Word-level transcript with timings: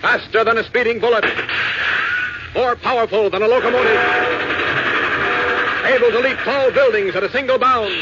Faster 0.00 0.44
than 0.44 0.58
a 0.58 0.64
speeding 0.64 0.98
bullet. 0.98 1.24
More 2.54 2.74
powerful 2.76 3.28
than 3.28 3.42
a 3.42 3.48
locomotive. 3.48 4.00
Able 5.84 6.10
to 6.10 6.20
leap 6.20 6.38
tall 6.38 6.70
buildings 6.72 7.14
at 7.14 7.22
a 7.22 7.30
single 7.30 7.58
bound. 7.58 7.92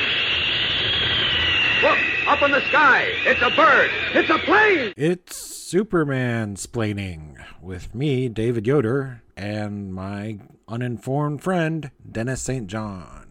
Look, 1.83 1.99
up 2.27 2.43
in 2.43 2.51
the 2.53 2.61
sky. 2.69 3.07
It's 3.25 3.43
a 3.43 3.51
bird. 3.51 3.91
It's 4.15 4.31
a 4.31 4.39
plane. 4.39 4.93
It's 4.97 5.37
Superman 5.37 6.55
splaining 6.55 7.37
with 7.61 7.95
me, 7.95 8.29
David 8.29 8.67
Yoder, 8.67 9.23
and 9.37 9.93
my 9.93 10.39
uninformed 10.69 11.43
friend, 11.43 11.91
Dennis 12.11 12.43
St. 12.43 12.67
John. 12.69 13.27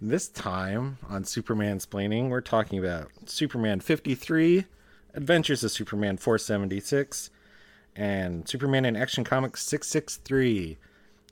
This 0.00 0.28
time 0.28 0.98
on 1.08 1.24
Superman 1.24 1.78
splaining, 1.78 2.28
we're 2.28 2.40
talking 2.40 2.78
about 2.78 3.08
Superman 3.26 3.80
53, 3.80 4.64
Adventures 5.14 5.62
of 5.64 5.70
Superman 5.70 6.16
476, 6.16 7.30
and 7.96 8.48
Superman 8.48 8.84
in 8.84 8.96
Action 8.96 9.24
Comics 9.24 9.62
663. 9.62 10.78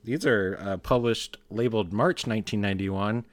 These 0.03 0.25
are 0.25 0.57
uh, 0.59 0.77
published 0.77 1.37
labeled 1.49 1.93
March 1.93 2.25
1991. 2.27 3.25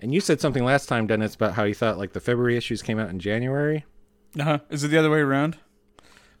And 0.00 0.14
you 0.14 0.20
said 0.20 0.40
something 0.40 0.64
last 0.64 0.86
time, 0.88 1.06
Dennis, 1.06 1.34
about 1.34 1.54
how 1.54 1.64
you 1.64 1.74
thought 1.74 1.98
like 1.98 2.12
the 2.12 2.20
February 2.20 2.56
issues 2.56 2.82
came 2.82 2.98
out 2.98 3.10
in 3.10 3.18
January. 3.18 3.84
Uh 4.38 4.44
huh. 4.44 4.58
Is 4.70 4.84
it 4.84 4.88
the 4.88 4.98
other 4.98 5.10
way 5.10 5.20
around? 5.20 5.56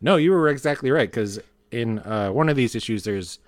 No, 0.00 0.16
you 0.16 0.30
were 0.30 0.48
exactly 0.48 0.90
right 0.90 1.10
because 1.10 1.40
in 1.70 1.98
uh, 2.00 2.30
one 2.30 2.48
of 2.48 2.56
these 2.56 2.74
issues, 2.76 3.04
there's 3.04 3.40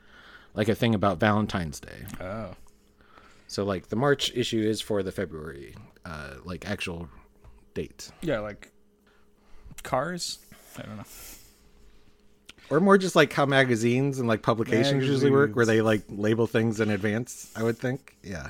like 0.55 0.69
a 0.69 0.75
thing 0.75 0.95
about 0.95 1.21
Valentine's 1.21 1.79
Day. 1.79 2.07
Oh. 2.21 2.55
So 3.47 3.65
like 3.65 3.89
the 3.89 3.97
March 3.97 4.33
issue 4.35 4.61
is 4.63 4.81
for 4.81 5.03
the 5.03 5.13
February, 5.13 5.75
uh, 6.05 6.35
like 6.45 6.69
actual 6.69 7.09
date, 7.75 8.11
Yeah, 8.23 8.41
like 8.41 8.73
cars. 9.83 10.39
I 10.79 10.83
don't 10.83 10.97
know. 10.99 11.05
or 12.71 12.81
more 12.81 12.97
just 12.99 13.17
like 13.17 13.33
how 13.33 13.47
magazines 13.47 14.19
and 14.19 14.29
like 14.29 14.43
publications 14.43 15.05
usually 15.05 15.31
work, 15.31 15.57
where 15.57 15.67
they 15.67 15.81
like 15.81 16.03
label 16.09 16.47
things 16.47 16.81
in 16.81 16.91
advance. 16.91 17.51
I 17.57 17.63
would 17.63 17.79
think. 17.79 18.17
Yeah. 18.23 18.49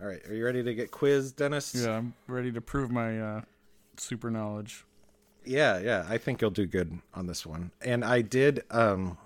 All 0.00 0.06
right, 0.06 0.24
are 0.28 0.34
you 0.34 0.44
ready 0.44 0.62
to 0.62 0.74
get 0.74 0.90
quizzed, 0.92 1.36
Dennis? 1.36 1.74
Yeah, 1.74 1.96
I'm 1.96 2.14
ready 2.28 2.52
to 2.52 2.60
prove 2.60 2.90
my 2.90 3.20
uh, 3.20 3.40
super 3.96 4.30
knowledge. 4.30 4.84
Yeah, 5.44 5.78
yeah. 5.78 6.06
I 6.08 6.18
think 6.18 6.40
you'll 6.40 6.50
do 6.50 6.66
good 6.66 6.98
on 7.14 7.26
this 7.26 7.44
one. 7.46 7.70
And 7.80 8.04
I 8.04 8.22
did 8.22 8.62
um 8.70 9.18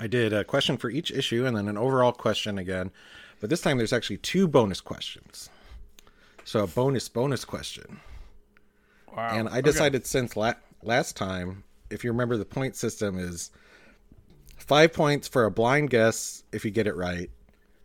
I 0.00 0.06
did 0.06 0.32
a 0.32 0.42
question 0.44 0.76
for 0.76 0.90
each 0.90 1.10
issue 1.10 1.46
and 1.46 1.56
then 1.56 1.68
an 1.68 1.78
overall 1.78 2.12
question 2.12 2.58
again. 2.58 2.90
But 3.40 3.48
this 3.50 3.60
time 3.60 3.78
there's 3.78 3.92
actually 3.92 4.18
two 4.18 4.48
bonus 4.48 4.80
questions. 4.80 5.50
So 6.44 6.64
a 6.64 6.66
bonus 6.66 7.08
bonus 7.08 7.44
question. 7.44 8.00
Wow. 9.16 9.28
And 9.30 9.48
I 9.48 9.52
Okay. 9.58 9.62
decided 9.62 10.06
since 10.06 10.36
la- 10.36 10.54
last 10.82 11.16
time, 11.16 11.64
if 11.90 12.02
you 12.04 12.10
remember 12.10 12.36
the 12.36 12.44
point 12.44 12.76
system 12.76 13.18
is 13.18 13.50
5 14.56 14.92
points 14.92 15.28
for 15.28 15.44
a 15.44 15.50
blind 15.50 15.90
guess 15.90 16.42
if 16.52 16.64
you 16.64 16.70
get 16.70 16.86
it 16.86 16.96
right. 16.96 17.30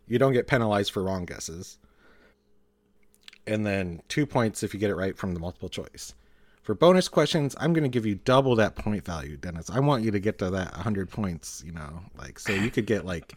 You 0.06 0.18
don't 0.18 0.32
get 0.32 0.46
penalized 0.46 0.90
for 0.92 1.02
wrong 1.02 1.24
guesses. 1.24 1.78
And 3.46 3.64
then 3.66 4.02
2 4.08 4.26
points 4.26 4.62
if 4.62 4.74
you 4.74 4.80
get 4.80 4.90
it 4.90 4.96
right 4.96 5.16
from 5.16 5.34
the 5.34 5.40
multiple 5.40 5.68
choice. 5.68 6.14
For 6.62 6.74
bonus 6.74 7.08
questions, 7.08 7.56
I'm 7.58 7.72
going 7.72 7.84
to 7.84 7.88
give 7.88 8.04
you 8.06 8.16
double 8.16 8.54
that 8.56 8.76
point 8.76 9.04
value, 9.04 9.36
Dennis. 9.36 9.70
I 9.70 9.80
want 9.80 10.04
you 10.04 10.10
to 10.10 10.20
get 10.20 10.38
to 10.38 10.50
that 10.50 10.72
100 10.74 11.10
points, 11.10 11.62
you 11.64 11.72
know, 11.72 12.00
like 12.16 12.38
so 12.38 12.52
you 12.52 12.70
could 12.70 12.86
get 12.86 13.04
like 13.04 13.34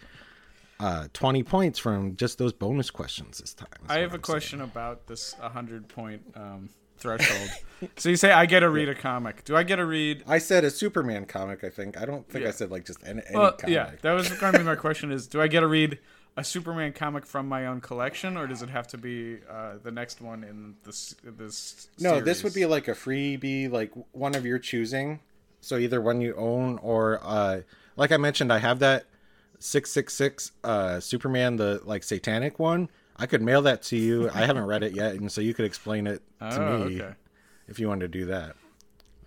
uh 0.80 1.07
20 1.13 1.44
points 1.44 1.80
from 1.80 2.16
just 2.16 2.38
those 2.38 2.52
bonus 2.52 2.89
questions 2.91 3.38
this 3.39 3.53
time. 3.53 3.67
I 3.88 4.00
have 4.00 4.02
a 4.02 4.05
I'm 4.05 4.09
saying. 4.11 4.22
question 4.22 4.61
about 4.61 5.07
this 5.07 5.35
100 5.39 5.88
point 5.88 6.22
um, 6.35 6.69
threshold. 7.04 7.50
so 7.98 8.09
you 8.09 8.16
say 8.16 8.32
I 8.32 8.48
get 8.48 8.62
to 8.62 8.70
read 8.70 8.90
a 8.90 8.96
comic. 8.96 9.44
Do 9.44 9.56
I 9.56 9.62
get 9.64 9.76
to 9.76 9.86
read? 9.86 10.23
I 10.26 10.40
said 10.40 10.64
a 10.64 10.72
Superman 10.72 11.26
comic, 11.26 11.64
I 11.64 11.70
think. 11.70 11.98
I 12.02 12.06
don't 12.06 12.28
think 12.28 12.46
I 12.46 12.52
said 12.52 12.72
like 12.72 12.86
just 12.86 13.00
any, 13.06 13.22
any 13.28 13.38
Well, 13.38 13.52
comic. 13.52 13.73
yeah, 13.76 13.92
that 14.02 14.14
was 14.14 14.30
going 14.30 14.54
to 14.54 14.59
be 14.59 14.66
my 14.66 14.76
question. 14.76 15.12
Is 15.12 15.28
do 15.28 15.40
I 15.42 15.48
get 15.48 15.59
to 15.59 15.68
read 15.68 16.00
a 16.36 16.44
Superman 16.44 16.94
comic 16.94 17.28
from 17.28 17.48
my 17.48 17.68
own 17.68 17.80
collection, 17.81 18.38
or 18.38 18.47
does 18.47 18.63
it 18.63 18.69
have 18.69 18.88
to 18.88 18.97
be 18.97 19.38
uh, 19.47 19.74
the 19.84 19.92
next 19.92 20.19
one 20.22 20.44
in 20.44 20.75
this 20.84 21.13
this? 21.24 21.90
No, 22.00 22.19
this 22.22 22.44
would 22.44 22.56
be 22.56 22.66
like 22.66 22.88
a 22.88 22.94
freebie, 22.94 23.69
like 23.72 23.92
one 24.13 24.34
of 24.34 24.44
your 24.46 24.58
choosing. 24.58 25.19
So 25.62 25.78
either 25.78 26.02
one 26.02 26.19
you 26.22 26.34
own 26.36 26.78
or, 26.80 27.19
uh, 27.24 27.62
like 27.96 28.12
I 28.12 28.18
mentioned, 28.18 28.52
I 28.52 28.58
have 28.59 28.80
that 28.80 29.06
six 29.59 29.92
six 29.92 30.13
six 30.13 30.52
uh 30.63 31.00
Superman, 31.00 31.58
the 31.58 31.81
like 31.86 32.03
satanic 32.03 32.59
one. 32.59 32.90
I 33.18 33.25
could 33.25 33.41
mail 33.41 33.62
that 33.63 33.84
to 33.84 33.97
you. 33.97 34.29
I 34.34 34.46
haven't 34.46 34.66
read 34.66 34.84
it 34.84 34.94
yet, 34.94 35.13
and 35.16 35.31
so 35.31 35.40
you 35.41 35.53
could 35.53 35.66
explain 35.66 36.07
it 36.07 36.22
to 36.40 36.62
Oh, 36.62 36.85
me 36.85 37.01
okay. 37.01 37.13
if 37.68 37.79
you 37.79 37.88
wanted 37.88 38.12
to 38.12 38.19
do 38.19 38.25
that. 38.25 38.56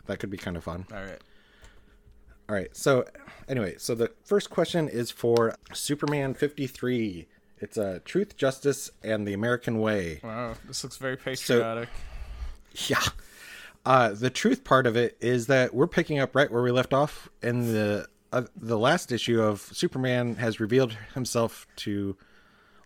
That 0.07 0.19
could 0.19 0.31
be 0.31 0.37
kind 0.37 0.57
of 0.57 0.65
fun. 0.65 0.87
All 0.93 0.99
right. 1.03 1.21
All 2.49 2.55
right. 2.55 2.77
So 2.77 3.05
anyway, 3.49 3.75
so 3.79 3.95
the 3.95 4.13
first 4.25 4.51
question 4.51 4.89
is 4.89 5.11
for 5.11 5.55
Superman 5.73 6.35
fifty 6.35 6.67
three. 6.67 7.27
It's 7.59 7.77
a 7.79 7.87
uh, 7.87 7.99
truth, 8.05 8.37
justice, 8.37 8.91
and 9.03 9.27
the 9.27 9.33
American 9.33 9.79
way. 9.81 10.21
Wow, 10.23 10.55
this 10.67 10.85
looks 10.85 10.99
very 10.99 11.17
patriotic. 11.17 11.89
Yeah. 12.89 13.01
Uh, 13.87 14.11
the 14.11 14.29
truth 14.31 14.63
part 14.65 14.87
of 14.87 14.97
it 14.97 15.17
is 15.21 15.47
that 15.47 15.73
we're 15.73 15.87
picking 15.87 16.19
up 16.19 16.35
right 16.37 16.51
where 16.51 16.63
we 16.63 16.71
left 16.71 16.93
off 16.93 17.29
in 17.43 17.73
the 17.73 18.07
uh, 18.33 18.43
the 18.57 18.77
last 18.79 19.11
issue 19.13 19.41
of 19.41 19.61
Superman 19.73 20.35
has 20.37 20.61
revealed 20.61 20.93
himself 21.15 21.67
to 21.77 22.17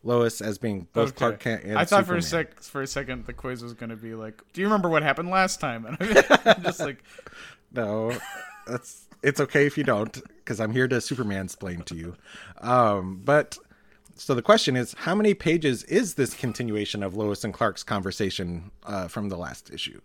Lois 0.03 0.41
as 0.41 0.57
being 0.59 0.87
both 0.93 1.09
Okay. 1.11 1.17
Clark 1.19 1.41
Kent 1.41 1.65
and 1.65 1.79
I 1.79 1.85
thought 1.85 2.07
for 2.07 2.17
a 2.17 2.23
sec, 2.23 2.63
for 2.63 2.81
a 2.83 2.87
second, 2.87 3.27
the 3.27 3.33
quiz 3.33 3.63
was 3.63 3.75
going 3.75 3.91
to 3.91 3.97
be 3.97 4.15
like, 4.15 4.43
"Do 4.53 4.61
you 4.61 4.67
remember 4.67 4.89
what 4.89 5.03
happened 5.03 5.29
last 5.31 5.61
time?" 5.61 5.85
And 6.01 6.27
I'm 6.47 6.63
just 6.63 6.81
like, 6.81 7.03
No, 7.73 8.17
that's 8.67 9.07
it's 9.23 9.39
okay 9.41 9.67
if 9.67 9.77
you 9.77 9.85
don't, 9.85 10.19
because 10.39 10.59
I'm 10.61 10.73
here 10.73 10.89
to 10.89 11.01
Superman 11.01 11.45
explain 11.45 11.83
to 11.83 11.95
you. 11.95 12.17
Um, 12.63 13.21
but 13.25 13.59
so 14.17 14.35
the 14.35 14.43
question 14.43 14.77
is, 14.77 14.95
how 15.01 15.15
many 15.15 15.35
pages 15.35 15.85
is 15.85 16.15
this 16.15 16.33
continuation 16.35 17.03
of 17.03 17.15
Lois 17.15 17.45
and 17.45 17.53
Clark's 17.53 17.83
conversation 17.83 18.71
uh, 18.85 19.09
from 19.09 19.29
the 19.29 19.37
last 19.37 19.71
issue? 19.71 20.01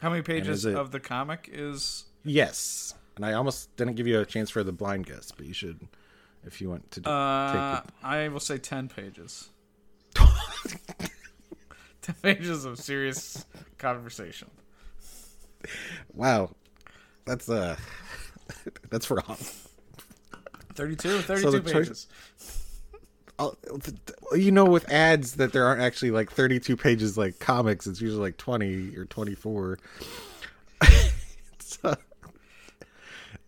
"How 0.00 0.08
many 0.10 0.22
pages 0.22 0.64
it- 0.64 0.74
of 0.74 0.90
the 0.90 1.00
comic 1.00 1.50
is?" 1.52 2.04
Yes, 2.24 2.94
and 3.16 3.24
I 3.26 3.34
almost 3.34 3.76
didn't 3.76 3.94
give 3.96 4.06
you 4.06 4.18
a 4.20 4.24
chance 4.24 4.48
for 4.48 4.64
the 4.64 4.72
blind 4.72 5.04
guess, 5.06 5.30
but 5.30 5.44
you 5.44 5.52
should, 5.52 5.80
if 6.46 6.60
you 6.60 6.68
want 6.70 6.90
to 6.92 7.00
do, 7.00 7.10
Uh, 7.10 7.80
take 7.80 7.90
I 8.02 8.28
will 8.28 8.40
say 8.40 8.58
ten 8.58 8.88
pages. 8.88 9.48
ten 12.02 12.14
pages 12.22 12.64
of 12.64 12.78
serious 12.78 13.44
conversation. 13.78 14.50
Wow, 16.12 16.50
that's 17.24 17.48
uh, 17.48 17.76
that's 18.90 19.10
wrong. 19.10 19.36
32, 20.74 21.20
32 21.20 21.50
the 21.50 21.60
choice- 21.60 21.72
pages. 21.72 22.06
I'll- 23.38 23.56
You 24.36 24.52
know, 24.52 24.64
with 24.64 24.88
ads 24.90 25.34
that 25.36 25.52
there 25.52 25.66
aren't 25.66 25.80
actually 25.80 26.10
like 26.12 26.30
32 26.30 26.76
pages 26.76 27.16
like 27.18 27.38
comics. 27.40 27.86
It's 27.86 28.00
usually 28.00 28.20
like 28.20 28.36
20 28.36 28.96
or 28.96 29.04
24. 29.06 29.78
it's, 30.82 31.78
uh, 31.84 31.94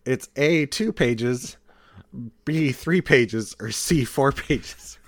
it's 0.05 0.27
A, 0.35 0.65
two 0.67 0.91
pages, 0.91 1.55
B, 2.45 2.71
three 2.71 3.01
pages, 3.01 3.55
or 3.59 3.71
C, 3.71 4.05
four 4.05 4.31
pages. 4.31 4.97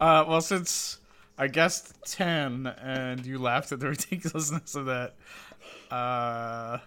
Uh, 0.00 0.24
well, 0.28 0.40
since 0.40 0.98
I 1.36 1.48
guessed 1.48 1.92
ten, 2.06 2.68
and 2.68 3.26
you 3.26 3.40
laughed 3.40 3.72
at 3.72 3.80
the 3.80 3.88
ridiculousness 3.90 4.76
of 4.76 4.86
that, 4.86 5.16
uh, 5.90 6.78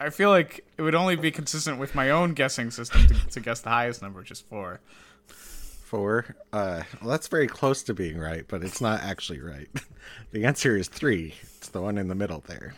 I 0.00 0.10
feel 0.10 0.30
like 0.30 0.64
it 0.76 0.82
would 0.82 0.96
only 0.96 1.14
be 1.14 1.30
consistent 1.30 1.78
with 1.78 1.94
my 1.94 2.10
own 2.10 2.34
guessing 2.34 2.72
system 2.72 3.06
to, 3.06 3.14
to 3.14 3.40
guess 3.40 3.60
the 3.60 3.68
highest 3.68 4.02
number, 4.02 4.18
which 4.18 4.32
is 4.32 4.40
four. 4.40 4.80
Four. 5.28 6.34
Uh, 6.52 6.82
well, 7.00 7.10
that's 7.10 7.28
very 7.28 7.46
close 7.46 7.84
to 7.84 7.94
being 7.94 8.18
right, 8.18 8.44
but 8.48 8.64
it's 8.64 8.80
not 8.80 9.02
actually 9.02 9.40
right. 9.40 9.68
The 10.32 10.44
answer 10.44 10.76
is 10.76 10.88
three. 10.88 11.34
It's 11.56 11.68
the 11.68 11.80
one 11.80 11.96
in 11.96 12.08
the 12.08 12.14
middle 12.16 12.42
there. 12.48 12.74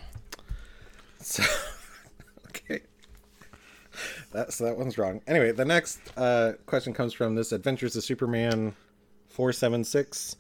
So. 1.20 1.42
That, 4.32 4.52
so 4.52 4.64
that 4.64 4.76
one's 4.76 4.98
wrong. 4.98 5.20
Anyway, 5.26 5.52
the 5.52 5.64
next 5.64 5.98
uh, 6.16 6.52
question 6.66 6.92
comes 6.92 7.12
from 7.12 7.34
this 7.34 7.52
Adventures 7.52 7.96
of 7.96 8.04
Superman 8.04 8.74
476. 9.28 10.36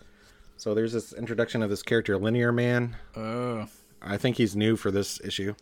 So 0.56 0.74
there's 0.74 0.92
this 0.92 1.12
introduction 1.12 1.62
of 1.62 1.70
this 1.70 1.82
character, 1.82 2.16
Linear 2.18 2.52
Man. 2.52 2.96
Oh, 3.14 3.66
I 4.02 4.16
think 4.16 4.36
he's 4.36 4.56
new 4.56 4.76
for 4.76 4.90
this 4.90 5.20
issue. 5.22 5.54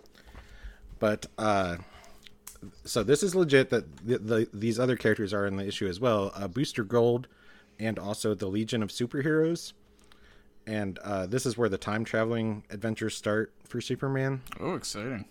But 0.98 1.26
uh 1.36 1.76
so 2.84 3.02
this 3.02 3.22
is 3.22 3.34
legit 3.34 3.70
that 3.70 3.96
the, 4.06 4.18
the, 4.18 4.48
these 4.52 4.78
other 4.78 4.96
characters 4.96 5.34
are 5.34 5.46
in 5.46 5.56
the 5.56 5.66
issue 5.66 5.86
as 5.86 6.00
well. 6.00 6.32
Uh, 6.34 6.48
Booster 6.48 6.84
Gold 6.84 7.28
and 7.78 7.98
also 7.98 8.34
the 8.34 8.46
Legion 8.46 8.82
of 8.82 8.90
Superheroes. 8.90 9.72
And 10.66 10.98
uh, 11.00 11.26
this 11.26 11.44
is 11.44 11.58
where 11.58 11.68
the 11.68 11.78
time 11.78 12.04
traveling 12.04 12.64
adventures 12.70 13.16
start 13.16 13.52
for 13.64 13.80
Superman. 13.80 14.40
oh, 14.60 14.74
exciting! 14.74 15.26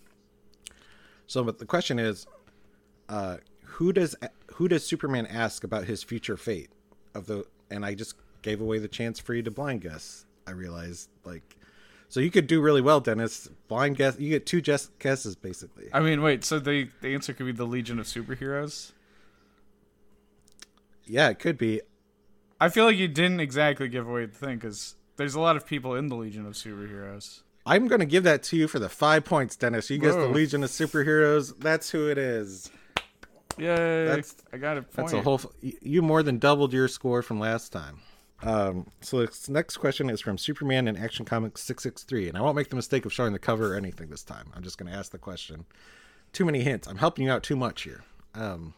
So, 1.26 1.44
but 1.44 1.58
the 1.58 1.66
question 1.66 1.98
is, 1.98 2.28
uh, 3.14 3.38
who 3.64 3.94
does 3.94 4.16
who 4.56 4.68
does 4.68 4.84
Superman 4.84 5.28
ask 5.28 5.64
about 5.64 5.86
his 5.86 6.02
future 6.04 6.36
fate 6.36 6.72
of 7.14 7.28
the? 7.28 7.46
And 7.70 7.86
I 7.86 7.94
just 7.94 8.16
gave 8.42 8.60
away 8.60 8.80
the 8.80 8.88
chance 8.88 9.20
for 9.20 9.34
you 9.36 9.44
to 9.44 9.52
blind 9.52 9.82
guess. 9.82 10.26
I 10.48 10.52
realized, 10.52 11.10
like, 11.24 11.56
So 12.10 12.20
you 12.20 12.30
could 12.32 12.48
do 12.48 12.60
really 12.62 12.82
well, 12.82 13.00
Dennis. 13.00 13.48
Blind 13.68 13.98
guess. 13.98 14.20
You 14.20 14.30
get 14.30 14.46
two 14.46 14.62
guess- 14.62 14.90
guesses 15.00 15.36
basically. 15.36 15.90
I 15.94 16.00
mean, 16.00 16.22
wait. 16.24 16.44
So 16.44 16.58
the 16.60 16.90
the 17.02 17.14
answer 17.14 17.34
could 17.34 17.46
be 17.46 17.52
the 17.52 17.66
Legion 17.68 18.00
of 18.00 18.08
Superheroes. 18.08 18.92
Yeah, 21.06 21.30
it 21.30 21.40
could 21.40 21.58
be. 21.58 21.82
I 22.60 22.70
feel 22.70 22.86
like 22.86 22.98
you 22.98 23.08
didn't 23.08 23.42
exactly 23.42 23.88
give 23.90 24.08
away 24.08 24.26
the 24.26 24.36
thing 24.36 24.56
because 24.58 24.96
there's 25.18 25.36
a 25.36 25.40
lot 25.40 25.56
of 25.56 25.66
people 25.68 25.96
in 25.96 26.08
the 26.08 26.16
Legion 26.16 26.46
of 26.46 26.54
Superheroes. 26.54 27.42
I'm 27.66 27.88
going 27.88 28.00
to 28.00 28.06
give 28.06 28.24
that 28.24 28.44
to 28.44 28.58
you 28.58 28.68
for 28.68 28.80
the 28.80 28.90
five 28.90 29.24
points, 29.24 29.56
Dennis. 29.56 29.90
You 29.90 29.98
guessed 29.98 30.18
the 30.18 30.28
Legion 30.28 30.64
of 30.64 30.70
Superheroes. 30.70 31.54
That's 31.60 31.92
who 31.92 32.10
it 32.10 32.18
is. 32.18 32.70
Yay! 33.58 34.06
That's- 34.06 34.36
I 34.52 34.58
got 34.58 34.78
a 34.78 34.82
point. 34.82 34.96
That's 34.96 35.14
a 35.14 35.22
whole. 35.22 35.36
f- 35.36 35.46
y- 35.62 35.74
You 35.82 36.02
more 36.02 36.24
than 36.24 36.38
doubled 36.40 36.74
your 36.74 36.88
score 36.88 37.22
from 37.22 37.40
last 37.40 37.72
time. 37.72 38.00
Um, 38.42 38.88
so 39.02 39.20
this 39.26 39.48
next 39.48 39.78
question 39.78 40.10
is 40.10 40.20
from 40.20 40.38
Superman 40.38 40.88
in 40.88 40.98
Action 40.98 41.26
Comics 41.26 41.62
six 41.62 41.84
six 41.84 42.04
three, 42.04 42.28
and 42.28 42.38
I 42.38 42.42
won't 42.42 42.56
make 42.56 42.70
the 42.70 42.76
mistake 42.76 43.06
of 43.06 43.14
showing 43.14 43.32
the 43.34 43.40
cover 43.40 43.74
or 43.74 43.78
anything 43.78 44.10
this 44.10 44.24
time. 44.24 44.48
I'm 44.54 44.64
just 44.64 44.78
going 44.78 44.92
to 44.92 44.98
ask 44.98 45.12
the 45.12 45.18
question. 45.18 45.66
Too 46.34 46.44
many 46.46 46.62
hints. 46.62 46.88
I'm 46.88 46.98
helping 46.98 47.26
you 47.26 47.32
out 47.32 47.44
too 47.44 47.56
much 47.56 47.84
here. 47.84 48.04
Um, 48.36 48.74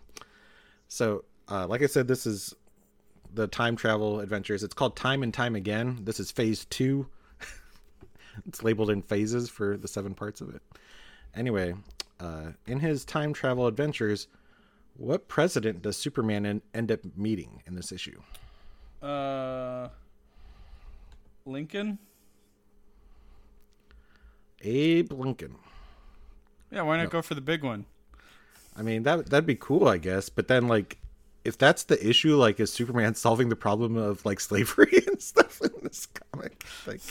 so 0.88 1.24
uh, 1.50 1.66
like 1.68 1.82
I 1.82 1.88
said, 1.88 2.08
this 2.08 2.26
is 2.28 2.54
the 3.34 3.48
time 3.48 3.76
travel 3.76 4.20
adventures. 4.20 4.64
It's 4.64 4.74
called 4.74 4.96
Time 4.96 5.24
and 5.24 5.34
Time 5.34 5.56
Again. 5.56 6.00
This 6.04 6.20
is 6.20 6.32
phase 6.32 6.66
two. 6.66 7.08
it's 8.48 8.62
labeled 8.64 8.90
in 8.90 9.02
phases 9.02 9.50
for 9.50 9.78
the 9.78 9.88
seven 9.88 10.14
parts 10.14 10.42
of 10.42 10.54
it. 10.54 10.62
Anyway, 11.36 11.74
uh, 12.20 12.52
in 12.68 12.80
his 12.80 13.04
time 13.04 13.34
travel 13.34 13.68
adventures, 13.68 14.28
what 14.98 15.28
president 15.28 15.82
does 15.82 15.98
Superman 15.98 16.46
en- 16.46 16.62
end 16.74 16.92
up 16.92 17.00
meeting 17.16 17.62
in 17.66 17.76
this 17.76 17.92
issue? 17.92 18.22
Uh, 19.02 19.90
Lincoln. 21.46 22.00
Abe 24.62 25.12
Lincoln. 25.12 25.56
Yeah, 26.72 26.82
why 26.82 26.98
not 26.98 27.10
go 27.10 27.22
for 27.22 27.36
the 27.36 27.42
big 27.42 27.64
one? 27.64 27.86
I 28.76 28.82
mean 28.82 29.04
that 29.04 29.30
that'd 29.30 29.46
be 29.46 29.56
cool, 29.56 29.88
I 29.88 29.98
guess. 29.98 30.30
But 30.30 30.48
then, 30.48 30.68
like, 30.68 30.98
if 31.44 31.58
that's 31.58 31.84
the 31.84 32.06
issue, 32.06 32.36
like, 32.36 32.60
is 32.60 32.74
Superman 32.74 33.16
solving 33.16 33.50
the 33.50 33.56
problem 33.56 33.96
of 33.96 34.26
like 34.26 34.40
slavery 34.40 35.04
and 35.08 35.22
stuff 35.22 35.62
in 35.62 35.72
this 35.84 36.08
comic? 36.08 36.66
Like, 36.88 37.02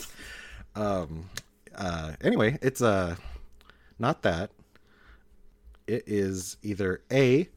um, 0.75 1.29
uh, 1.73 2.13
anyway, 2.21 2.57
it's 2.61 2.81
uh, 2.81 3.15
not 3.97 4.23
that. 4.23 4.51
It 5.87 6.03
is 6.07 6.57
either 6.63 7.01
A, 7.11 7.47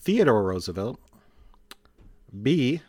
Theodore 0.00 0.42
Roosevelt, 0.42 0.98
B, 2.42 2.80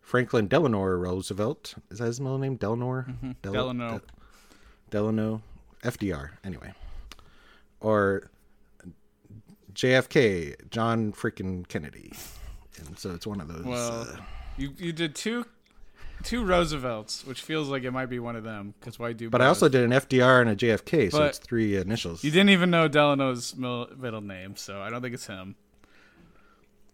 Franklin 0.00 0.48
Delano 0.48 0.82
Roosevelt. 0.82 1.74
Is 1.90 1.98
that 1.98 2.06
his 2.06 2.20
middle 2.20 2.38
name? 2.38 2.56
Delano. 2.56 3.04
Del- 3.42 3.52
Delano. 3.52 3.88
Del- 3.90 4.00
Delano, 4.90 5.42
FDR. 5.82 6.30
Anyway, 6.44 6.72
or 7.80 8.30
JFK, 9.74 10.70
John 10.70 11.12
freaking 11.12 11.66
Kennedy. 11.68 12.12
And 12.86 12.98
so 12.98 13.10
it's 13.10 13.26
one 13.26 13.40
of 13.40 13.48
those. 13.48 13.64
Well, 13.64 14.02
uh, 14.02 14.16
you 14.56 14.72
you 14.78 14.92
did 14.92 15.14
two 15.14 15.44
two 16.22 16.44
Roosevelts, 16.44 17.26
which 17.26 17.42
feels 17.42 17.68
like 17.68 17.84
it 17.84 17.90
might 17.90 18.06
be 18.06 18.18
one 18.18 18.36
of 18.36 18.44
them. 18.44 18.74
Because 18.78 18.98
why 18.98 19.12
do? 19.12 19.28
but 19.28 19.42
I 19.42 19.46
also 19.46 19.68
did 19.68 19.82
an 19.84 19.90
FDR 19.90 20.40
and 20.40 20.50
a 20.50 20.56
JFK, 20.56 21.10
so 21.10 21.18
But 21.18 21.28
it's 21.28 21.38
three 21.38 21.76
initials. 21.76 22.24
You 22.24 22.30
didn't 22.30 22.50
even 22.50 22.70
know 22.70 22.88
Delano's 22.88 23.54
middle 23.56 24.20
name, 24.20 24.56
so 24.56 24.80
I 24.80 24.88
don't 24.90 25.02
think 25.02 25.14
it's 25.14 25.26
him. 25.26 25.56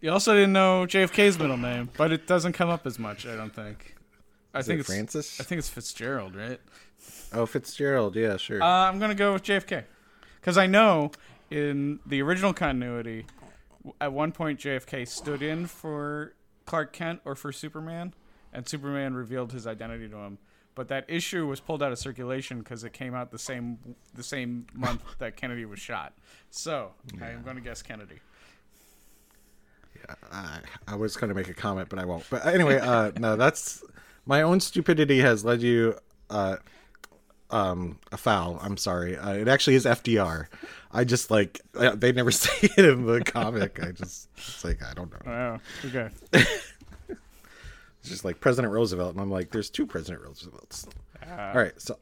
You 0.00 0.12
also 0.12 0.34
didn't 0.34 0.52
know 0.52 0.86
JFK's 0.86 1.38
middle 1.38 1.56
name, 1.56 1.90
but 1.96 2.12
it 2.12 2.26
doesn't 2.26 2.52
come 2.52 2.68
up 2.68 2.86
as 2.86 2.98
much. 2.98 3.26
I 3.26 3.34
don't 3.34 3.52
think. 3.54 3.96
I 4.54 4.60
Is 4.60 4.66
think 4.66 4.78
it 4.78 4.80
it's 4.80 4.88
Francis? 4.88 5.40
I 5.40 5.44
think 5.44 5.58
it's 5.58 5.68
Fitzgerald, 5.68 6.34
right? 6.34 6.60
oh, 7.32 7.46
Fitzgerald. 7.46 8.14
Yeah, 8.16 8.36
sure. 8.36 8.62
Uh, 8.62 8.66
I'm 8.66 8.98
gonna 8.98 9.14
go 9.14 9.32
with 9.32 9.42
JFK, 9.42 9.84
because 10.40 10.56
I 10.56 10.66
know 10.66 11.10
in 11.50 11.98
the 12.06 12.22
original 12.22 12.52
continuity, 12.52 13.26
at 14.00 14.12
one 14.12 14.32
point 14.32 14.60
JFK 14.60 15.06
stood 15.06 15.42
in 15.42 15.66
for 15.66 16.34
Clark 16.64 16.92
Kent 16.92 17.20
or 17.24 17.34
for 17.34 17.52
Superman, 17.52 18.14
and 18.52 18.68
Superman 18.68 19.14
revealed 19.14 19.52
his 19.52 19.66
identity 19.66 20.08
to 20.08 20.16
him. 20.16 20.38
But 20.74 20.88
that 20.88 21.06
issue 21.08 21.44
was 21.44 21.58
pulled 21.58 21.82
out 21.82 21.90
of 21.90 21.98
circulation 21.98 22.60
because 22.60 22.84
it 22.84 22.92
came 22.92 23.12
out 23.12 23.32
the 23.32 23.38
same 23.38 23.78
the 24.14 24.22
same 24.22 24.66
month 24.72 25.02
that 25.18 25.36
Kennedy 25.36 25.64
was 25.64 25.80
shot. 25.80 26.12
So 26.50 26.92
I 27.20 27.30
am 27.30 27.42
going 27.42 27.56
to 27.56 27.62
guess 27.62 27.82
Kennedy. 27.82 28.20
I, 30.32 30.60
I 30.86 30.94
was 30.96 31.16
going 31.16 31.28
to 31.28 31.34
make 31.34 31.48
a 31.48 31.54
comment, 31.54 31.88
but 31.88 31.98
I 31.98 32.04
won't. 32.04 32.24
But 32.30 32.46
anyway, 32.46 32.78
uh, 32.78 33.12
no, 33.18 33.36
that's 33.36 33.82
my 34.26 34.42
own 34.42 34.60
stupidity 34.60 35.20
has 35.20 35.44
led 35.44 35.62
you 35.62 35.96
uh, 36.30 36.56
um, 37.50 37.98
a 38.12 38.16
foul. 38.16 38.58
I'm 38.62 38.76
sorry. 38.76 39.16
Uh, 39.16 39.34
it 39.34 39.48
actually 39.48 39.76
is 39.76 39.84
FDR. 39.84 40.46
I 40.92 41.04
just 41.04 41.30
like 41.30 41.60
uh, 41.74 41.94
they 41.94 42.12
never 42.12 42.30
say 42.32 42.68
it 42.76 42.84
in 42.84 43.06
the 43.06 43.22
comic. 43.22 43.82
I 43.82 43.92
just 43.92 44.28
it's 44.36 44.64
like 44.64 44.82
I 44.82 44.94
don't 44.94 45.10
know. 45.26 45.60
Oh, 45.84 45.88
okay. 45.88 46.10
It's 48.00 48.10
just 48.10 48.24
like 48.24 48.40
President 48.40 48.72
Roosevelt, 48.72 49.12
and 49.12 49.20
I'm 49.20 49.30
like, 49.30 49.50
there's 49.50 49.70
two 49.70 49.86
President 49.86 50.22
Roosevelts. 50.22 50.86
Uh, 51.26 51.50
All 51.52 51.60
right, 51.60 51.72
so 51.80 51.98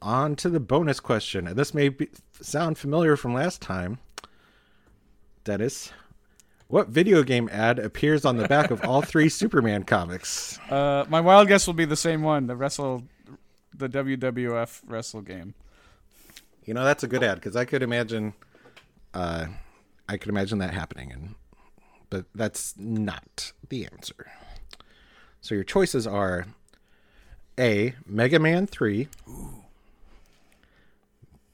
on 0.00 0.36
to 0.36 0.48
the 0.48 0.60
bonus 0.60 1.00
question, 1.00 1.46
and 1.48 1.56
this 1.56 1.74
may 1.74 1.88
be, 1.88 2.08
sound 2.40 2.78
familiar 2.78 3.16
from 3.16 3.34
last 3.34 3.60
time. 3.60 3.98
Dennis, 5.44 5.92
what 6.68 6.88
video 6.88 7.22
game 7.22 7.48
ad 7.52 7.78
appears 7.78 8.24
on 8.24 8.36
the 8.36 8.48
back 8.48 8.70
of 8.70 8.84
all 8.84 9.02
three 9.02 9.28
Superman 9.30 9.84
comics? 9.84 10.58
Uh, 10.70 11.04
my 11.08 11.20
wild 11.20 11.48
guess 11.48 11.66
will 11.66 11.74
be 11.74 11.84
the 11.84 11.96
same 11.96 12.22
one. 12.22 12.46
The 12.46 12.56
wrestle, 12.56 13.04
the 13.74 13.88
WWF 13.88 14.82
wrestle 14.86 15.22
game. 15.22 15.54
You 16.64 16.74
know, 16.74 16.84
that's 16.84 17.04
a 17.04 17.08
good 17.08 17.22
ad 17.22 17.36
because 17.36 17.54
I 17.54 17.64
could 17.64 17.82
imagine, 17.82 18.34
uh, 19.14 19.46
I 20.08 20.16
could 20.16 20.28
imagine 20.28 20.58
that 20.58 20.74
happening, 20.74 21.12
and 21.12 21.34
but 22.10 22.26
that's 22.34 22.74
not 22.76 23.52
the 23.68 23.84
answer. 23.84 24.30
So 25.40 25.54
your 25.54 25.64
choices 25.64 26.06
are 26.06 26.46
A. 27.58 27.94
Mega 28.04 28.40
Man 28.40 28.66
Three, 28.66 29.08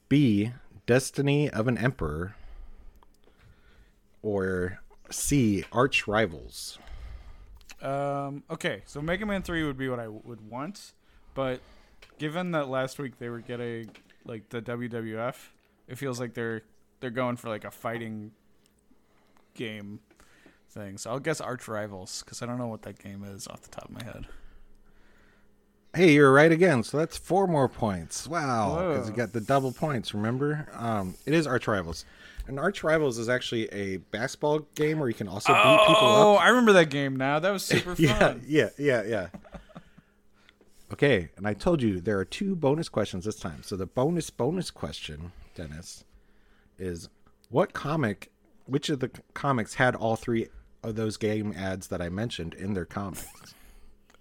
B. 0.08 0.53
Destiny 0.87 1.49
of 1.50 1.69
an 1.69 1.76
Emperor, 1.76 2.35
or 4.23 4.81
C. 5.12 5.64
Arch 5.73 6.06
Rivals. 6.06 6.79
Um, 7.81 8.44
okay, 8.50 8.82
so 8.87 9.03
Mega 9.03 9.26
Man 9.26 9.43
Three 9.43 9.64
would 9.64 9.76
be 9.76 9.88
what 9.88 9.99
I 9.99 10.09
would 10.09 10.49
want, 10.49 10.93
but 11.35 11.61
given 12.19 12.53
that 12.53 12.69
last 12.69 12.99
week 12.99 13.19
they 13.19 13.29
were 13.29 13.41
getting 13.41 13.91
like 14.25 14.49
the 14.50 14.62
WWF, 14.62 15.35
it 15.88 15.99
feels 15.99 16.20
like 16.20 16.35
they're 16.35 16.62
they're 17.00 17.11
going 17.11 17.37
for 17.37 17.49
like 17.49 17.64
a 17.64 17.70
fighting 17.70 18.31
game 19.55 20.01
thing. 20.70 20.98
So 20.98 21.10
I'll 21.10 21.19
guess 21.19 21.41
Arch 21.41 21.67
Rivals 21.69 22.22
because 22.22 22.43
I 22.43 22.46
don't 22.46 22.58
know 22.58 22.69
what 22.69 22.82
that 22.82 22.98
game 22.98 23.25
is 23.25 23.48
off 23.48 23.63
the 23.63 23.70
top 23.70 23.86
of 23.86 23.91
my 23.91 24.05
head. 24.05 24.27
Hey, 25.94 26.13
you're 26.15 26.32
right 26.32 26.51
again. 26.51 26.82
So 26.82 26.96
that's 26.96 27.17
four 27.19 27.46
more 27.46 27.69
points. 27.69 28.27
Wow, 28.27 28.93
because 28.93 29.08
you 29.11 29.15
got 29.15 29.32
the 29.32 29.41
double 29.43 29.72
points. 29.72 30.15
Remember, 30.15 30.67
um, 30.72 31.15
it 31.27 31.34
is 31.34 31.46
Arch 31.46 31.67
Rivals, 31.69 32.06
and 32.46 32.58
Arch 32.58 32.82
Rivals 32.82 33.19
is 33.19 33.29
actually 33.29 33.67
a 33.72 33.99
basketball 33.99 34.61
game 34.75 34.99
where 35.01 35.08
you 35.08 35.15
can 35.15 35.29
also 35.29 35.53
beat 35.53 35.61
people 35.87 36.08
up. 36.08 36.27
Oh. 36.27 36.34
I 36.37 36.49
remember 36.49 36.72
that 36.75 36.89
game 36.89 37.17
now. 37.17 37.39
That 37.39 37.51
was 37.51 37.63
super 37.63 37.94
Yeah, 37.99 38.19
fun. 38.19 38.43
yeah, 38.46 38.70
yeah, 38.79 39.03
yeah. 39.05 39.29
Okay, 40.93 41.31
and 41.39 41.49
I 41.49 41.55
told 41.55 41.81
you 41.81 42.03
there 42.03 42.19
are 42.19 42.25
two 42.27 42.55
bonus 42.55 42.91
questions 42.91 43.25
this 43.25 43.37
time. 43.37 43.63
So 43.63 43.77
the 43.77 43.87
bonus 43.87 44.29
bonus 44.29 44.70
question, 44.70 45.32
Dennis, 45.55 46.05
is 46.79 47.08
what 47.49 47.72
comic? 47.72 48.31
Which 48.67 48.91
of 48.91 49.01
the 49.01 49.11
comics 49.32 49.72
had 49.77 49.94
all 49.96 50.17
three 50.17 50.49
of 50.82 50.96
those 50.96 51.17
game 51.17 51.55
ads 51.56 51.87
that 51.89 52.03
I 52.03 52.11
mentioned 52.11 52.53
in 52.53 52.75
their 52.75 52.84
comics? 52.84 53.55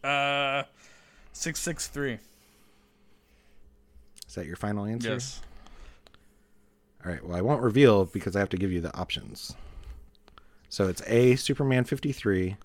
Uh, 0.01 0.63
six 1.33 1.59
six 1.59 1.87
three. 1.87 2.19
Is 4.27 4.35
that 4.35 4.45
your 4.45 4.55
final 4.55 4.85
answer? 4.85 5.09
Yes. 5.13 5.41
All 7.05 7.11
right. 7.11 7.25
Well, 7.25 7.37
I 7.37 7.41
won't 7.41 7.61
reveal 7.61 8.05
because 8.05 8.35
I 8.35 8.39
have 8.39 8.49
to 8.49 8.57
give 8.57 8.71
you 8.71 8.79
the 8.81 8.95
options. 8.95 9.55
So 10.69 10.87
it's 10.87 11.01
A, 11.07 11.35
Superman 11.35 11.83
53, 11.83 12.55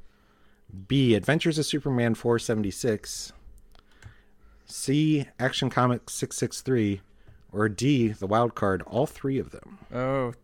B, 0.86 1.14
Adventures 1.14 1.58
of 1.58 1.66
Superman 1.66 2.14
476, 2.14 3.32
C, 4.66 5.26
Action 5.40 5.70
Comics 5.70 6.12
663, 6.14 7.00
or 7.50 7.68
D, 7.68 8.08
the 8.08 8.28
wild 8.28 8.54
card, 8.54 8.82
all 8.82 9.06
three 9.06 9.38
of 9.38 9.50
them. 9.50 9.78
Oh, 9.92 10.34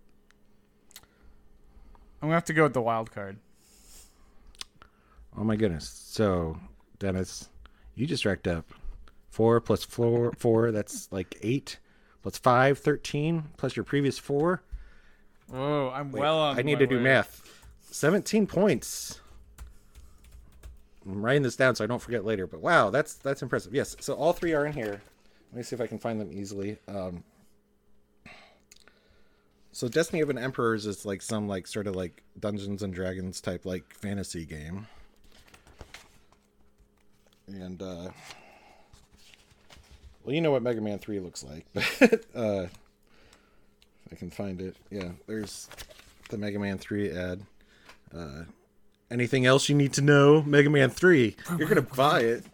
I'm 2.20 2.28
gonna 2.28 2.34
have 2.34 2.44
to 2.46 2.52
go 2.52 2.64
with 2.64 2.74
the 2.74 2.82
wild 2.82 3.12
card. 3.12 3.36
Oh 5.36 5.44
my 5.44 5.54
goodness. 5.54 5.88
So, 5.88 6.58
Dennis, 6.98 7.48
you 7.94 8.06
just 8.06 8.24
racked 8.24 8.46
up 8.46 8.72
4 9.30 9.60
plus 9.60 9.84
4, 9.84 10.32
four 10.32 10.72
that's 10.72 11.10
like 11.10 11.36
8, 11.42 11.78
plus 12.22 12.38
5, 12.38 12.78
13, 12.78 13.44
plus 13.56 13.76
your 13.76 13.84
previous 13.84 14.18
4. 14.18 14.62
Whoa, 15.48 15.92
I'm 15.94 16.12
well 16.12 16.38
on. 16.38 16.58
I 16.58 16.62
need 16.62 16.78
to 16.78 16.86
do 16.86 16.98
math. 17.00 17.42
17 17.90 18.46
points. 18.46 19.20
I'm 21.06 21.24
writing 21.24 21.42
this 21.42 21.56
down 21.56 21.74
so 21.74 21.84
I 21.84 21.86
don't 21.86 22.00
forget 22.00 22.24
later. 22.24 22.46
But 22.46 22.60
wow, 22.60 22.90
that's 22.90 23.14
that's 23.14 23.42
impressive. 23.42 23.74
Yes, 23.74 23.96
so 24.00 24.14
all 24.14 24.32
three 24.32 24.54
are 24.54 24.66
in 24.66 24.72
here. 24.72 25.02
Let 25.50 25.56
me 25.56 25.62
see 25.62 25.74
if 25.74 25.80
I 25.80 25.86
can 25.86 25.98
find 25.98 26.20
them 26.20 26.30
easily. 26.32 26.78
Um, 26.88 27.24
so 29.72 29.88
Destiny 29.88 30.22
of 30.22 30.30
an 30.30 30.38
Emperors 30.38 30.86
is 30.86 31.04
like 31.04 31.22
some 31.22 31.48
like 31.48 31.66
sort 31.66 31.86
of 31.86 31.96
like 31.96 32.22
Dungeons 32.38 32.82
and 32.82 32.94
Dragons 32.94 33.40
type 33.40 33.66
like 33.66 33.92
fantasy 33.92 34.44
game. 34.44 34.86
And 37.46 37.80
uh 37.82 38.10
well, 40.24 40.34
you 40.34 40.40
know 40.40 40.52
what 40.52 40.62
Mega 40.62 40.80
Man 40.80 40.98
3 40.98 41.18
looks 41.20 41.44
like, 41.44 41.66
but 41.74 42.24
uh 42.34 42.66
I 44.10 44.14
can 44.14 44.30
find 44.30 44.60
it. 44.60 44.76
Yeah, 44.90 45.10
there's 45.26 45.68
the 46.28 46.38
Mega 46.38 46.58
Man 46.58 46.78
3 46.78 47.10
ad. 47.10 47.42
Uh 48.14 48.44
anything 49.10 49.46
else 49.46 49.68
you 49.68 49.74
need 49.74 49.92
to 49.94 50.02
know? 50.02 50.42
Mega 50.42 50.70
Man 50.70 50.90
3. 50.90 51.36
You're 51.58 51.68
to 51.74 51.82
buy 51.82 52.20
it. 52.20 52.44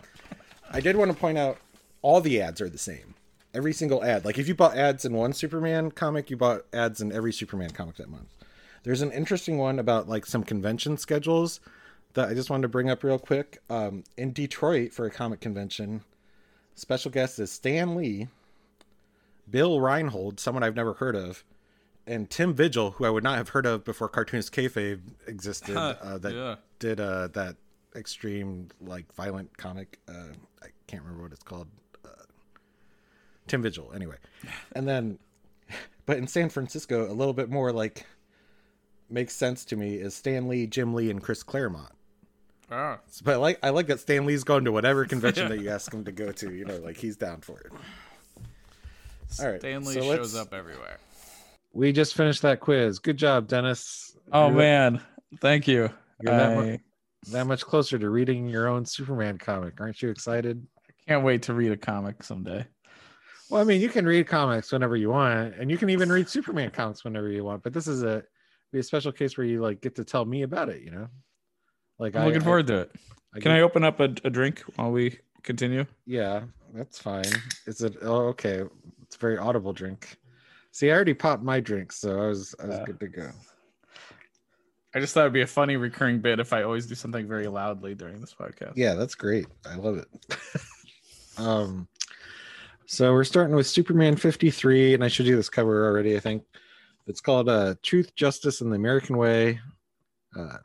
I 0.70 0.80
did 0.80 0.96
want 0.96 1.10
to 1.10 1.16
point 1.16 1.38
out 1.38 1.58
all 2.02 2.20
the 2.20 2.40
ads 2.40 2.60
are 2.60 2.68
the 2.68 2.78
same. 2.78 3.14
Every 3.54 3.72
single 3.72 4.04
ad. 4.04 4.24
Like 4.24 4.38
if 4.38 4.48
you 4.48 4.54
bought 4.54 4.76
ads 4.76 5.04
in 5.04 5.12
one 5.14 5.32
Superman 5.32 5.90
comic, 5.90 6.30
you 6.30 6.36
bought 6.36 6.62
ads 6.72 7.00
in 7.00 7.12
every 7.12 7.32
Superman 7.32 7.70
comic 7.70 7.96
that 7.96 8.08
month. 8.08 8.28
There's 8.84 9.02
an 9.02 9.12
interesting 9.12 9.58
one 9.58 9.78
about 9.78 10.08
like 10.08 10.26
some 10.26 10.42
convention 10.42 10.96
schedules 10.96 11.60
that 12.14 12.28
I 12.28 12.34
just 12.34 12.50
wanted 12.50 12.62
to 12.62 12.68
bring 12.68 12.90
up 12.90 13.04
real 13.04 13.18
quick. 13.18 13.58
Um, 13.70 14.04
in 14.16 14.32
Detroit 14.32 14.92
for 14.92 15.06
a 15.06 15.10
comic 15.10 15.40
convention, 15.40 16.02
special 16.74 17.10
guest 17.10 17.38
is 17.38 17.50
Stan 17.50 17.94
Lee, 17.94 18.28
Bill 19.50 19.80
Reinhold, 19.80 20.40
someone 20.40 20.62
I've 20.62 20.76
never 20.76 20.94
heard 20.94 21.16
of, 21.16 21.44
and 22.06 22.28
Tim 22.30 22.54
Vigil, 22.54 22.92
who 22.92 23.04
I 23.04 23.10
would 23.10 23.24
not 23.24 23.36
have 23.36 23.50
heard 23.50 23.66
of 23.66 23.84
before 23.84 24.08
Cartoonist 24.08 24.52
Kayfabe 24.52 25.00
existed. 25.26 25.76
uh, 25.76 26.18
that 26.18 26.34
yeah. 26.34 26.56
did 26.78 27.00
uh, 27.00 27.28
that 27.28 27.56
extreme 27.94 28.68
like 28.80 29.12
violent 29.14 29.56
comic. 29.56 29.98
Uh, 30.08 30.32
I 30.62 30.68
can't 30.86 31.02
remember 31.02 31.24
what 31.24 31.32
it's 31.32 31.42
called. 31.42 31.68
Uh, 32.04 32.24
Tim 33.46 33.62
Vigil, 33.62 33.92
anyway. 33.94 34.16
And 34.72 34.86
then, 34.86 35.18
but 36.06 36.18
in 36.18 36.26
San 36.26 36.48
Francisco, 36.48 37.10
a 37.10 37.12
little 37.12 37.34
bit 37.34 37.50
more 37.50 37.72
like 37.72 38.06
makes 39.10 39.34
sense 39.34 39.64
to 39.66 39.76
me 39.76 39.94
is 39.94 40.14
Stan 40.14 40.48
Lee, 40.48 40.66
Jim 40.66 40.94
Lee, 40.94 41.10
and 41.10 41.22
Chris 41.22 41.42
Claremont. 41.42 41.92
Ah, 42.70 42.98
But 43.24 43.34
I 43.34 43.36
like 43.36 43.58
I 43.62 43.70
like 43.70 43.86
that 43.86 44.00
Stan 44.00 44.26
Lee's 44.26 44.44
going 44.44 44.64
to 44.64 44.72
whatever 44.72 45.04
convention 45.06 45.48
that 45.48 45.60
you 45.60 45.70
ask 45.70 45.92
him 45.92 46.04
to 46.04 46.12
go 46.12 46.32
to. 46.32 46.52
You 46.52 46.64
know, 46.64 46.76
like 46.78 46.96
he's 46.96 47.16
down 47.16 47.40
for 47.40 47.58
it. 47.60 47.72
All 49.40 49.50
right, 49.50 49.60
Stan 49.60 49.84
Lee 49.84 49.94
so 49.94 50.00
shows 50.02 50.34
up 50.36 50.52
everywhere. 50.52 50.98
We 51.72 51.92
just 51.92 52.14
finished 52.14 52.42
that 52.42 52.60
quiz. 52.60 52.98
Good 52.98 53.16
job, 53.16 53.46
Dennis. 53.48 54.16
Oh 54.32 54.46
You're 54.48 54.50
that- 54.50 54.58
man, 54.58 55.02
thank 55.40 55.68
you. 55.68 55.90
You're 56.20 56.36
that, 56.36 56.50
I 56.50 56.54
mu- 56.56 56.78
that 57.32 57.46
much 57.46 57.64
closer 57.64 57.98
to 57.98 58.10
reading 58.10 58.48
your 58.48 58.68
own 58.68 58.84
Superman 58.84 59.38
comic. 59.38 59.80
Aren't 59.80 60.02
you 60.02 60.10
excited? 60.10 60.66
I 60.88 60.92
can't 61.06 61.24
wait 61.24 61.42
to 61.42 61.54
read 61.54 61.72
a 61.72 61.76
comic 61.76 62.22
someday. 62.22 62.66
Well, 63.50 63.62
I 63.62 63.64
mean, 63.64 63.80
you 63.80 63.88
can 63.88 64.04
read 64.04 64.26
comics 64.26 64.72
whenever 64.72 64.96
you 64.96 65.08
want, 65.10 65.54
and 65.54 65.70
you 65.70 65.78
can 65.78 65.88
even 65.88 66.10
read 66.10 66.28
Superman 66.28 66.70
comics 66.70 67.04
whenever 67.04 67.28
you 67.30 67.44
want. 67.44 67.62
But 67.62 67.72
this 67.72 67.86
is 67.86 68.02
a 68.02 68.22
be 68.72 68.80
a 68.80 68.82
special 68.82 69.12
case 69.12 69.38
where 69.38 69.46
you 69.46 69.62
like 69.62 69.80
get 69.80 69.94
to 69.96 70.04
tell 70.04 70.24
me 70.26 70.42
about 70.42 70.68
it. 70.68 70.82
You 70.82 70.90
know, 70.90 71.08
like 71.98 72.14
I'm 72.16 72.22
I- 72.22 72.26
looking 72.26 72.42
I- 72.42 72.44
forward 72.44 72.66
to 72.68 72.78
it. 72.78 72.92
I 73.34 73.40
Can 73.40 73.52
I 73.52 73.60
open 73.60 73.84
up 73.84 74.00
a, 74.00 74.04
a 74.24 74.30
drink 74.30 74.62
while 74.76 74.90
we 74.90 75.18
continue? 75.42 75.84
Yeah, 76.06 76.42
that's 76.72 76.98
fine. 76.98 77.24
Is 77.66 77.82
it? 77.82 77.96
Oh, 78.02 78.28
okay. 78.28 78.62
It's 79.02 79.16
a 79.16 79.18
very 79.18 79.36
audible 79.36 79.72
drink. 79.74 80.16
See, 80.72 80.90
I 80.90 80.94
already 80.94 81.12
popped 81.14 81.42
my 81.42 81.60
drink, 81.60 81.92
so 81.92 82.20
I 82.22 82.26
was 82.28 82.54
I 82.62 82.66
was 82.66 82.76
Uh, 82.76 82.84
good 82.84 83.00
to 83.00 83.08
go. 83.08 83.30
I 84.94 85.00
just 85.00 85.12
thought 85.12 85.20
it'd 85.20 85.32
be 85.34 85.42
a 85.42 85.46
funny 85.46 85.76
recurring 85.76 86.20
bit 86.20 86.40
if 86.40 86.54
I 86.54 86.62
always 86.62 86.86
do 86.86 86.94
something 86.94 87.28
very 87.28 87.46
loudly 87.48 87.94
during 87.94 88.20
this 88.20 88.34
podcast. 88.34 88.72
Yeah, 88.76 88.94
that's 88.94 89.14
great. 89.14 89.46
I 89.70 89.76
love 89.76 89.98
it. 89.98 90.08
um, 91.38 91.86
so 92.86 93.12
we're 93.12 93.24
starting 93.24 93.54
with 93.54 93.66
Superman 93.66 94.16
53, 94.16 94.94
and 94.94 95.04
I 95.04 95.08
showed 95.08 95.26
you 95.26 95.36
this 95.36 95.50
cover 95.50 95.86
already. 95.86 96.16
I 96.16 96.20
think 96.20 96.44
it's 97.06 97.20
called 97.20 97.50
uh, 97.50 97.74
"Truth, 97.82 98.14
Justice, 98.14 98.62
and 98.62 98.72
the 98.72 98.76
American 98.76 99.18
Way." 99.18 99.60
Uh, 100.36 100.56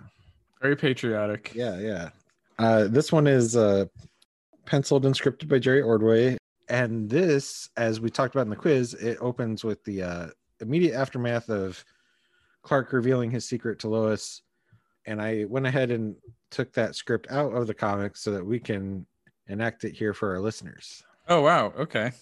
Very 0.63 0.77
patriotic. 0.77 1.51
yeah, 1.53 1.77
yeah. 1.77 2.10
Uh, 2.58 2.88
this 2.88 3.12
one 3.12 3.27
is 3.27 3.58
uh, 3.58 3.84
penciled 4.65 5.05
and 5.05 5.13
scripted 5.13 5.50
by 5.50 5.60
Jerry 5.60 5.82
Ordway, 5.82 6.38
and 6.70 7.10
this, 7.10 7.70
as 7.75 8.00
we 8.00 8.10
talked 8.10 8.34
about 8.34 8.43
in 8.46 8.50
the 8.50 8.55
quiz, 8.55 8.93
it 8.93 9.17
opens 9.20 9.65
with 9.65 9.84
the 9.84 10.03
uh, 10.03 10.27
immediate 10.62 10.96
aftermath 10.96 11.50
of 11.50 11.84
Clark 12.62 12.93
revealing 12.93 13.29
his 13.29 13.43
secret 13.46 13.77
to 13.79 13.89
Lois. 13.89 14.41
And 15.05 15.22
I 15.22 15.43
went 15.50 15.67
ahead 15.67 15.91
and 15.91 16.15
took 16.50 16.72
that 16.74 16.96
script 16.96 17.27
out 17.29 17.51
of 17.51 17.67
the 17.67 17.74
comics 17.74 18.22
so 18.22 18.32
that 18.32 18.46
we 18.46 18.58
can 18.58 19.05
enact 19.50 19.84
it 19.84 19.91
here 19.91 20.13
for 20.13 20.32
our 20.32 20.39
listeners. 20.39 21.03
Oh 21.27 21.41
wow. 21.41 21.74
Okay. 21.77 22.13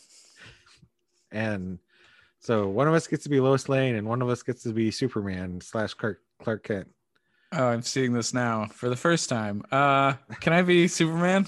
And 1.32 1.78
so 2.40 2.68
one 2.68 2.88
of 2.88 2.96
us 2.96 3.06
gets 3.06 3.24
to 3.24 3.30
be 3.30 3.40
Lois 3.40 3.70
Lane, 3.70 3.96
and 3.98 4.08
one 4.08 4.24
of 4.24 4.30
us 4.30 4.42
gets 4.42 4.64
to 4.64 4.74
be 4.74 4.90
Superman 4.90 5.62
slash 5.62 5.94
Clark 5.94 6.22
Clark 6.42 6.64
Kent. 6.64 6.88
Oh, 7.54 7.68
I'm 7.68 7.82
seeing 7.82 8.14
this 8.14 8.34
now 8.34 8.68
for 8.68 8.88
the 8.88 8.96
first 8.96 9.28
time. 9.28 9.64
Uh, 9.72 10.14
can 10.40 10.54
I 10.54 10.62
be 10.62 10.88
Superman? 10.88 11.48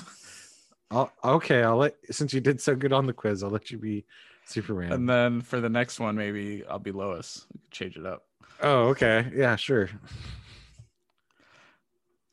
I'll, 0.91 1.11
okay, 1.23 1.63
I'll 1.63 1.77
let 1.77 1.95
since 2.11 2.33
you 2.33 2.41
did 2.41 2.59
so 2.59 2.75
good 2.75 2.91
on 2.91 3.05
the 3.05 3.13
quiz, 3.13 3.41
I'll 3.41 3.49
let 3.49 3.71
you 3.71 3.77
be 3.77 4.05
Superman. 4.45 4.91
And 4.91 5.09
then 5.09 5.41
for 5.41 5.61
the 5.61 5.69
next 5.69 5.99
one, 5.99 6.15
maybe 6.15 6.63
I'll 6.69 6.77
be 6.77 6.91
Lois. 6.91 7.45
We 7.53 7.61
could 7.61 7.71
change 7.71 7.97
it 7.97 8.05
up. 8.05 8.25
oh, 8.61 8.89
okay, 8.89 9.31
yeah, 9.33 9.55
sure. 9.55 9.89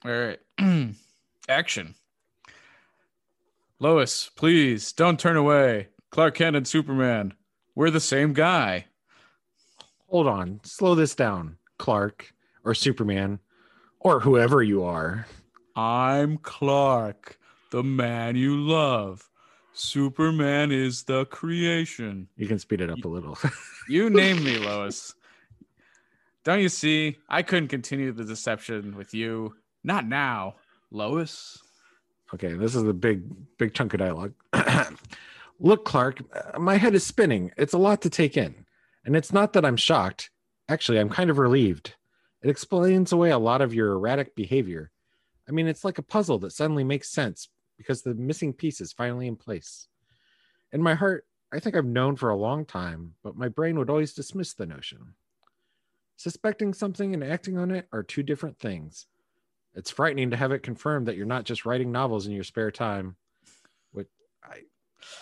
All 0.04 0.10
right. 0.10 0.38
Action. 1.48 1.94
Lois, 3.78 4.30
please 4.34 4.92
don't 4.92 5.18
turn 5.18 5.36
away. 5.36 5.88
Clark 6.10 6.34
Kent 6.34 6.56
and 6.56 6.66
Superman. 6.66 7.34
We're 7.76 7.90
the 7.90 8.00
same 8.00 8.32
guy. 8.32 8.86
Hold 10.08 10.26
on, 10.26 10.60
slow 10.64 10.96
this 10.96 11.14
down, 11.14 11.56
Clark 11.78 12.34
or 12.64 12.74
Superman 12.74 13.38
or 14.00 14.20
whoever 14.20 14.62
you 14.62 14.82
are. 14.84 15.26
I'm 15.76 16.38
Clark, 16.38 17.38
the 17.70 17.82
man 17.82 18.36
you 18.36 18.56
love. 18.56 19.28
Superman 19.72 20.72
is 20.72 21.04
the 21.04 21.26
creation. 21.26 22.28
You 22.36 22.48
can 22.48 22.58
speed 22.58 22.80
it 22.80 22.90
up 22.90 23.04
a 23.04 23.08
little. 23.08 23.38
You 23.88 24.08
name 24.08 24.44
me, 24.44 24.56
Lois. 24.64 25.16
Don't 26.44 26.60
you 26.60 26.68
see? 26.68 27.16
I 27.28 27.42
couldn't 27.42 27.68
continue 27.68 28.12
the 28.12 28.24
deception 28.24 28.96
with 28.96 29.12
you. 29.14 29.56
Not 29.82 30.06
now, 30.06 30.56
Lois. 30.92 31.58
okay, 32.32 32.52
this 32.52 32.76
is 32.76 32.84
the 32.84 32.92
big, 32.94 33.22
big 33.58 33.74
chunk 33.74 33.94
of 33.94 33.98
dialogue. 33.98 34.32
Look, 35.58 35.84
Clark, 35.84 36.20
uh, 36.54 36.58
my 36.60 36.76
head 36.76 36.94
is 36.94 37.04
spinning. 37.04 37.50
It's 37.56 37.72
a 37.72 37.78
lot 37.78 38.00
to 38.02 38.10
take 38.10 38.36
in. 38.36 38.64
And 39.04 39.16
it's 39.16 39.32
not 39.32 39.54
that 39.54 39.64
I'm 39.64 39.76
shocked. 39.76 40.30
Actually, 40.68 41.00
I'm 41.00 41.08
kind 41.10 41.30
of 41.30 41.38
relieved. 41.38 41.94
It 42.42 42.50
explains 42.50 43.12
away 43.12 43.30
a 43.30 43.38
lot 43.38 43.60
of 43.60 43.74
your 43.74 43.92
erratic 43.92 44.34
behavior. 44.34 44.90
I 45.48 45.52
mean, 45.52 45.66
it's 45.66 45.84
like 45.84 45.98
a 45.98 46.02
puzzle 46.02 46.38
that 46.40 46.52
suddenly 46.52 46.84
makes 46.84 47.10
sense 47.10 47.48
because 47.76 48.02
the 48.02 48.14
missing 48.14 48.52
piece 48.52 48.80
is 48.80 48.92
finally 48.92 49.26
in 49.26 49.36
place. 49.36 49.88
In 50.72 50.82
my 50.82 50.94
heart, 50.94 51.26
I 51.52 51.58
think 51.58 51.76
I've 51.76 51.84
known 51.84 52.16
for 52.16 52.30
a 52.30 52.36
long 52.36 52.64
time, 52.64 53.14
but 53.22 53.36
my 53.36 53.48
brain 53.48 53.78
would 53.78 53.90
always 53.90 54.14
dismiss 54.14 54.54
the 54.54 54.66
notion. 54.66 55.14
Suspecting 56.16 56.74
something 56.74 57.14
and 57.14 57.24
acting 57.24 57.58
on 57.58 57.70
it 57.70 57.88
are 57.92 58.02
two 58.02 58.22
different 58.22 58.58
things. 58.58 59.06
It's 59.74 59.90
frightening 59.90 60.30
to 60.30 60.36
have 60.36 60.52
it 60.52 60.62
confirmed 60.62 61.08
that 61.08 61.16
you're 61.16 61.26
not 61.26 61.44
just 61.44 61.64
writing 61.64 61.92
novels 61.92 62.26
in 62.26 62.32
your 62.32 62.44
spare 62.44 62.70
time. 62.70 63.16
Which 63.92 64.08
I 64.44 64.62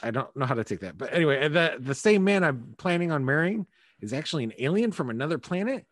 I 0.03 0.11
don't 0.11 0.35
know 0.37 0.47
how 0.47 0.55
to 0.55 0.65
take 0.65 0.81
that. 0.81 0.99
But 0.99 1.15
anyway, 1.15 1.49
the 1.49 1.77
the 1.79 1.95
same 1.95 2.25
man 2.25 2.45
I'm 2.45 2.75
planning 2.79 3.13
on 3.13 3.25
marrying 3.25 3.67
is 4.01 4.13
actually 4.13 4.45
an 4.45 4.55
alien 4.59 4.93
from 4.93 5.11
another 5.11 5.39
planet. 5.39 5.87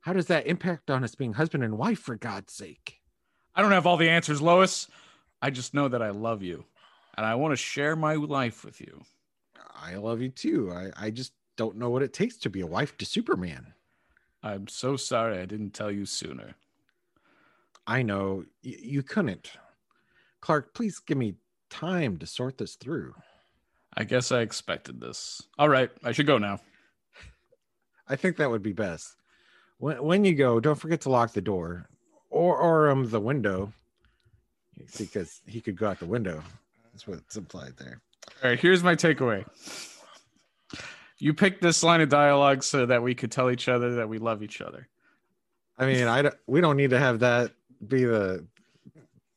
How 0.00 0.12
does 0.12 0.26
that 0.26 0.46
impact 0.46 0.90
on 0.90 1.04
us 1.04 1.14
being 1.14 1.34
husband 1.34 1.62
and 1.62 1.76
wife 1.76 1.98
for 1.98 2.16
God's 2.16 2.52
sake? 2.52 3.00
I 3.54 3.62
don't 3.62 3.72
have 3.72 3.86
all 3.86 3.96
the 3.96 4.08
answers, 4.08 4.40
Lois. 4.40 4.88
I 5.42 5.50
just 5.50 5.74
know 5.74 5.88
that 5.88 6.02
I 6.02 6.10
love 6.10 6.42
you 6.42 6.64
and 7.16 7.26
I 7.26 7.34
want 7.34 7.52
to 7.52 7.56
share 7.56 7.96
my 7.96 8.14
life 8.14 8.64
with 8.64 8.80
you. 8.80 9.02
I 9.74 9.96
love 9.96 10.20
you 10.20 10.28
too. 10.28 10.72
I, 10.72 10.90
I 11.06 11.10
just 11.10 11.32
don't 11.56 11.76
know 11.76 11.90
what 11.90 12.02
it 12.02 12.12
takes 12.12 12.36
to 12.38 12.50
be 12.50 12.60
a 12.60 12.66
wife 12.66 12.96
to 12.98 13.04
Superman. 13.04 13.74
I'm 14.42 14.68
so 14.68 14.96
sorry 14.96 15.38
I 15.38 15.44
didn't 15.44 15.74
tell 15.74 15.90
you 15.90 16.06
sooner. 16.06 16.54
I 17.86 18.02
know 18.02 18.44
y- 18.64 18.76
you 18.80 19.02
couldn't. 19.02 19.52
Clark, 20.40 20.74
please 20.74 20.98
give 20.98 21.18
me 21.18 21.34
time 21.68 22.18
to 22.18 22.26
sort 22.26 22.56
this 22.56 22.76
through. 22.76 23.14
I 23.94 24.04
guess 24.04 24.32
I 24.32 24.40
expected 24.40 25.00
this. 25.00 25.42
All 25.58 25.68
right, 25.68 25.90
I 26.04 26.12
should 26.12 26.26
go 26.26 26.38
now. 26.38 26.60
I 28.08 28.16
think 28.16 28.36
that 28.36 28.50
would 28.50 28.62
be 28.62 28.72
best. 28.72 29.19
When 29.80 30.02
when 30.02 30.24
you 30.24 30.34
go, 30.34 30.60
don't 30.60 30.78
forget 30.78 31.00
to 31.02 31.10
lock 31.10 31.32
the 31.32 31.40
door 31.40 31.88
or 32.28 32.56
or 32.56 32.90
um 32.90 33.08
the 33.08 33.20
window. 33.20 33.72
Because 34.96 35.42
he 35.46 35.60
could 35.60 35.76
go 35.76 35.88
out 35.88 35.98
the 35.98 36.06
window. 36.06 36.42
That's 36.92 37.06
what's 37.06 37.36
implied 37.36 37.74
there. 37.78 38.00
All 38.42 38.50
right, 38.50 38.58
here's 38.58 38.82
my 38.82 38.94
takeaway. 38.94 39.44
You 41.18 41.34
picked 41.34 41.60
this 41.60 41.82
line 41.82 42.00
of 42.00 42.08
dialogue 42.08 42.62
so 42.62 42.86
that 42.86 43.02
we 43.02 43.14
could 43.14 43.30
tell 43.30 43.50
each 43.50 43.68
other 43.68 43.96
that 43.96 44.08
we 44.08 44.18
love 44.18 44.42
each 44.42 44.62
other. 44.62 44.88
I 45.76 45.84
mean, 45.84 46.06
I 46.06 46.22
don't, 46.22 46.34
we 46.46 46.62
don't 46.62 46.78
need 46.78 46.90
to 46.90 46.98
have 46.98 47.20
that 47.20 47.52
be 47.86 48.04
the 48.04 48.46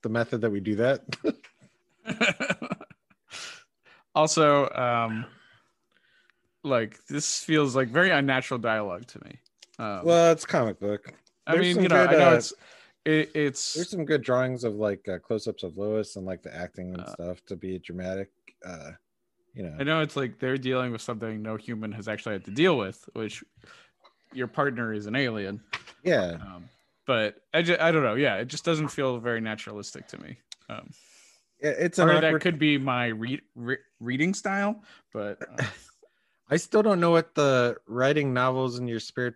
the 0.01 0.09
method 0.09 0.41
that 0.41 0.51
we 0.51 0.59
do 0.59 0.75
that. 0.75 1.03
Also, 4.15 4.69
um, 4.69 5.25
like 6.63 7.03
this 7.07 7.43
feels 7.43 7.75
like 7.75 7.88
very 7.88 8.12
unnatural 8.12 8.59
dialogue 8.59 9.07
to 9.07 9.23
me. 9.25 9.39
Um, 9.80 10.06
Well, 10.06 10.32
it's 10.32 10.46
comic 10.46 10.80
book. 10.80 11.13
I 11.48 11.53
there's 11.53 11.75
mean, 11.75 11.84
you 11.84 11.89
know, 11.89 12.08
good, 12.08 12.15
I 12.15 12.20
know 12.20 12.30
uh, 12.32 12.36
it's 12.36 12.53
it, 13.06 13.32
it's 13.36 13.74
There's 13.74 13.89
some 13.89 14.06
good 14.06 14.22
drawings 14.22 14.63
of 14.63 14.75
like 14.75 15.08
uh, 15.10 15.20
close-ups 15.20 15.63
of 15.63 15.77
Lois 15.77 16.15
and 16.15 16.25
like 16.25 16.42
the 16.42 16.56
acting 16.56 16.94
and 16.94 17.01
Uh, 17.01 17.12
stuff 17.13 17.46
to 17.48 17.56
be 17.56 17.80
dramatic. 17.80 18.30
Uh, 18.65 18.92
you 19.53 19.63
know, 19.63 19.75
I 19.80 19.84
know 19.84 20.00
it's 20.01 20.15
like 20.15 20.39
they're 20.39 20.58
dealing 20.58 20.92
with 20.92 21.01
something 21.01 21.42
no 21.42 21.58
human 21.58 21.92
has 21.92 22.08
actually 22.08 22.34
had 22.34 22.46
to 22.46 22.51
deal 22.51 22.77
with, 22.77 23.03
which 23.13 23.44
your 24.32 24.48
partner 24.48 24.94
is 24.94 25.06
an 25.06 25.15
alien. 25.15 25.62
yeah. 26.03 26.38
Um, 26.42 26.70
but 27.06 27.36
I, 27.53 27.62
ju- 27.62 27.77
I 27.80 27.92
don't 27.92 28.03
know. 28.03 28.15
Yeah, 28.15 28.38
it 28.38 28.46
just 28.46 28.63
doesn't 28.63 28.88
feel 28.88 29.20
very 29.20 29.42
naturalistic 29.42 30.08
to 30.08 30.18
me. 30.22 30.38
Um, 30.70 30.89
Yeah, 31.62 31.72
It's 31.72 32.00
or 32.00 32.10
awkward. 32.10 32.24
that 32.36 32.42
could 32.42 32.58
be 32.58 32.77
my 32.77 33.08
re- 33.08 33.42
re- 33.56 33.77
reading 34.00 34.34
style, 34.34 34.82
but 35.13 35.38
uh, 35.60 35.63
I 36.50 36.56
still 36.58 36.82
don't 36.82 37.00
know 37.01 37.12
what 37.12 37.36
the 37.36 37.75
writing 37.86 38.34
novels 38.34 38.80
in 38.80 38.88
your 38.88 39.01
spirit. 39.01 39.36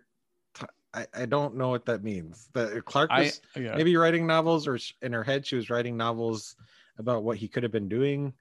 I, 0.94 1.06
I 1.14 1.26
don't 1.26 1.56
know 1.56 1.68
what 1.68 1.84
that 1.86 2.02
means. 2.02 2.48
That 2.54 2.84
Clark 2.84 3.10
I 3.10 3.22
was 3.22 3.40
yeah. 3.56 3.76
maybe 3.76 3.96
writing 3.96 4.26
novels, 4.26 4.66
or 4.66 4.78
in 5.02 5.12
her 5.12 5.24
head 5.24 5.46
she 5.46 5.56
was 5.56 5.70
writing 5.70 5.96
novels 5.96 6.56
about 6.98 7.22
what 7.22 7.36
he 7.36 7.48
could 7.48 7.62
have 7.62 7.72
been 7.72 7.88
doing. 7.88 8.32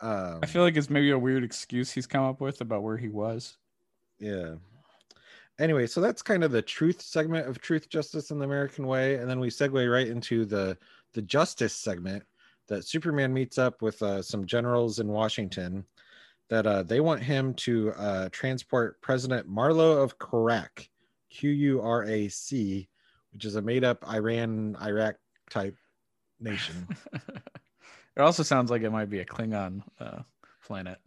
Um, 0.00 0.38
I 0.42 0.46
feel 0.46 0.62
like 0.62 0.76
it's 0.76 0.90
maybe 0.90 1.10
a 1.10 1.18
weird 1.18 1.42
excuse 1.42 1.90
he's 1.90 2.06
come 2.06 2.24
up 2.24 2.40
with 2.40 2.60
about 2.60 2.82
where 2.82 2.96
he 2.96 3.08
was. 3.08 3.56
yeah. 4.18 4.54
Anyway, 5.58 5.88
so 5.88 6.00
that's 6.00 6.22
kind 6.22 6.44
of 6.44 6.52
the 6.52 6.62
truth 6.62 7.02
segment 7.02 7.48
of 7.48 7.60
Truth, 7.60 7.88
Justice, 7.88 8.30
and 8.30 8.40
the 8.40 8.44
American 8.44 8.86
Way, 8.86 9.16
and 9.16 9.28
then 9.28 9.40
we 9.40 9.48
segue 9.48 9.92
right 9.92 10.06
into 10.06 10.44
the 10.44 10.78
the 11.14 11.22
Justice 11.22 11.74
segment 11.74 12.22
that 12.68 12.84
Superman 12.84 13.32
meets 13.32 13.58
up 13.58 13.82
with 13.82 14.00
uh, 14.02 14.22
some 14.22 14.46
generals 14.46 15.00
in 15.00 15.08
Washington 15.08 15.84
that 16.48 16.66
uh, 16.66 16.82
they 16.82 17.00
want 17.00 17.22
him 17.22 17.54
to 17.54 17.92
uh, 17.92 18.28
transport 18.30 19.00
President 19.00 19.48
Marlowe 19.48 20.00
of 20.02 20.18
Qurac, 20.18 20.88
Q 21.30 21.50
U 21.50 21.80
R 21.80 22.04
A 22.04 22.28
C, 22.28 22.88
which 23.32 23.44
is 23.44 23.56
a 23.56 23.62
made 23.62 23.84
up 23.84 24.04
Iran 24.08 24.76
Iraq 24.82 25.16
type 25.50 25.76
nation. 26.40 26.88
it 27.12 28.20
also 28.20 28.42
sounds 28.42 28.70
like 28.70 28.82
it 28.82 28.90
might 28.90 29.10
be 29.10 29.20
a 29.20 29.24
Klingon 29.24 29.82
uh, 30.00 30.20
planet. 30.64 30.98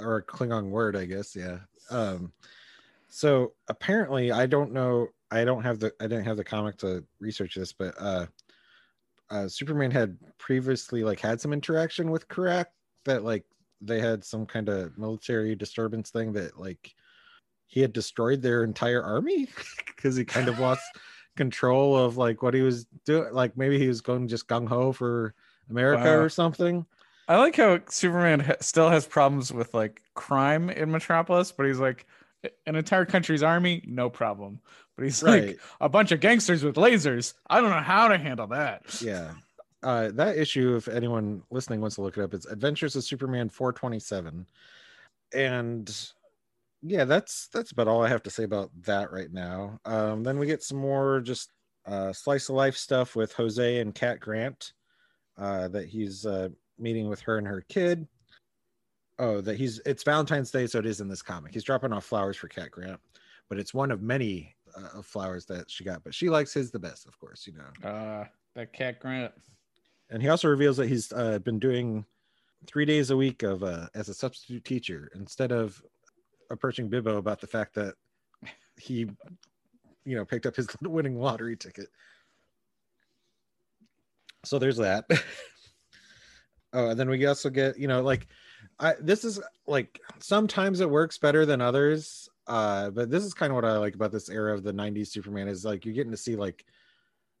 or 0.00 0.16
a 0.16 0.22
Klingon 0.22 0.70
word, 0.70 0.96
I 0.96 1.04
guess. 1.04 1.36
Yeah. 1.36 1.58
Um, 1.90 2.32
so 3.08 3.52
apparently, 3.68 4.32
I 4.32 4.46
don't 4.46 4.72
know. 4.72 5.08
I 5.30 5.44
don't 5.44 5.62
have 5.62 5.78
the. 5.78 5.92
I 6.00 6.04
didn't 6.04 6.24
have 6.24 6.36
the 6.36 6.44
comic 6.44 6.76
to 6.78 7.04
research 7.20 7.54
this, 7.54 7.72
but 7.72 7.94
uh, 7.98 8.26
uh, 9.30 9.48
Superman 9.48 9.90
had 9.90 10.16
previously 10.38 11.04
like 11.04 11.20
had 11.20 11.40
some 11.40 11.52
interaction 11.52 12.10
with 12.10 12.28
Qurac 12.28 12.66
that 13.04 13.24
like 13.24 13.44
they 13.80 14.00
had 14.00 14.24
some 14.24 14.46
kind 14.46 14.68
of 14.68 14.96
military 14.98 15.54
disturbance 15.54 16.10
thing 16.10 16.32
that 16.34 16.58
like 16.58 16.94
he 17.70 17.80
had 17.80 17.92
destroyed 17.92 18.42
their 18.42 18.62
entire 18.64 19.02
army 19.02 19.48
because 19.86 20.16
he 20.16 20.24
kind 20.24 20.48
of 20.48 20.58
lost 20.58 20.82
control 21.36 21.96
of 21.96 22.16
like 22.16 22.42
what 22.42 22.52
he 22.52 22.62
was 22.62 22.84
doing. 23.06 23.32
Like 23.32 23.56
maybe 23.56 23.78
he 23.78 23.86
was 23.88 24.00
going 24.00 24.28
just 24.28 24.46
gung 24.48 24.68
ho 24.68 24.92
for 24.92 25.34
America 25.70 26.02
Wow. 26.04 26.16
or 26.18 26.28
something. 26.28 26.84
I 27.28 27.36
like 27.38 27.54
how 27.56 27.78
Superman 27.88 28.40
ha- 28.40 28.56
still 28.60 28.90
has 28.90 29.06
problems 29.06 29.52
with 29.52 29.72
like 29.72 30.02
crime 30.14 30.68
in 30.68 30.90
Metropolis, 30.90 31.52
but 31.52 31.64
he's 31.66 31.78
like 31.78 32.06
an 32.66 32.74
entire 32.74 33.04
country's 33.04 33.42
army, 33.44 33.84
no 33.86 34.10
problem. 34.10 34.58
But 34.96 35.04
he's 35.04 35.22
Right. 35.22 35.46
like 35.46 35.60
a 35.80 35.88
bunch 35.88 36.10
of 36.10 36.18
gangsters 36.20 36.64
with 36.64 36.74
lasers. 36.74 37.34
I 37.48 37.60
don't 37.60 37.70
know 37.70 37.76
how 37.78 38.08
to 38.08 38.18
handle 38.18 38.48
that. 38.48 39.00
yeah 39.00 39.30
uh 39.82 40.10
that 40.12 40.36
issue 40.36 40.76
if 40.76 40.88
anyone 40.88 41.42
listening 41.50 41.80
wants 41.80 41.94
to 41.96 42.02
look 42.02 42.18
it 42.18 42.22
up 42.22 42.34
it's 42.34 42.44
adventures 42.44 42.96
of 42.96 43.02
superman 43.02 43.48
427 43.48 44.44
and 45.32 46.10
yeah 46.82 47.04
that's 47.04 47.48
that's 47.52 47.72
about 47.72 47.88
all 47.88 48.02
i 48.04 48.08
have 48.08 48.22
to 48.22 48.30
say 48.30 48.44
about 48.44 48.70
that 48.82 49.12
right 49.12 49.32
now. 49.32 49.78
Um 49.84 50.22
then 50.22 50.38
we 50.38 50.46
get 50.46 50.62
some 50.62 50.78
more 50.78 51.20
just 51.20 51.52
uh 51.86 52.12
slice 52.12 52.48
of 52.48 52.56
life 52.56 52.76
stuff 52.76 53.16
with 53.16 53.32
jose 53.32 53.78
and 53.80 53.94
cat 53.94 54.20
grant 54.20 54.72
uh 55.38 55.68
that 55.68 55.86
he's 55.86 56.26
uh 56.26 56.48
meeting 56.78 57.08
with 57.08 57.20
her 57.20 57.38
and 57.38 57.46
her 57.46 57.64
kid. 57.68 58.06
Oh 59.18 59.40
that 59.42 59.56
he's 59.56 59.80
it's 59.84 60.02
valentine's 60.02 60.50
day 60.50 60.66
so 60.66 60.78
it 60.78 60.86
is 60.86 61.00
in 61.00 61.08
this 61.08 61.22
comic. 61.22 61.52
He's 61.52 61.64
dropping 61.64 61.92
off 61.92 62.04
flowers 62.04 62.36
for 62.36 62.48
cat 62.48 62.70
grant 62.70 63.00
but 63.50 63.58
it's 63.58 63.74
one 63.74 63.90
of 63.90 64.00
many 64.00 64.54
uh, 64.74 65.02
flowers 65.02 65.44
that 65.46 65.70
she 65.70 65.84
got 65.84 66.02
but 66.04 66.14
she 66.14 66.30
likes 66.30 66.54
his 66.54 66.70
the 66.70 66.78
best 66.78 67.06
of 67.06 67.18
course 67.18 67.46
you 67.46 67.52
know. 67.52 67.88
Uh, 67.88 68.24
that 68.54 68.72
cat 68.72 69.00
Grant. 69.00 69.32
and 70.08 70.22
he 70.22 70.28
also 70.28 70.48
reveals 70.48 70.76
that 70.76 70.88
he's 70.88 71.12
uh, 71.12 71.38
been 71.40 71.58
doing 71.58 72.04
three 72.66 72.84
days 72.84 73.10
a 73.10 73.16
week 73.16 73.42
of 73.42 73.62
uh, 73.62 73.86
as 73.94 74.08
a 74.08 74.14
substitute 74.14 74.64
teacher 74.64 75.10
instead 75.14 75.52
of 75.52 75.82
approaching 76.50 76.90
Bibbo 76.90 77.16
about 77.16 77.40
the 77.40 77.46
fact 77.46 77.74
that 77.74 77.94
he, 78.76 79.08
you 80.04 80.16
know, 80.16 80.24
picked 80.24 80.46
up 80.46 80.56
his 80.56 80.68
winning 80.82 81.18
lottery 81.18 81.56
ticket. 81.56 81.86
So 84.44 84.58
there's 84.58 84.78
that. 84.78 85.04
oh, 86.72 86.90
and 86.90 86.98
then 86.98 87.08
we 87.08 87.24
also 87.26 87.50
get, 87.50 87.78
you 87.78 87.88
know, 87.88 88.02
like, 88.02 88.26
I 88.78 88.94
this 89.00 89.24
is 89.24 89.40
like 89.66 90.00
sometimes 90.18 90.80
it 90.80 90.90
works 90.90 91.18
better 91.18 91.46
than 91.46 91.60
others. 91.60 92.28
Uh, 92.46 92.90
but 92.90 93.10
this 93.10 93.24
is 93.24 93.34
kind 93.34 93.52
of 93.52 93.54
what 93.54 93.64
I 93.64 93.76
like 93.78 93.94
about 93.94 94.12
this 94.12 94.28
era 94.28 94.54
of 94.54 94.62
the 94.62 94.72
'90s 94.72 95.08
Superman 95.08 95.48
is 95.48 95.64
like 95.64 95.84
you're 95.84 95.94
getting 95.94 96.10
to 96.10 96.16
see 96.16 96.36
like 96.36 96.64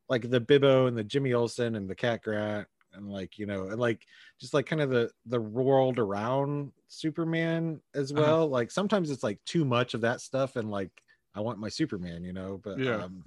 like 0.08 0.28
the 0.28 0.40
Bibbo 0.40 0.88
and 0.88 0.96
the 0.96 1.04
Jimmy 1.04 1.32
Olsen 1.34 1.76
and 1.76 1.88
the 1.88 1.94
Cat 1.94 2.22
Grant 2.22 2.68
and 2.92 3.08
like 3.08 3.38
you 3.38 3.46
know 3.46 3.68
and 3.68 3.78
like 3.80 4.06
just 4.38 4.54
like 4.54 4.66
kind 4.66 4.82
of 4.82 4.90
the 4.90 5.10
the 5.26 5.40
world 5.40 5.98
around 5.98 6.72
Superman 6.88 7.80
as 7.94 8.12
Uh-huh. 8.14 8.22
well. 8.22 8.48
Like 8.48 8.70
sometimes 8.70 9.10
it's 9.10 9.22
like 9.22 9.38
too 9.44 9.64
much 9.64 9.94
of 9.94 10.00
that 10.02 10.20
stuff 10.20 10.56
and 10.56 10.70
like 10.70 11.02
I 11.34 11.40
want 11.40 11.58
my 11.60 11.68
Superman, 11.68 12.24
you 12.24 12.32
know. 12.32 12.58
But 12.62 12.78
Yeah. 12.78 13.02
um, 13.02 13.24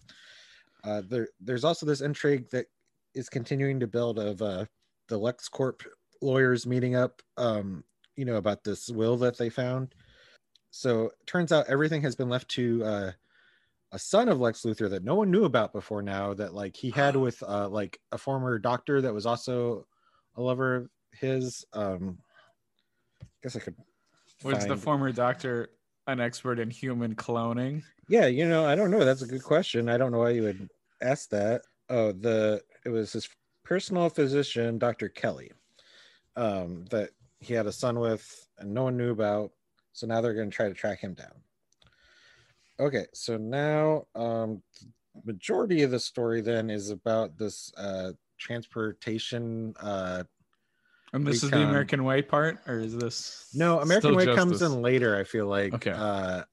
uh, 0.84 1.02
there 1.08 1.30
there's 1.40 1.64
also 1.64 1.86
this 1.86 2.02
intrigue 2.02 2.50
that 2.52 2.68
is 3.14 3.30
continuing 3.30 3.80
to 3.80 3.88
build 3.88 4.20
of 4.20 4.42
uh, 4.42 4.66
the 5.08 5.20
LexCorp 5.20 5.86
lawyers 6.22 6.66
meeting 6.66 6.96
up, 6.96 7.22
um, 7.38 7.84
you 8.16 8.26
know, 8.26 8.36
about 8.36 8.64
this 8.64 8.90
will 8.90 9.18
that 9.18 9.38
they 9.38 9.50
found. 9.50 9.96
So 10.72 11.12
turns 11.26 11.52
out 11.52 11.68
everything 11.68 12.02
has 12.02 12.16
been 12.16 12.30
left 12.30 12.50
to 12.52 12.84
uh, 12.84 13.12
a 13.94 14.00
son 14.00 14.28
of 14.28 14.42
Lex 14.42 14.64
Luthor 14.64 14.90
that 14.90 15.04
no 15.04 15.14
one 15.14 15.30
knew 15.30 15.46
about 15.46 15.72
before 15.72 16.02
now 16.02 16.34
that 16.34 16.54
like 16.54 16.76
he 16.76 16.90
had 16.90 17.16
with 17.16 17.42
uh 17.44 17.70
like 17.70 18.00
a 18.12 18.18
former 18.18 18.60
doctor 18.60 19.00
that 19.02 19.14
was 19.14 19.26
also 19.26 19.86
a 20.36 20.42
lover 20.42 20.76
of 20.76 20.90
his 21.14 21.64
um 21.74 22.18
I 23.22 23.26
guess 23.44 23.56
I 23.56 23.60
could 23.60 23.76
Was 24.44 24.66
the 24.66 24.76
former 24.76 25.12
doctor 25.12 25.70
an 26.08 26.20
expert 26.20 26.60
in 26.60 26.70
human 26.70 27.16
cloning? 27.16 27.84
yeah 28.10 28.26
you 28.26 28.50
know 28.50 28.66
I 28.66 28.76
don't 28.76 28.92
know 28.92 29.06
that's 29.06 29.22
a 29.22 29.28
good 29.28 29.44
question 29.44 29.88
I 29.88 29.98
don't 29.98 30.12
know 30.12 30.20
why 30.20 30.32
you 30.32 30.44
would 30.44 30.70
ask 31.02 31.30
that 31.30 31.62
oh 31.90 32.12
the 32.12 32.62
it 32.86 32.90
was 32.90 33.14
his 33.14 33.30
personal 33.64 34.10
physician 34.10 34.80
Dr. 34.80 35.08
Kelly 35.08 35.52
um 36.36 36.86
that 36.90 37.12
he 37.40 37.54
had 37.54 37.68
a 37.68 37.72
son 37.72 38.00
with 38.00 38.48
and 38.58 38.74
no 38.74 38.84
one 38.84 38.98
knew 38.98 39.12
about 39.12 39.52
so 39.92 40.08
now 40.08 40.20
they're 40.20 40.34
going 40.34 40.50
to 40.50 40.56
try 40.56 40.68
to 40.68 40.74
track 40.74 41.00
him 41.00 41.14
down 41.14 41.44
okay 42.80 43.06
so 43.14 43.38
now 43.38 44.04
um 44.16 44.62
majority 45.26 45.84
of 45.84 45.92
the 45.92 46.00
story 46.00 46.42
then 46.42 46.70
is 46.70 46.90
about 46.90 47.38
this 47.38 47.72
uh 47.78 48.12
transportation 48.40 49.74
uh 49.80 50.24
And 51.14 51.26
this 51.26 51.44
is 51.44 51.52
the 51.52 51.62
American 51.62 52.04
Way 52.04 52.22
part, 52.24 52.58
or 52.68 52.80
is 52.80 52.96
this 52.98 53.48
no 53.54 53.80
american 53.80 54.16
way 54.16 54.26
comes 54.26 54.62
in 54.62 54.82
later 54.82 55.16
i 55.18 55.24
feel 55.24 55.46
like 55.48 55.74
Okay. 55.74 55.92
uh 55.92 56.44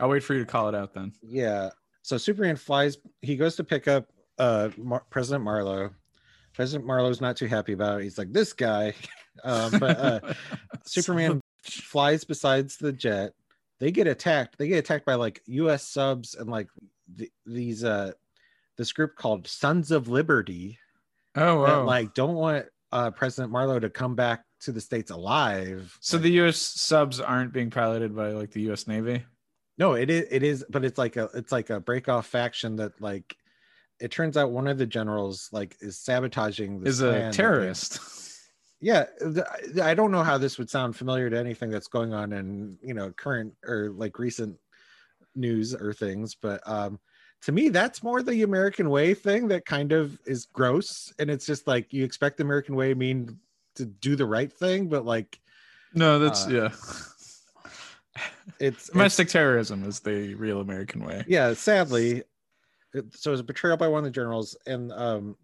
I'll 0.00 0.08
wait 0.08 0.22
for 0.22 0.34
you 0.34 0.40
to 0.40 0.46
call 0.46 0.68
it 0.68 0.74
out 0.74 0.92
then. 0.94 1.12
yeah 1.22 1.70
so 2.02 2.16
superman 2.18 2.56
flies 2.56 2.98
he 3.22 3.36
goes 3.36 3.56
to 3.56 3.64
pick 3.64 3.88
up 3.88 4.06
uh 4.38 4.68
Mar- 4.76 5.04
president 5.10 5.44
marlowe. 5.44 5.90
President 6.54 6.86
marlowe's 6.86 7.20
not 7.20 7.36
too 7.36 7.46
happy 7.46 7.72
about 7.72 8.00
it. 8.00 8.04
He's 8.04 8.18
like 8.18 8.32
this 8.32 8.52
guy. 8.52 8.94
Um 9.44 9.78
but 9.78 9.96
uh 10.00 10.20
superman 10.84 11.40
flies 11.62 12.24
besides 12.24 12.76
the 12.76 12.92
jet 12.92 13.34
they 13.80 13.90
get 13.90 14.06
attacked 14.06 14.58
they 14.58 14.68
get 14.68 14.78
attacked 14.78 15.06
by 15.06 15.14
like 15.14 15.42
us 15.48 15.84
subs 15.84 16.34
and 16.34 16.50
like 16.50 16.68
th- 17.16 17.30
these 17.46 17.84
uh 17.84 18.12
this 18.76 18.92
group 18.92 19.16
called 19.16 19.46
sons 19.46 19.90
of 19.90 20.08
liberty 20.08 20.78
oh, 21.36 21.62
that 21.62 21.78
wow. 21.78 21.84
like 21.84 22.14
don't 22.14 22.34
want 22.34 22.66
uh 22.92 23.10
president 23.10 23.52
marlowe 23.52 23.78
to 23.78 23.90
come 23.90 24.14
back 24.14 24.44
to 24.60 24.72
the 24.72 24.80
states 24.80 25.10
alive 25.10 25.96
so 26.00 26.16
Like, 26.16 26.24
the 26.24 26.30
U.S. 26.32 26.56
subs 26.56 27.20
aren't 27.20 27.52
being 27.52 27.70
piloted 27.70 28.14
by 28.14 28.30
like 28.30 28.50
the 28.50 28.62
U.S. 28.62 28.86
Navy. 28.86 29.24
no 29.78 29.94
it 29.94 30.10
is 30.10 30.26
it 30.30 30.42
is 30.42 30.64
but 30.68 30.84
it's 30.84 30.98
like 30.98 31.16
a 31.16 31.28
it's 31.34 31.52
like 31.52 31.70
a 31.70 31.80
break 31.80 32.08
off 32.08 32.26
faction 32.26 32.76
that 32.76 33.00
like 33.00 33.36
it 34.00 34.10
turns 34.10 34.36
out 34.36 34.52
one 34.52 34.68
of 34.68 34.78
the 34.78 34.86
generals 34.86 35.48
like 35.52 35.76
is 35.80 35.98
sabotaging 35.98 36.86
Is 36.86 37.00
a 37.00 37.32
terrorist. 37.32 38.00
yeah 38.80 39.06
i 39.82 39.94
don't 39.94 40.10
know 40.12 40.22
how 40.22 40.38
this 40.38 40.58
would 40.58 40.70
sound 40.70 40.94
familiar 40.94 41.28
to 41.28 41.38
anything 41.38 41.70
that's 41.70 41.88
going 41.88 42.12
on 42.12 42.32
in 42.32 42.78
you 42.82 42.94
know 42.94 43.10
current 43.12 43.54
or 43.66 43.90
like 43.90 44.18
recent 44.18 44.56
news 45.34 45.74
or 45.74 45.92
things 45.92 46.34
but 46.34 46.60
um 46.66 46.98
to 47.42 47.52
me 47.52 47.68
that's 47.68 48.02
more 48.02 48.22
the 48.22 48.42
american 48.42 48.88
way 48.90 49.14
thing 49.14 49.48
that 49.48 49.64
kind 49.64 49.92
of 49.92 50.18
is 50.26 50.46
gross 50.46 51.12
and 51.18 51.30
it's 51.30 51.46
just 51.46 51.66
like 51.66 51.92
you 51.92 52.04
expect 52.04 52.36
the 52.36 52.44
american 52.44 52.74
way 52.74 52.94
mean 52.94 53.38
to 53.78 53.86
do 53.86 54.16
the 54.16 54.26
right 54.26 54.52
thing, 54.52 54.88
but 54.88 55.06
like 55.06 55.40
No, 55.94 56.18
that's 56.18 56.46
Uh, 56.46 56.50
yeah. 56.50 56.68
it's, 58.58 58.88
it's 58.88 58.90
Domestic 58.90 59.28
terrorism 59.28 59.84
is 59.84 60.00
the 60.00 60.34
real 60.34 60.60
American 60.60 61.04
way. 61.04 61.24
yeah, 61.26 61.54
sadly. 61.54 62.24
It, 62.92 63.14
so 63.14 63.30
it 63.30 63.32
was 63.32 63.40
a 63.40 63.44
betrayal 63.44 63.76
by 63.76 63.86
one 63.86 63.98
of 63.98 64.04
the 64.04 64.10
generals, 64.10 64.56
and 64.66 64.92
um, 64.92 65.36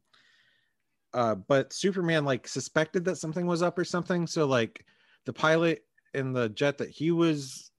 uh, 1.14 1.36
but 1.36 1.72
Superman 1.72 2.24
like 2.24 2.46
suspected 2.46 3.04
that 3.04 3.16
something 3.16 3.46
was 3.46 3.62
up 3.62 3.78
or 3.78 3.84
something. 3.84 4.26
So 4.26 4.46
like 4.46 4.84
the 5.24 5.32
pilot 5.32 5.84
in 6.12 6.32
the 6.32 6.48
jet 6.50 6.76
that 6.78 6.90
he 6.90 7.12
was 7.12 7.70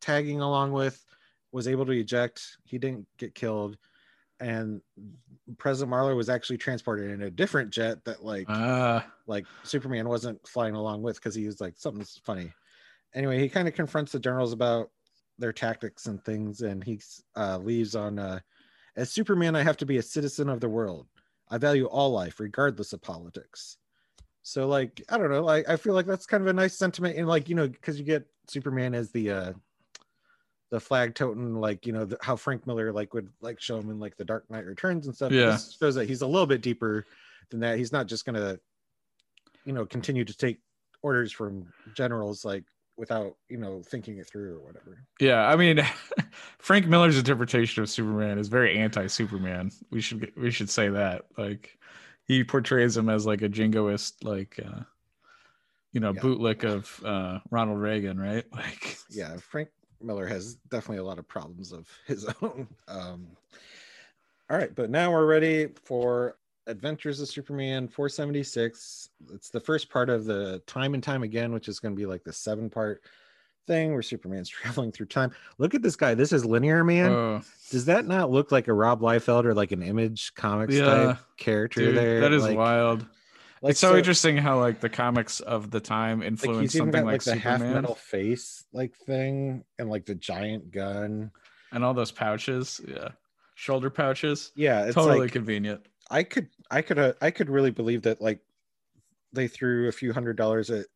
tagging 0.00 0.40
along 0.40 0.72
with 0.72 1.04
was 1.50 1.66
able 1.66 1.86
to 1.86 1.92
eject. 1.92 2.58
He 2.64 2.78
didn't 2.78 3.06
get 3.18 3.34
killed, 3.34 3.78
and 4.40 4.80
President 5.58 5.90
Marlowe 5.90 6.14
was 6.14 6.28
actually 6.28 6.58
transported 6.58 7.10
in 7.10 7.22
a 7.22 7.30
different 7.30 7.70
jet 7.70 8.04
that 8.04 8.24
like 8.24 8.46
Ah, 8.48 9.06
like 9.26 9.46
Superman 9.62 10.08
wasn't 10.08 10.46
flying 10.46 10.74
along 10.74 11.02
with 11.02 11.16
because 11.16 11.34
he 11.34 11.46
was 11.46 11.60
like 11.60 11.74
something's 11.76 12.20
funny. 12.24 12.52
Anyway, 13.14 13.38
he 13.38 13.48
kind 13.48 13.68
of 13.68 13.74
confronts 13.74 14.12
the 14.12 14.20
generals 14.20 14.52
about 14.52 14.90
their 15.38 15.52
tactics 15.52 16.06
and 16.06 16.22
things, 16.24 16.60
and 16.60 16.84
he 16.84 17.00
uh, 17.36 17.58
leaves 17.58 17.96
on 17.96 18.18
uh, 18.18 18.40
as 18.96 19.10
Superman. 19.10 19.56
I 19.56 19.62
have 19.62 19.76
to 19.78 19.86
be 19.86 19.96
a 19.96 20.02
citizen 20.02 20.48
of 20.48 20.60
the 20.60 20.68
world. 20.68 21.06
I 21.52 21.58
value 21.58 21.84
all 21.84 22.10
life, 22.10 22.40
regardless 22.40 22.94
of 22.94 23.02
politics. 23.02 23.76
So, 24.42 24.66
like, 24.66 25.02
I 25.10 25.18
don't 25.18 25.30
know. 25.30 25.48
I, 25.48 25.62
I 25.68 25.76
feel 25.76 25.92
like 25.92 26.06
that's 26.06 26.26
kind 26.26 26.42
of 26.42 26.48
a 26.48 26.52
nice 26.52 26.76
sentiment, 26.76 27.16
and 27.18 27.28
like 27.28 27.48
you 27.48 27.54
know, 27.54 27.68
because 27.68 27.98
you 27.98 28.04
get 28.04 28.26
Superman 28.48 28.94
as 28.94 29.12
the 29.12 29.30
uh, 29.30 29.52
the 30.70 30.80
flag 30.80 31.14
toting, 31.14 31.54
like 31.54 31.86
you 31.86 31.92
know 31.92 32.06
the, 32.06 32.16
how 32.22 32.34
Frank 32.34 32.66
Miller 32.66 32.90
like 32.90 33.12
would 33.12 33.28
like 33.42 33.60
show 33.60 33.78
him 33.78 33.90
in 33.90 34.00
like 34.00 34.16
the 34.16 34.24
Dark 34.24 34.50
Knight 34.50 34.64
Returns 34.64 35.06
and 35.06 35.14
stuff. 35.14 35.30
Yeah. 35.30 35.50
This 35.50 35.76
shows 35.78 35.94
that 35.94 36.08
he's 36.08 36.22
a 36.22 36.26
little 36.26 36.46
bit 36.46 36.62
deeper 36.62 37.04
than 37.50 37.60
that. 37.60 37.76
He's 37.76 37.92
not 37.92 38.06
just 38.06 38.24
gonna 38.24 38.58
you 39.66 39.74
know 39.74 39.84
continue 39.84 40.24
to 40.24 40.36
take 40.36 40.58
orders 41.02 41.32
from 41.32 41.66
generals 41.94 42.44
like 42.44 42.64
without 42.96 43.36
you 43.48 43.56
know 43.56 43.82
thinking 43.82 44.18
it 44.18 44.26
through 44.26 44.56
or 44.58 44.60
whatever 44.66 45.04
yeah. 45.20 45.46
I 45.46 45.56
mean, 45.56 45.80
Frank 46.58 46.86
Miller's 46.86 47.16
interpretation 47.18 47.82
of 47.82 47.88
Superman 47.88 48.38
is 48.38 48.48
very 48.48 48.76
anti-Superman. 48.78 49.70
We 49.90 50.00
should 50.00 50.32
we 50.36 50.50
should 50.50 50.68
say 50.70 50.88
that. 50.88 51.22
Like, 51.38 51.78
he 52.24 52.44
portrays 52.44 52.96
him 52.96 53.08
as 53.08 53.24
like 53.26 53.42
a 53.42 53.48
jingoist, 53.48 54.24
like, 54.24 54.58
uh, 54.64 54.80
you 55.92 56.00
know, 56.00 56.12
Yeah. 56.12 56.20
bootlick 56.20 56.64
of 56.64 57.00
uh, 57.04 57.40
Ronald 57.50 57.78
Reagan, 57.80 58.18
right? 58.18 58.44
Like, 58.52 58.98
yeah 59.10 59.36
frank 59.36 59.68
miller 60.00 60.26
has 60.26 60.54
definitely 60.70 60.98
a 60.98 61.04
lot 61.04 61.18
of 61.18 61.28
problems 61.28 61.72
of 61.72 61.86
his 62.06 62.26
own 62.42 62.66
um 62.88 63.28
all 64.50 64.56
right 64.56 64.74
but 64.74 64.90
now 64.90 65.12
we're 65.12 65.26
ready 65.26 65.68
for 65.84 66.36
adventures 66.66 67.20
of 67.20 67.28
superman 67.28 67.88
476 67.88 69.08
it's 69.32 69.50
the 69.50 69.60
first 69.60 69.90
part 69.90 70.08
of 70.08 70.24
the 70.24 70.62
time 70.66 70.94
and 70.94 71.02
time 71.02 71.22
again 71.22 71.52
which 71.52 71.68
is 71.68 71.80
going 71.80 71.94
to 71.94 71.98
be 71.98 72.06
like 72.06 72.22
the 72.22 72.32
seven 72.32 72.70
part 72.70 73.02
thing 73.66 73.92
where 73.92 74.02
superman's 74.02 74.48
traveling 74.50 74.92
through 74.92 75.06
time. 75.06 75.32
Look 75.58 75.74
at 75.74 75.82
this 75.82 75.96
guy. 75.96 76.14
This 76.14 76.32
is 76.32 76.44
linear 76.44 76.84
man. 76.84 77.10
Oh, 77.10 77.42
does 77.70 77.86
that 77.86 78.06
not 78.06 78.30
look 78.30 78.52
like 78.52 78.68
a 78.68 78.72
rob 78.72 79.00
liefeld 79.00 79.44
or 79.44 79.54
like 79.54 79.72
an 79.72 79.82
image 79.82 80.34
comics 80.34 80.74
Yeah, 80.74 80.84
type 80.84 81.18
character 81.36 81.86
dude, 81.86 81.96
there? 81.96 82.20
that 82.20 82.32
is 82.32 82.42
like, 82.42 82.56
wild. 82.56 83.06
like 83.60 83.72
it's 83.72 83.80
so, 83.80 83.96
interesting 83.96 84.36
how 84.36 84.58
like 84.58 84.80
the 84.80 84.88
comics 84.88 85.40
of 85.40 85.70
the 85.70 85.80
time 85.80 86.20
like 86.20 86.28
influence 86.28 86.72
he's 86.72 86.78
something 86.78 87.02
got 87.02 87.06
like, 87.06 87.26
like, 87.26 87.36
the 87.36 87.36
half 87.36 87.60
metal 87.60 87.94
face 87.94 88.64
like 88.72 88.94
thing 88.96 89.64
and 89.78 89.88
like 89.88 90.06
the 90.06 90.14
giant 90.14 90.70
gun. 90.70 91.30
And 91.72 91.84
all 91.84 91.94
those 91.94 92.12
pouches. 92.12 92.80
Yeah, 92.86 93.08
shoulder 93.54 93.90
pouches. 93.90 94.52
yeah 94.56 94.84
it's 94.84 94.94
totally 94.94 95.20
like 95.20 95.32
convenient. 95.32 95.86
I 96.12 96.22
could 96.22 96.48
i 96.70 96.80
could 96.80 96.98
uh, 96.98 97.12
i 97.20 97.30
could 97.30 97.50
really 97.50 97.70
believe 97.72 98.02
that 98.02 98.20
like 98.20 98.38
they 99.32 99.48
threw 99.48 99.88
a 99.88 99.92
few 99.92 100.12
hundred 100.12 100.36
dollars 100.36 100.70
at 100.70 100.86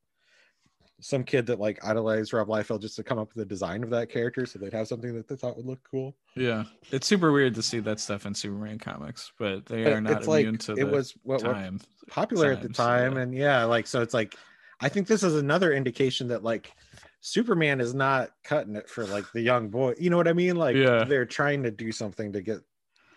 some 1.00 1.24
kid 1.24 1.44
that 1.46 1.60
like 1.60 1.84
idolized 1.84 2.32
rob 2.32 2.48
liefeld 2.48 2.80
just 2.80 2.96
to 2.96 3.02
come 3.02 3.18
up 3.18 3.28
with 3.28 3.36
the 3.36 3.44
design 3.44 3.82
of 3.82 3.90
that 3.90 4.08
character 4.08 4.46
so 4.46 4.58
they'd 4.58 4.72
have 4.72 4.88
something 4.88 5.14
that 5.14 5.28
they 5.28 5.36
thought 5.36 5.56
would 5.56 5.66
look 5.66 5.80
cool 5.90 6.14
Yeah, 6.36 6.64
it's 6.90 7.06
super 7.06 7.32
weird 7.32 7.54
to 7.56 7.62
see 7.62 7.80
that 7.80 8.00
stuff 8.00 8.24
in 8.26 8.34
Superman 8.34 8.78
comics, 8.78 9.30
but 9.38 9.66
they 9.66 9.84
But 9.84 9.92
are 9.94 10.00
not 10.00 10.12
it's 10.12 10.26
like 10.28 10.44
immune 10.44 10.58
to 10.58 10.74
it 10.74 10.88
was 10.88 11.12
what, 11.22 11.40
time. 11.40 11.80
popular 12.08 12.52
at 12.52 12.62
the 12.62 12.68
time 12.70 13.16
yeah. 13.16 13.22
and 13.22 13.34
yeah 13.34 13.64
like 13.64 13.86
so 13.86 14.00
it's 14.00 14.14
like 14.14 14.36
i 14.80 14.88
think 14.88 15.06
this 15.06 15.22
is 15.22 15.34
another 15.36 15.72
indication 15.74 16.28
that 16.28 16.42
like 16.42 16.72
superman 17.20 17.78
is 17.80 17.92
not 17.94 18.30
cutting 18.44 18.76
it 18.76 18.88
for 18.88 19.04
like 19.04 19.24
the 19.32 19.40
young 19.40 19.68
boy 19.68 19.92
you 19.98 20.08
know 20.08 20.16
what 20.16 20.28
i 20.28 20.32
mean 20.32 20.56
like 20.56 20.76
Yeah. 20.76 21.04
they're 21.04 21.26
trying 21.26 21.62
to 21.64 21.70
do 21.70 21.92
something 21.92 22.32
to 22.32 22.40
get 22.40 22.60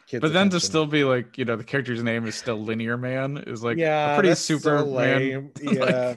kids 0.10 0.22
But 0.22 0.34
then 0.34 0.50
to 0.50 0.60
still 0.60 0.86
be 0.88 1.04
like, 1.04 1.38
you 1.38 1.46
know, 1.46 1.56
the 1.56 1.64
character's 1.64 2.04
name 2.04 2.26
is 2.26 2.36
still 2.36 2.58
Linear 2.62 2.98
Man 2.98 3.38
is 3.48 3.64
like 3.64 3.78
yeah 3.78 4.12
a 4.12 4.16
pretty 4.16 4.36
super 4.36 4.82
so 4.82 4.86
lame. 4.86 5.52
yeah 5.62 6.16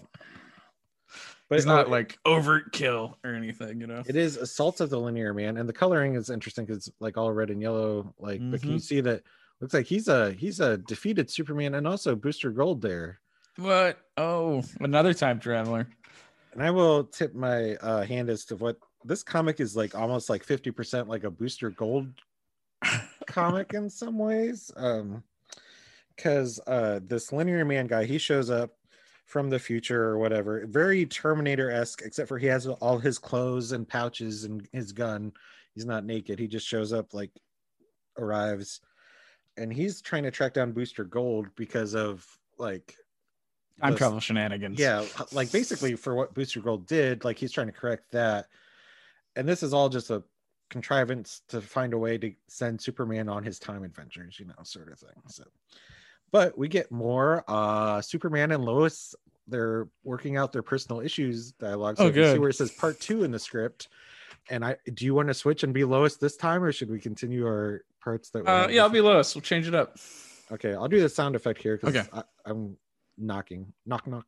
but 1.49 1.57
He's 1.59 1.67
not 1.67 1.91
like 1.91 2.19
overkill 2.27 3.17
or 3.23 3.35
anything, 3.35 3.79
you 3.81 3.87
know. 3.87 4.03
it 4.07 4.17
is 4.17 4.39
assaults 4.39 4.81
of 4.81 4.89
the 4.89 4.99
linear 4.99 5.35
man 5.35 5.59
and 5.59 5.69
the 5.69 5.73
coloring 5.73 6.15
is 6.15 6.31
interesting 6.31 6.65
because 6.65 6.91
like 6.99 7.19
all 7.19 7.31
red 7.31 7.51
and 7.51 7.61
yellow 7.61 8.15
like 8.19 8.41
but 8.51 8.63
can 8.63 8.73
you 8.73 8.79
Mhm. 8.79 8.83
see 8.83 9.01
that 9.03 9.23
looks 9.61 9.75
like 9.75 9.85
he's 9.87 10.09
a 10.09 10.33
he's 10.33 10.61
a 10.61 10.79
defeated 10.79 11.31
superman 11.31 11.75
and 11.75 11.87
also 11.87 12.17
booster 12.17 12.51
gold 12.51 12.81
there 12.81 13.21
What? 13.57 13.99
Oh, 14.17 14.63
another 14.81 15.13
time 15.13 15.39
traveler. 15.41 15.87
and 16.55 16.63
i 16.63 16.71
will 16.71 17.05
tip 17.05 17.35
my 17.35 17.75
uh 17.77 18.03
hand 18.03 18.31
as 18.31 18.47
to 18.47 18.57
what 18.57 18.79
this 19.05 19.23
comic 19.23 19.61
is 19.61 19.77
like 19.77 19.95
almost 19.95 20.31
like 20.31 20.45
50% 20.45 21.07
like 21.07 21.25
a 21.25 21.31
booster 21.31 21.69
gold 21.69 22.07
comic 23.27 23.73
in 23.75 23.89
some 23.91 24.19
ways 24.19 24.71
um 24.77 25.23
because 26.17 26.61
uh 26.67 27.01
this 27.07 27.33
linear 27.33 27.65
man 27.65 27.87
guy 27.87 28.05
he 28.05 28.19
shows 28.19 28.51
up 28.51 28.73
from 29.27 29.49
the 29.49 29.59
future 29.59 30.03
or 30.05 30.19
whatever 30.19 30.67
very 30.67 31.07
terminator-esque 31.07 32.03
except 32.05 32.29
for 32.29 32.39
he 32.39 32.47
has 32.47 32.67
all 32.67 32.99
his 32.99 33.19
clothes 33.19 33.73
and 33.73 33.89
pouches 33.89 34.45
and 34.45 34.69
his 34.73 34.93
gun. 34.93 35.33
He's 35.75 35.87
not 35.87 36.05
naked. 36.05 36.39
He 36.39 36.47
just 36.49 36.67
shows 36.67 36.93
up 36.93 37.15
like 37.15 37.31
arrives 38.19 38.81
and 39.57 39.73
he's 39.73 40.03
trying 40.03 40.25
to 40.25 40.31
track 40.31 40.53
down 40.53 40.73
booster 40.73 41.05
gold 41.05 41.47
because 41.57 41.95
of 41.95 42.27
like 42.59 42.95
Time 43.81 43.93
the- 43.93 43.99
travel 43.99 44.21
shenanigans. 44.21 44.79
yeah 44.79 45.05
like 45.33 45.51
basically 45.51 45.95
for 45.97 46.15
what 46.15 46.35
booster 46.35 46.61
gold 46.61 46.87
did 46.87 47.25
like 47.25 47.39
he's 47.39 47.53
trying 47.53 47.69
to 47.69 47.73
correct 47.73 48.13
that. 48.13 48.47
And 49.35 49.49
this 49.49 49.63
is 49.63 49.73
all 49.73 49.89
just 49.89 50.11
a 50.11 50.23
contrivance 50.73 51.43
to 51.49 51.61
find 51.61 51.93
a 51.93 51.99
way 51.99 52.17
to 52.17 52.33
send 52.49 52.81
superman 52.81 53.29
on 53.29 53.45
his 53.45 53.59
time 53.59 53.85
adventures 53.85 54.41
you 54.41 54.47
know 54.47 54.55
sort 54.65 54.91
of 54.91 54.99
thing 54.99 55.15
so 55.29 55.45
but 56.33 56.57
we 56.57 56.67
get 56.67 56.91
more 56.91 57.45
uh 57.47 58.01
superman 58.01 58.51
and 58.53 58.65
lois 58.65 59.15
they're 59.49 59.87
working 60.03 60.37
out 60.39 60.51
their 60.51 60.63
personal 60.63 61.01
issues 61.01 61.53
dialogue 61.53 61.99
so 61.99 62.05
Oh, 62.05 62.07
you 62.07 62.13
see 62.15 62.19
good. 62.21 62.39
where 62.41 62.49
it 62.49 62.55
says 62.57 62.71
part 62.73 62.99
two 63.01 63.23
in 63.23 63.31
the 63.31 63.39
script 63.39 63.89
and 64.49 64.65
i 64.65 64.75
do 64.95 65.05
you 65.05 65.15
want 65.15 65.29
to 65.29 65.35
switch 65.35 65.63
and 65.63 65.75
be 65.75 65.85
lois 65.85 66.17
this 66.17 66.37
time 66.39 66.63
or 66.65 66.73
should 66.73 66.91
we 66.91 66.99
continue 66.99 67.45
our 67.47 67.85
parts 68.03 68.31
that 68.31 68.47
Uh, 68.47 68.67
yeah, 68.69 68.83
I'll 68.83 68.89
be? 68.89 69.01
Lois. 69.03 69.35
We'll 69.35 69.43
change 69.43 69.69
it 69.69 69.75
up. 69.75 69.99
okay 70.51 70.73
i'll 70.75 70.89
do 70.89 71.01
the 71.01 71.09
sound 71.09 71.37
effect 71.37 71.61
here 71.61 71.77
because 71.77 71.95
Okay. 71.97 72.09
i'm 72.47 72.77
knocking 73.19 73.73
knock 73.85 74.07
knock 74.07 74.27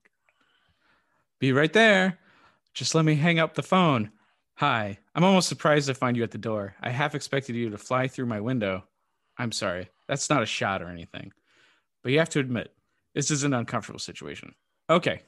Be 1.40 1.52
right 1.52 1.72
there. 1.72 2.18
Just 2.74 2.94
let 2.94 3.04
me 3.04 3.14
hang 3.14 3.38
up 3.38 3.54
the 3.54 3.62
phone. 3.62 4.10
Hi. 4.56 4.98
I'm 5.14 5.24
almost 5.24 5.48
surprised 5.48 5.88
to 5.88 5.94
find 5.94 6.16
you 6.16 6.22
at 6.22 6.30
the 6.30 6.38
door. 6.38 6.74
I 6.80 6.90
half 6.90 7.14
expected 7.14 7.56
you 7.56 7.70
to 7.70 7.78
fly 7.78 8.06
through 8.06 8.26
my 8.26 8.40
window. 8.40 8.84
I'm 9.36 9.50
sorry. 9.50 9.88
That's 10.06 10.30
not 10.30 10.44
a 10.44 10.46
shot 10.46 10.80
or 10.80 10.88
anything. 10.88 11.32
But 12.02 12.12
you 12.12 12.18
have 12.20 12.28
to 12.30 12.38
admit, 12.38 12.72
this 13.14 13.30
is 13.32 13.42
an 13.42 13.52
uncomfortable 13.52 13.98
situation. 13.98 14.54
Okay. 14.88 15.22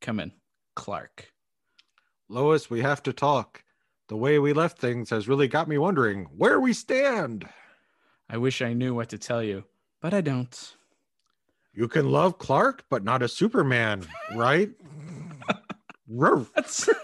Come 0.00 0.18
in. 0.18 0.32
Clark. 0.74 1.32
Lois, 2.28 2.70
we 2.70 2.80
have 2.80 3.02
to 3.04 3.12
talk. 3.12 3.62
The 4.08 4.16
way 4.16 4.40
we 4.40 4.52
left 4.52 4.78
things 4.78 5.10
has 5.10 5.28
really 5.28 5.46
got 5.46 5.68
me 5.68 5.78
wondering 5.78 6.26
where 6.36 6.58
we 6.58 6.72
stand. 6.72 7.48
I 8.28 8.36
wish 8.38 8.62
I 8.62 8.72
knew 8.72 8.94
what 8.94 9.10
to 9.10 9.18
tell 9.18 9.42
you, 9.42 9.64
but 10.00 10.12
I 10.12 10.22
don't. 10.22 10.74
You 11.72 11.86
can 11.86 12.10
love 12.10 12.38
Clark, 12.38 12.84
but 12.90 13.04
not 13.04 13.22
a 13.22 13.28
Superman, 13.28 14.06
right? 14.34 14.70
Ruff. 16.08 16.50
That's 16.54 16.88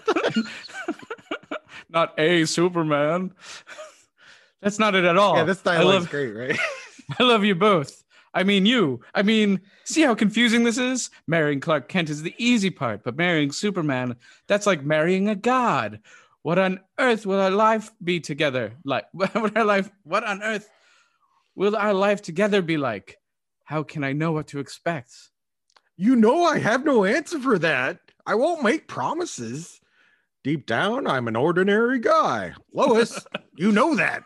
not 1.89 2.19
a 2.19 2.45
Superman. 2.45 3.33
That's 4.61 4.79
not 4.79 4.95
it 4.95 5.05
at 5.05 5.17
all. 5.17 5.37
yeah, 5.37 5.43
this 5.43 5.61
I 5.65 5.75
dialogue's 5.75 6.03
love, 6.03 6.09
great, 6.09 6.31
right? 6.31 6.59
I 7.19 7.23
love 7.23 7.43
you 7.43 7.55
both. 7.55 8.03
I 8.33 8.43
mean, 8.43 8.65
you. 8.65 9.01
I 9.15 9.23
mean, 9.23 9.61
see 9.85 10.01
how 10.01 10.13
confusing 10.13 10.63
this 10.63 10.77
is? 10.77 11.09
Marrying 11.27 11.59
Clark 11.59 11.87
Kent 11.87 12.09
is 12.09 12.21
the 12.21 12.35
easy 12.37 12.69
part, 12.69 13.03
but 13.03 13.17
marrying 13.17 13.51
Superman, 13.51 14.17
that's 14.47 14.67
like 14.67 14.83
marrying 14.83 15.29
a 15.29 15.35
god. 15.35 16.01
What 16.43 16.59
on 16.59 16.79
earth 16.99 17.25
will 17.25 17.39
our 17.39 17.49
life 17.49 17.91
be 18.03 18.19
together 18.19 18.73
like? 18.83 19.05
What 19.13 19.57
our 19.57 19.65
life? 19.65 19.89
What 20.03 20.23
on 20.23 20.43
earth 20.43 20.69
will 21.55 21.75
our 21.75 21.93
life 21.93 22.21
together 22.21 22.61
be 22.61 22.77
like? 22.77 23.17
How 23.63 23.83
can 23.83 24.03
I 24.03 24.13
know 24.13 24.31
what 24.31 24.47
to 24.47 24.59
expect? 24.59 25.13
you 25.99 26.15
know, 26.15 26.45
I 26.45 26.59
have 26.59 26.85
no 26.85 27.03
answer 27.03 27.37
for 27.39 27.59
that. 27.59 27.99
I 28.25 28.35
won't 28.35 28.63
make 28.63 28.87
promises. 28.87 29.81
Deep 30.43 30.65
down, 30.65 31.05
I'm 31.05 31.27
an 31.27 31.35
ordinary 31.35 31.99
guy. 31.99 32.53
Lois, 32.73 33.25
you 33.57 33.71
know 33.71 33.95
that. 33.95 34.23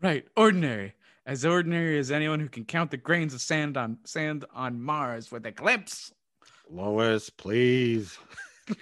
Right, 0.00 0.24
ordinary. 0.36 0.94
As 1.26 1.44
ordinary 1.44 1.98
as 1.98 2.10
anyone 2.10 2.38
who 2.38 2.48
can 2.48 2.64
count 2.64 2.90
the 2.90 2.96
grains 2.96 3.34
of 3.34 3.40
sand 3.40 3.76
on 3.76 3.98
sand 4.04 4.44
on 4.54 4.80
Mars 4.80 5.32
with 5.32 5.46
a 5.46 5.50
glimpse. 5.50 6.12
Lois, 6.70 7.30
please. 7.30 8.18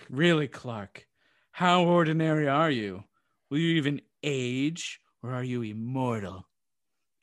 Really, 0.09 0.47
Clark? 0.47 1.09
How 1.51 1.83
ordinary 1.83 2.47
are 2.47 2.71
you? 2.71 3.03
Will 3.51 3.59
you 3.59 3.75
even 3.75 4.01
age, 4.23 5.01
or 5.25 5.35
are 5.35 5.43
you 5.43 5.63
immortal? 5.63 6.47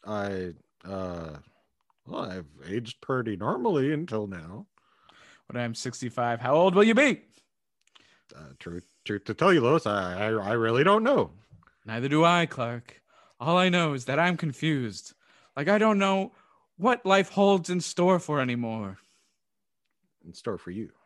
I 0.06 0.56
uh 0.84 1.38
well, 2.06 2.30
I've 2.30 2.46
aged 2.68 3.00
pretty 3.00 3.38
normally 3.38 3.94
until 3.94 4.28
now. 4.28 4.68
When 5.48 5.64
I'm 5.64 5.74
65, 5.74 6.42
how 6.42 6.56
old 6.56 6.76
will 6.76 6.84
you 6.84 6.94
be? 6.94 7.22
Uh, 8.36 8.54
truth, 8.60 8.86
truth 9.06 9.26
to 9.26 9.34
tell 9.34 9.54
you, 9.54 9.62
Lois, 9.62 9.86
I, 9.88 10.28
I 10.28 10.32
I 10.32 10.52
really 10.54 10.84
don't 10.84 11.04
know. 11.04 11.32
Neither 11.86 12.08
do 12.08 12.24
I, 12.24 12.46
Clark. 12.46 13.02
All 13.40 13.58
I 13.58 13.70
know 13.70 13.94
is 13.94 14.06
that 14.06 14.20
I'm 14.20 14.38
confused. 14.38 15.14
Like 15.56 15.68
I 15.68 15.78
don't 15.78 15.98
know 16.00 16.34
what 16.78 17.06
life 17.06 17.30
holds 17.30 17.70
in 17.70 17.82
store 17.82 18.20
for 18.20 18.40
anymore. 18.40 18.98
In 20.26 20.34
store 20.34 20.58
for 20.58 20.72
you. 20.72 20.92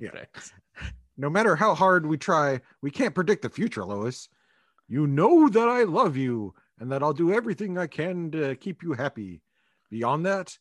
Yeah. 0.00 0.24
No 1.16 1.30
matter 1.30 1.54
how 1.54 1.76
hard 1.76 2.06
we 2.06 2.18
try, 2.18 2.60
we 2.82 2.90
can't 2.90 3.14
predict 3.14 3.42
the 3.42 3.48
future, 3.48 3.84
Lois. 3.84 4.28
You 4.88 5.06
know 5.06 5.48
that 5.48 5.68
I 5.68 5.84
love 5.84 6.16
you 6.16 6.54
and 6.80 6.90
that 6.90 7.04
I'll 7.04 7.12
do 7.12 7.32
everything 7.32 7.78
I 7.78 7.86
can 7.86 8.32
to 8.32 8.56
keep 8.56 8.82
you 8.82 8.94
happy. 8.94 9.40
Beyond 9.90 10.26
that, 10.26 10.58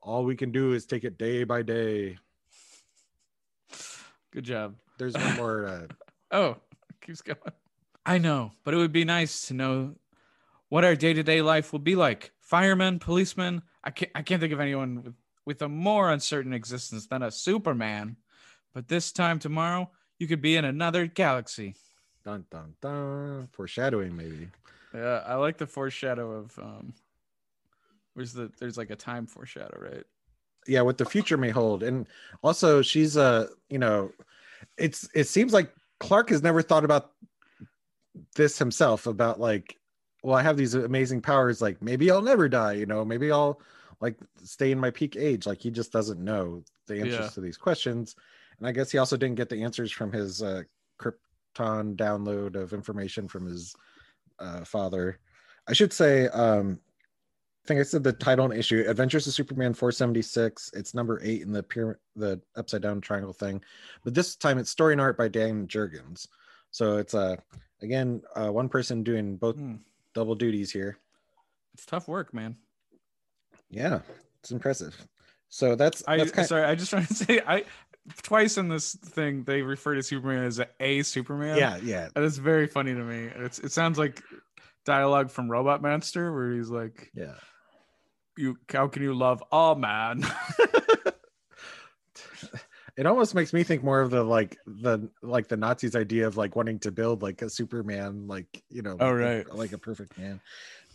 all 0.00 0.24
we 0.24 0.36
can 0.36 0.52
do 0.52 0.74
is 0.74 0.86
take 0.86 1.02
it 1.02 1.18
day 1.18 1.42
by 1.42 1.62
day. 1.62 2.18
Good 4.36 4.44
job. 4.44 4.74
There's 4.98 5.14
one 5.14 5.36
more. 5.36 5.66
Uh, 5.66 5.86
Oh, 6.30 6.56
keeps 7.00 7.22
going. 7.22 7.38
I 8.04 8.18
know, 8.18 8.52
but 8.64 8.74
it 8.74 8.76
would 8.76 8.92
be 8.92 9.04
nice 9.06 9.46
to 9.46 9.54
know 9.54 9.94
what 10.68 10.84
our 10.84 10.94
day-to-day 10.94 11.40
life 11.40 11.72
will 11.72 11.78
be 11.78 11.94
like. 11.96 12.32
Firemen, 12.40 12.98
policemen. 12.98 13.62
I 13.82 13.92
can't. 13.92 14.10
I 14.14 14.20
can't 14.20 14.40
think 14.42 14.52
of 14.52 14.60
anyone 14.60 15.02
with, 15.02 15.14
with 15.46 15.62
a 15.62 15.68
more 15.70 16.10
uncertain 16.10 16.52
existence 16.52 17.06
than 17.06 17.22
a 17.22 17.30
Superman. 17.30 18.18
But 18.74 18.88
this 18.88 19.10
time 19.10 19.38
tomorrow, 19.38 19.90
you 20.18 20.26
could 20.26 20.42
be 20.42 20.56
in 20.56 20.66
another 20.66 21.06
galaxy. 21.06 21.74
dun 22.22 22.44
dun 22.50 22.74
dun. 22.82 23.48
Foreshadowing, 23.52 24.14
maybe. 24.14 24.48
Yeah, 24.94 25.22
I 25.26 25.36
like 25.36 25.56
the 25.56 25.66
foreshadow 25.66 26.30
of 26.32 26.58
um. 26.58 26.92
Where's 28.12 28.34
the? 28.34 28.52
There's 28.58 28.76
like 28.76 28.90
a 28.90 28.96
time 28.96 29.26
foreshadow, 29.26 29.78
right? 29.80 30.04
Yeah 30.68 30.80
what 30.82 30.98
the 30.98 31.04
future 31.04 31.36
may 31.36 31.50
hold. 31.50 31.82
And 31.82 32.08
also 32.42 32.82
she's 32.82 33.16
uh 33.16 33.48
you 33.70 33.78
know 33.78 34.10
it's 34.78 35.08
it 35.14 35.24
seems 35.28 35.52
like 35.52 35.72
clark 36.00 36.28
has 36.30 36.42
never 36.42 36.62
thought 36.62 36.84
about 36.84 37.12
this 38.34 38.58
himself 38.58 39.06
about 39.06 39.38
like 39.40 39.76
well 40.22 40.34
i 40.34 40.42
have 40.42 40.56
these 40.56 40.74
amazing 40.74 41.20
powers 41.20 41.60
like 41.60 41.80
maybe 41.82 42.10
i'll 42.10 42.22
never 42.22 42.48
die 42.48 42.72
you 42.72 42.86
know 42.86 43.04
maybe 43.04 43.30
i'll 43.30 43.60
like 44.00 44.16
stay 44.44 44.70
in 44.72 44.78
my 44.78 44.90
peak 44.90 45.16
age. 45.16 45.46
Like 45.46 45.60
he 45.62 45.70
just 45.70 45.90
doesn't 45.90 46.22
know 46.22 46.62
the 46.86 47.00
answers 47.00 47.18
Yeah. 47.18 47.28
to 47.28 47.40
these 47.40 47.56
questions. 47.56 48.14
And 48.58 48.68
i 48.68 48.72
guess 48.72 48.90
he 48.90 48.98
also 48.98 49.16
didn't 49.16 49.36
get 49.36 49.48
the 49.48 49.62
answers 49.62 49.90
from 49.90 50.12
his 50.12 50.42
uh 50.42 50.62
krypton 51.00 51.96
download 51.96 52.56
of 52.56 52.72
information 52.74 53.26
from 53.28 53.46
his 53.46 53.74
uh 54.38 54.64
father. 54.64 55.18
I 55.66 55.72
should 55.72 55.92
say 55.92 56.28
um 56.28 56.78
I 57.66 57.68
think 57.68 57.80
I 57.80 57.82
said 57.82 58.04
the 58.04 58.12
title 58.12 58.44
and 58.44 58.54
issue, 58.54 58.84
Adventures 58.86 59.26
of 59.26 59.32
Superman 59.32 59.74
476. 59.74 60.70
It's 60.74 60.94
number 60.94 61.20
eight 61.24 61.42
in 61.42 61.50
the 61.50 61.64
pyramid, 61.64 61.96
the 62.14 62.40
upside 62.54 62.80
down 62.80 63.00
triangle 63.00 63.32
thing, 63.32 63.60
but 64.04 64.14
this 64.14 64.36
time 64.36 64.58
it's 64.58 64.70
story 64.70 64.92
and 64.94 65.00
art 65.00 65.18
by 65.18 65.26
Dan 65.26 65.66
Jurgens. 65.66 66.28
So 66.70 66.98
it's 66.98 67.12
uh 67.12 67.34
again 67.82 68.22
uh, 68.36 68.52
one 68.52 68.68
person 68.68 69.02
doing 69.02 69.36
both 69.36 69.56
Hmm. 69.56 69.76
double 70.14 70.36
duties 70.36 70.70
here. 70.70 70.98
It's 71.74 71.84
tough 71.84 72.06
work, 72.06 72.32
man. 72.32 72.54
Yeah, 73.68 73.98
it's 74.38 74.52
impressive. 74.52 74.96
So 75.48 75.74
that's 75.74 76.04
I 76.06 76.18
that's 76.18 76.30
kind 76.30 76.46
sorry. 76.46 76.62
I 76.62 76.76
just 76.76 76.90
trying 76.90 77.06
to 77.06 77.14
say 77.14 77.40
I 77.44 77.64
twice 78.22 78.58
in 78.58 78.68
this 78.68 78.94
thing 78.94 79.42
they 79.42 79.62
refer 79.62 79.96
to 79.96 80.04
Superman 80.04 80.44
as 80.44 80.60
a, 80.60 80.68
a 80.78 81.02
Superman. 81.02 81.56
yeah 81.58 81.78
yeah 81.82 82.10
And 82.14 82.24
it's 82.24 82.36
very 82.36 82.68
funny 82.68 82.94
to 82.94 83.02
me. 83.02 83.28
It's 83.34 83.58
it 83.58 83.72
sounds 83.72 83.98
like 83.98 84.22
dialogue 84.84 85.32
from 85.32 85.50
Robot 85.50 85.82
Monster 85.82 86.32
where 86.32 86.52
he's 86.52 86.70
like, 86.70 87.10
yeah. 87.12 87.34
"You, 88.36 88.58
how 88.72 88.88
can 88.88 89.02
you 89.02 89.14
love 89.14 89.42
a 89.52 89.74
man?" 89.76 90.24
It 92.96 93.04
almost 93.04 93.34
makes 93.34 93.52
me 93.52 93.62
think 93.62 93.84
more 93.84 94.00
of 94.00 94.10
the 94.10 94.22
like 94.22 94.56
the 94.66 95.10
like 95.20 95.48
the 95.48 95.56
Nazis 95.58 95.94
idea 95.94 96.26
of 96.26 96.38
like 96.38 96.56
wanting 96.56 96.78
to 96.78 96.90
build 96.90 97.20
like 97.20 97.42
a 97.42 97.50
Superman, 97.50 98.26
like 98.26 98.62
you 98.70 98.80
know, 98.80 98.96
Oh, 98.98 99.12
right. 99.12 99.46
like 99.54 99.72
a 99.72 99.78
perfect 99.78 100.16
man. 100.16 100.40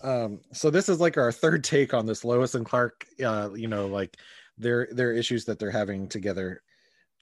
Um, 0.01 0.39
so 0.51 0.71
this 0.71 0.89
is 0.89 0.99
like 0.99 1.17
our 1.17 1.31
third 1.31 1.63
take 1.63 1.93
on 1.93 2.07
this 2.07 2.25
Lois 2.25 2.55
and 2.55 2.65
Clark, 2.65 3.05
uh, 3.23 3.51
you 3.53 3.67
know, 3.67 3.85
like 3.85 4.17
their 4.57 4.87
their 4.91 5.13
issues 5.13 5.45
that 5.45 5.59
they're 5.59 5.69
having 5.69 6.07
together, 6.07 6.63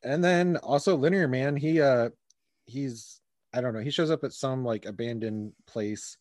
and 0.01 0.23
then 0.23 0.55
also 0.55 0.95
Linear 0.95 1.27
Man, 1.27 1.57
he 1.57 1.81
uh 1.81 2.09
he's 2.65 3.19
I 3.53 3.59
don't 3.59 3.73
know, 3.73 3.81
he 3.81 3.91
shows 3.91 4.11
up 4.11 4.23
at 4.23 4.31
some 4.31 4.63
like 4.63 4.85
abandoned 4.85 5.51
place 5.67 6.15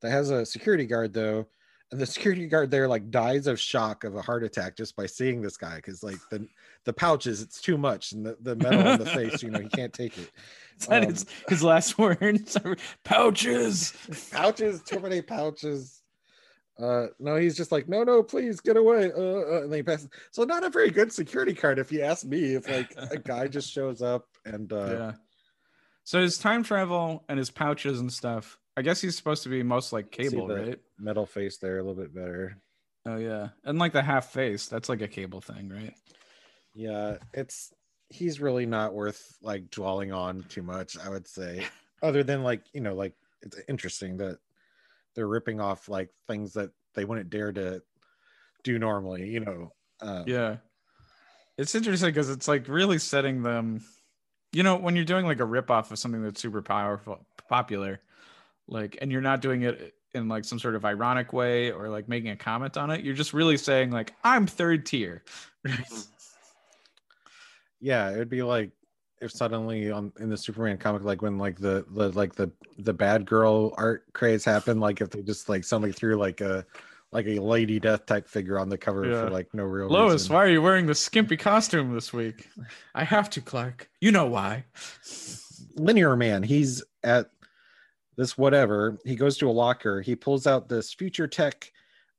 that 0.00 0.10
has 0.10 0.30
a 0.30 0.44
security 0.44 0.86
guard 0.86 1.12
though, 1.12 1.46
the 1.92 2.06
security 2.06 2.46
guard 2.46 2.70
there 2.70 2.86
like 2.86 3.10
dies 3.10 3.46
of 3.46 3.58
shock 3.58 4.04
of 4.04 4.14
a 4.14 4.22
heart 4.22 4.44
attack 4.44 4.76
just 4.76 4.94
by 4.94 5.06
seeing 5.06 5.42
this 5.42 5.56
guy 5.56 5.76
because 5.76 6.02
like 6.02 6.18
the 6.30 6.46
the 6.84 6.92
pouches 6.92 7.42
it's 7.42 7.60
too 7.60 7.76
much 7.76 8.12
and 8.12 8.24
the, 8.24 8.36
the 8.40 8.54
metal 8.56 8.86
on 8.86 8.98
the 8.98 9.06
face 9.06 9.42
you 9.42 9.50
know 9.50 9.58
he 9.58 9.68
can't 9.68 9.92
take 9.92 10.16
it 10.16 10.30
that 10.88 11.02
Um, 11.04 11.10
is 11.10 11.26
his 11.48 11.62
last 11.64 11.98
words. 11.98 12.56
Pouches. 13.04 13.92
pouches 14.32 14.82
too 14.82 15.00
many 15.00 15.20
pouches 15.20 16.02
uh 16.78 17.08
no 17.18 17.36
he's 17.36 17.56
just 17.56 17.72
like 17.72 17.88
no 17.88 18.04
no 18.04 18.22
please 18.22 18.60
get 18.60 18.76
away 18.76 19.10
uh, 19.12 19.20
uh, 19.20 19.60
and 19.62 19.72
then 19.72 19.78
he 19.78 19.82
passes 19.82 20.08
so 20.30 20.44
not 20.44 20.64
a 20.64 20.70
very 20.70 20.90
good 20.90 21.12
security 21.12 21.52
card 21.52 21.78
if 21.78 21.90
you 21.92 22.00
ask 22.02 22.24
me 22.24 22.54
if 22.54 22.68
like 22.68 22.94
a 23.10 23.18
guy 23.18 23.48
just 23.48 23.70
shows 23.70 24.00
up 24.00 24.26
and 24.46 24.72
uh 24.72 24.86
yeah. 24.92 25.12
So 26.04 26.20
his 26.22 26.38
time 26.38 26.62
travel 26.62 27.24
and 27.28 27.36
his 27.38 27.50
pouches 27.50 28.00
and 28.00 28.12
stuff. 28.12 28.58
I 28.80 28.82
guess 28.82 29.00
he's 29.00 29.16
supposed 29.16 29.42
to 29.42 29.48
be 29.48 29.62
most 29.62 29.92
like 29.92 30.10
cable, 30.10 30.48
right? 30.48 30.80
metal 30.98 31.26
face 31.26 31.58
there 31.58 31.78
a 31.78 31.82
little 31.82 32.02
bit 32.02 32.14
better 32.14 32.56
Oh 33.06 33.16
yeah, 33.16 33.48
and 33.64 33.78
like 33.78 33.92
the 33.92 34.02
half 34.02 34.32
face. 34.32 34.66
That's 34.66 34.88
like 34.88 35.00
a 35.00 35.08
cable 35.08 35.40
thing, 35.40 35.68
right? 35.68 35.94
yeah 36.72 37.16
it's 37.34 37.72
he's 38.10 38.40
really 38.40 38.64
not 38.64 38.94
worth 38.94 39.36
like 39.42 39.68
dwelling 39.70 40.12
on 40.12 40.44
too 40.44 40.62
much 40.62 40.96
i 40.98 41.08
would 41.08 41.26
say 41.26 41.66
other 42.02 42.22
than 42.22 42.44
like 42.44 42.62
you 42.72 42.80
know 42.80 42.94
like 42.94 43.12
it's 43.42 43.58
interesting 43.68 44.16
that 44.16 44.38
they're 45.16 45.26
ripping 45.26 45.60
off 45.60 45.88
like 45.88 46.10
things 46.28 46.52
that 46.52 46.70
they 46.94 47.04
wouldn't 47.04 47.28
dare 47.28 47.50
to 47.50 47.82
do 48.62 48.78
normally 48.78 49.28
you 49.28 49.40
know 49.40 49.72
um, 50.02 50.24
Yeah. 50.26 50.56
It's 51.58 51.74
interesting 51.74 52.08
because 52.08 52.30
it's 52.30 52.48
like 52.48 52.68
really 52.68 52.98
setting 52.98 53.42
them. 53.42 53.82
You 54.52 54.62
know, 54.62 54.76
when 54.76 54.96
you're 54.96 55.04
doing 55.04 55.26
like 55.26 55.40
a 55.40 55.44
ripoff 55.44 55.90
of 55.90 55.98
something 55.98 56.22
that's 56.22 56.40
super 56.40 56.62
powerful, 56.62 57.26
popular, 57.48 58.00
like, 58.68 58.98
and 59.00 59.10
you're 59.12 59.20
not 59.20 59.40
doing 59.40 59.62
it 59.62 59.94
in 60.14 60.28
like 60.28 60.44
some 60.44 60.58
sort 60.58 60.74
of 60.74 60.84
ironic 60.84 61.32
way 61.32 61.70
or 61.70 61.88
like 61.88 62.08
making 62.08 62.30
a 62.30 62.36
comment 62.36 62.76
on 62.76 62.90
it, 62.90 63.04
you're 63.04 63.14
just 63.14 63.32
really 63.32 63.56
saying 63.56 63.90
like, 63.90 64.14
I'm 64.24 64.46
third 64.46 64.86
tier. 64.86 65.22
Hmm. 65.66 65.74
yeah 67.80 68.10
it 68.10 68.16
would 68.18 68.30
be 68.30 68.42
like 68.42 68.70
if 69.20 69.30
suddenly 69.30 69.90
on 69.90 70.12
in 70.18 70.30
the 70.30 70.36
superman 70.36 70.78
comic 70.78 71.02
like 71.02 71.20
when 71.22 71.36
like 71.38 71.58
the 71.58 71.84
the 71.90 72.10
like 72.12 72.34
the 72.34 72.50
the 72.78 72.92
bad 72.94 73.26
girl 73.26 73.74
art 73.76 74.04
craze 74.14 74.44
happened 74.44 74.80
like 74.80 75.00
if 75.02 75.10
they 75.10 75.20
just 75.22 75.48
like 75.48 75.64
somebody 75.64 75.92
threw 75.92 76.16
like 76.16 76.40
a 76.40 76.64
like 77.12 77.26
a 77.26 77.38
lady 77.40 77.78
death 77.78 78.06
type 78.06 78.26
figure 78.28 78.58
on 78.58 78.68
the 78.68 78.78
cover 78.78 79.04
Yeah. 79.04 79.24
for 79.24 79.30
like 79.30 79.52
no 79.52 79.64
real 79.64 79.88
Lois, 79.88 80.12
reason. 80.12 80.34
why 80.34 80.44
are 80.44 80.48
you 80.48 80.62
wearing 80.62 80.86
this 80.86 81.00
skimpy 81.00 81.36
costume 81.36 81.92
this 81.92 82.12
week? 82.12 82.48
I 82.94 83.04
have 83.04 83.28
to, 83.30 83.40
Clark. 83.40 83.90
You 84.00 84.12
know 84.12 84.26
why. 84.26 84.64
linear 85.76 86.16
man 86.16 86.42
he's 86.42 86.82
at 87.02 87.30
this 88.20 88.36
whatever 88.36 88.98
he 89.04 89.16
goes 89.16 89.38
to 89.38 89.48
a 89.48 89.50
locker 89.50 90.02
he 90.02 90.14
pulls 90.14 90.46
out 90.46 90.68
this 90.68 90.92
future 90.92 91.26
tech 91.26 91.72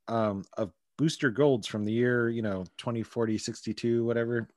um 0.08 0.44
of 0.58 0.72
booster 0.98 1.30
golds 1.30 1.68
from 1.68 1.86
the 1.86 1.92
year 1.92 2.30
you 2.30 2.42
know 2.42 2.64
2040 2.78 3.38
62 3.38 4.04
whatever. 4.06 4.48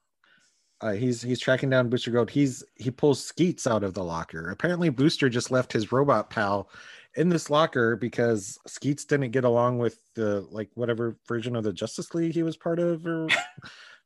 Uh, 0.81 0.93
he's 0.93 1.23
he's 1.23 1.41
tracking 1.41 1.71
down 1.71 1.89
booster 1.89 2.11
gold. 2.11 2.29
He's 2.29 2.63
he 2.75 2.91
pulls 2.91 3.25
skeets 3.25 3.67
out 3.67 3.85
of 3.85 3.95
the 3.95 4.05
locker. 4.05 4.51
Apparently 4.51 4.91
booster 4.91 5.31
just 5.31 5.51
left 5.51 5.73
his 5.73 5.93
robot 5.93 6.29
pal 6.29 6.69
in 7.15 7.31
this 7.31 7.49
locker 7.49 7.97
because 7.97 8.59
skeets 8.67 9.05
didn't 9.07 9.31
get 9.31 9.45
along 9.45 9.79
with 9.79 9.99
the 10.15 10.47
like 10.51 10.69
whatever 10.75 11.17
version 11.27 11.57
of 11.57 11.65
the 11.65 11.73
justice 11.73 12.13
league 12.13 12.35
he 12.35 12.43
was 12.43 12.57
part 12.57 12.79
of 12.79 13.07
or 13.07 13.29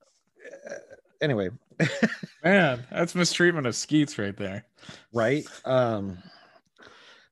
anyway. 1.20 1.48
Man, 2.44 2.84
that's 2.92 3.14
mistreatment 3.14 3.66
of 3.66 3.74
Skeets 3.74 4.18
right 4.18 4.36
there. 4.36 4.64
right? 5.12 5.44
Um 5.64 6.18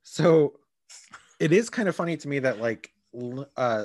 so 0.08 0.52
it 1.40 1.52
is 1.52 1.68
kind 1.68 1.88
of 1.88 1.96
funny 1.96 2.16
to 2.16 2.28
me 2.28 2.38
that 2.38 2.60
like 2.60 2.92
uh 3.56 3.84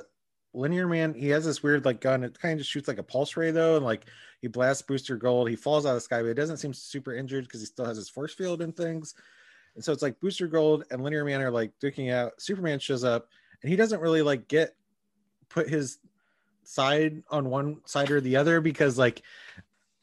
linear 0.54 0.88
man 0.88 1.16
he 1.16 1.30
has 1.30 1.44
this 1.44 1.64
weird 1.64 1.84
like 1.84 2.00
gun 2.00 2.24
it 2.24 2.40
kind 2.40 2.54
of 2.54 2.60
just 2.60 2.70
shoots 2.70 2.88
like 2.88 3.00
a 3.00 3.04
pulse 3.04 3.36
ray 3.36 3.50
though 3.50 3.76
and 3.76 3.84
like 3.84 4.06
he 4.40 4.48
blasts 4.48 4.84
booster 4.84 5.16
gold 5.18 5.50
he 5.50 5.56
falls 5.56 5.84
out 5.86 5.90
of 5.90 5.96
the 5.96 6.02
sky 6.02 6.22
but 6.22 6.28
it 6.28 6.36
doesn't 6.36 6.58
seem 6.58 6.74
super 6.74 7.16
injured 7.16 7.46
because 7.46 7.60
he 7.60 7.66
still 7.66 7.86
has 7.86 7.98
his 7.98 8.08
force 8.08 8.34
field 8.36 8.62
and 8.62 8.78
things 8.78 9.16
and 9.74 9.84
so 9.84 9.92
it's 9.92 10.04
like 10.04 10.20
booster 10.20 10.48
gold 10.48 10.84
and 10.92 11.04
linear 11.04 11.26
man 11.26 11.42
are 11.42 11.50
like 11.50 11.72
duking 11.82 12.14
out 12.14 12.40
superman 12.40 12.78
shows 12.78 13.04
up 13.04 13.28
and 13.64 13.72
he 13.72 13.76
doesn't 13.76 14.00
really 14.00 14.22
like 14.22 14.48
get 14.48 14.76
put 15.50 15.68
his 15.68 15.98
side 16.64 17.24
on 17.32 17.50
one 17.50 17.78
side 17.86 18.12
or 18.12 18.22
the 18.22 18.36
other 18.36 18.62
because 18.62 18.96
like 18.96 19.24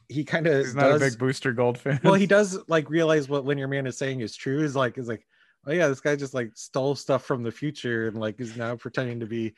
he 0.08 0.24
kind 0.24 0.46
of 0.46 0.64
He's 0.64 0.74
not 0.74 0.84
does. 0.84 1.02
a 1.02 1.04
big 1.04 1.18
Booster 1.18 1.52
Gold 1.52 1.78
fan. 1.78 2.00
well, 2.02 2.14
he 2.14 2.26
does 2.38 2.58
like 2.66 2.88
realize 2.88 3.28
what 3.28 3.44
Linear 3.44 3.68
Man 3.68 3.86
is 3.86 3.96
saying 3.98 4.20
is 4.20 4.34
true. 4.34 4.62
Is 4.62 4.74
like, 4.74 4.96
is 4.96 5.08
like, 5.08 5.26
oh 5.66 5.72
yeah, 5.72 5.88
this 5.88 6.00
guy 6.00 6.16
just 6.16 6.34
like 6.34 6.50
stole 6.54 6.94
stuff 6.94 7.24
from 7.24 7.42
the 7.42 7.52
future 7.52 8.08
and 8.08 8.18
like 8.18 8.40
is 8.40 8.56
now 8.56 8.76
pretending 8.76 9.20
to 9.20 9.26
be 9.26 9.54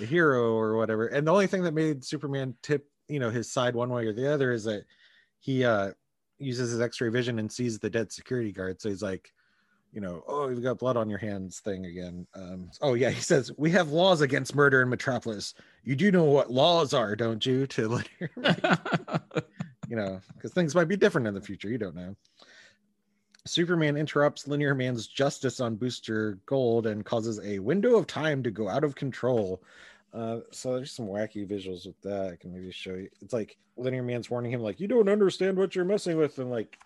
a 0.00 0.04
hero 0.04 0.54
or 0.54 0.76
whatever. 0.76 1.06
And 1.06 1.26
the 1.26 1.32
only 1.32 1.46
thing 1.46 1.62
that 1.62 1.74
made 1.74 2.04
Superman 2.04 2.54
tip, 2.62 2.86
you 3.08 3.18
know, 3.18 3.30
his 3.30 3.50
side 3.50 3.74
one 3.74 3.90
way 3.90 4.06
or 4.06 4.12
the 4.12 4.32
other 4.32 4.52
is 4.52 4.64
that 4.64 4.84
he 5.40 5.64
uh 5.64 5.92
uses 6.38 6.72
his 6.72 6.80
X-ray 6.80 7.10
vision 7.10 7.38
and 7.38 7.50
sees 7.50 7.78
the 7.78 7.90
dead 7.90 8.12
security 8.12 8.52
guard. 8.52 8.80
So 8.80 8.88
he's 8.88 9.02
like, 9.02 9.32
you 9.92 10.00
know, 10.00 10.24
oh, 10.26 10.48
you've 10.48 10.62
got 10.62 10.78
blood 10.78 10.96
on 10.96 11.08
your 11.08 11.20
hands 11.20 11.60
thing 11.60 11.86
again. 11.86 12.26
Um, 12.34 12.68
oh 12.82 12.94
yeah, 12.94 13.10
he 13.10 13.20
says 13.20 13.52
we 13.56 13.70
have 13.70 13.90
laws 13.90 14.20
against 14.20 14.54
murder 14.54 14.82
in 14.82 14.88
Metropolis. 14.88 15.54
You 15.84 15.94
do 15.94 16.10
know 16.10 16.24
what 16.24 16.50
laws 16.50 16.92
are, 16.92 17.14
don't 17.14 17.44
you? 17.46 17.66
To 17.74 18.02
you 19.88 19.96
know, 19.96 20.20
because 20.34 20.52
things 20.52 20.74
might 20.74 20.88
be 20.88 20.96
different 20.96 21.28
in 21.28 21.34
the 21.34 21.40
future. 21.40 21.68
You 21.68 21.78
don't 21.78 21.94
know. 21.94 22.16
Superman 23.54 23.96
interrupts 23.96 24.48
Linear 24.48 24.74
Man's 24.74 25.06
justice 25.06 25.60
on 25.60 25.76
Booster 25.76 26.38
Gold 26.46 26.86
and 26.86 27.04
causes 27.04 27.40
a 27.44 27.58
window 27.58 27.96
of 27.96 28.06
time 28.06 28.42
to 28.42 28.50
go 28.50 28.68
out 28.68 28.84
of 28.84 28.94
control. 28.94 29.62
Uh, 30.14 30.40
so 30.50 30.76
there's 30.76 30.92
some 30.92 31.06
wacky 31.06 31.46
visuals 31.46 31.86
with 31.86 32.00
that. 32.02 32.32
I 32.32 32.36
can 32.36 32.52
maybe 32.54 32.70
show 32.72 32.94
you. 32.94 33.08
It's 33.20 33.34
like 33.34 33.58
Linear 33.76 34.02
Man's 34.02 34.30
warning 34.30 34.50
him, 34.52 34.60
like, 34.62 34.80
you 34.80 34.88
don't 34.88 35.08
understand 35.08 35.58
what 35.58 35.74
you're 35.74 35.84
messing 35.84 36.16
with, 36.16 36.38
and 36.38 36.50
like, 36.50 36.78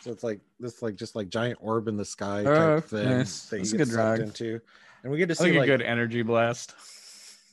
so 0.00 0.12
it's 0.12 0.22
like 0.22 0.40
this, 0.60 0.80
like 0.82 0.94
just 0.94 1.16
like 1.16 1.28
giant 1.28 1.58
orb 1.60 1.88
in 1.88 1.96
the 1.96 2.04
sky 2.04 2.44
type 2.44 2.52
Oh, 2.52 2.80
thing 2.80 3.08
nice. 3.08 3.46
that 3.46 3.56
That's 3.56 3.72
you 3.72 3.78
get 3.78 3.88
sucked 3.88 4.20
into, 4.20 4.60
and 5.02 5.10
we 5.10 5.18
get 5.18 5.28
to 5.30 5.34
see 5.34 5.52
like 5.58 5.64
a 5.64 5.66
good 5.78 5.82
energy 5.82 6.22
blast. 6.22 6.74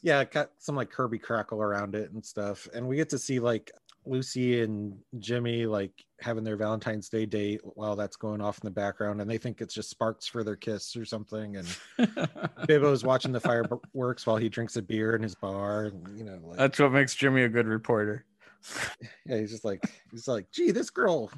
yeah, 0.03 0.23
got 0.25 0.51
some 0.59 0.75
like 0.75 0.91
Kirby 0.91 1.17
crackle 1.17 1.61
around 1.61 1.95
it 1.95 2.11
and 2.11 2.23
stuff. 2.23 2.67
And 2.75 2.87
we 2.87 2.97
get 2.97 3.09
to 3.11 3.17
see 3.17 3.39
like 3.39 3.71
Lucy 4.05 4.61
and 4.61 4.97
Jimmy 5.19 5.65
like 5.65 5.91
having 6.19 6.43
their 6.43 6.55
Valentine's 6.57 7.09
Day 7.09 7.25
date 7.25 7.61
while 7.63 7.95
that's 7.95 8.15
going 8.15 8.41
off 8.41 8.57
in 8.57 8.65
the 8.65 8.71
background, 8.71 9.21
and 9.21 9.29
they 9.29 9.37
think 9.37 9.61
it's 9.61 9.73
just 9.73 9.89
sparks 9.89 10.25
for 10.27 10.43
their 10.43 10.55
kiss 10.55 10.95
or 10.95 11.05
something. 11.05 11.57
And 11.57 11.77
Bibbo's 12.67 13.03
watching 13.03 13.31
the 13.31 13.39
fireworks 13.39 14.25
while 14.27 14.37
he 14.37 14.49
drinks 14.49 14.75
a 14.75 14.81
beer 14.81 15.15
in 15.15 15.21
his 15.23 15.35
bar. 15.35 15.85
And, 15.85 16.17
you 16.17 16.23
know, 16.23 16.39
like 16.43 16.57
That's 16.57 16.79
what 16.79 16.91
makes 16.91 17.15
Jimmy 17.15 17.43
a 17.43 17.49
good 17.49 17.67
reporter. 17.67 18.25
yeah, 19.25 19.37
he's 19.39 19.51
just 19.51 19.65
like 19.65 19.83
he's 20.11 20.27
like, 20.27 20.49
gee, 20.51 20.71
this 20.71 20.89
girl 20.89 21.29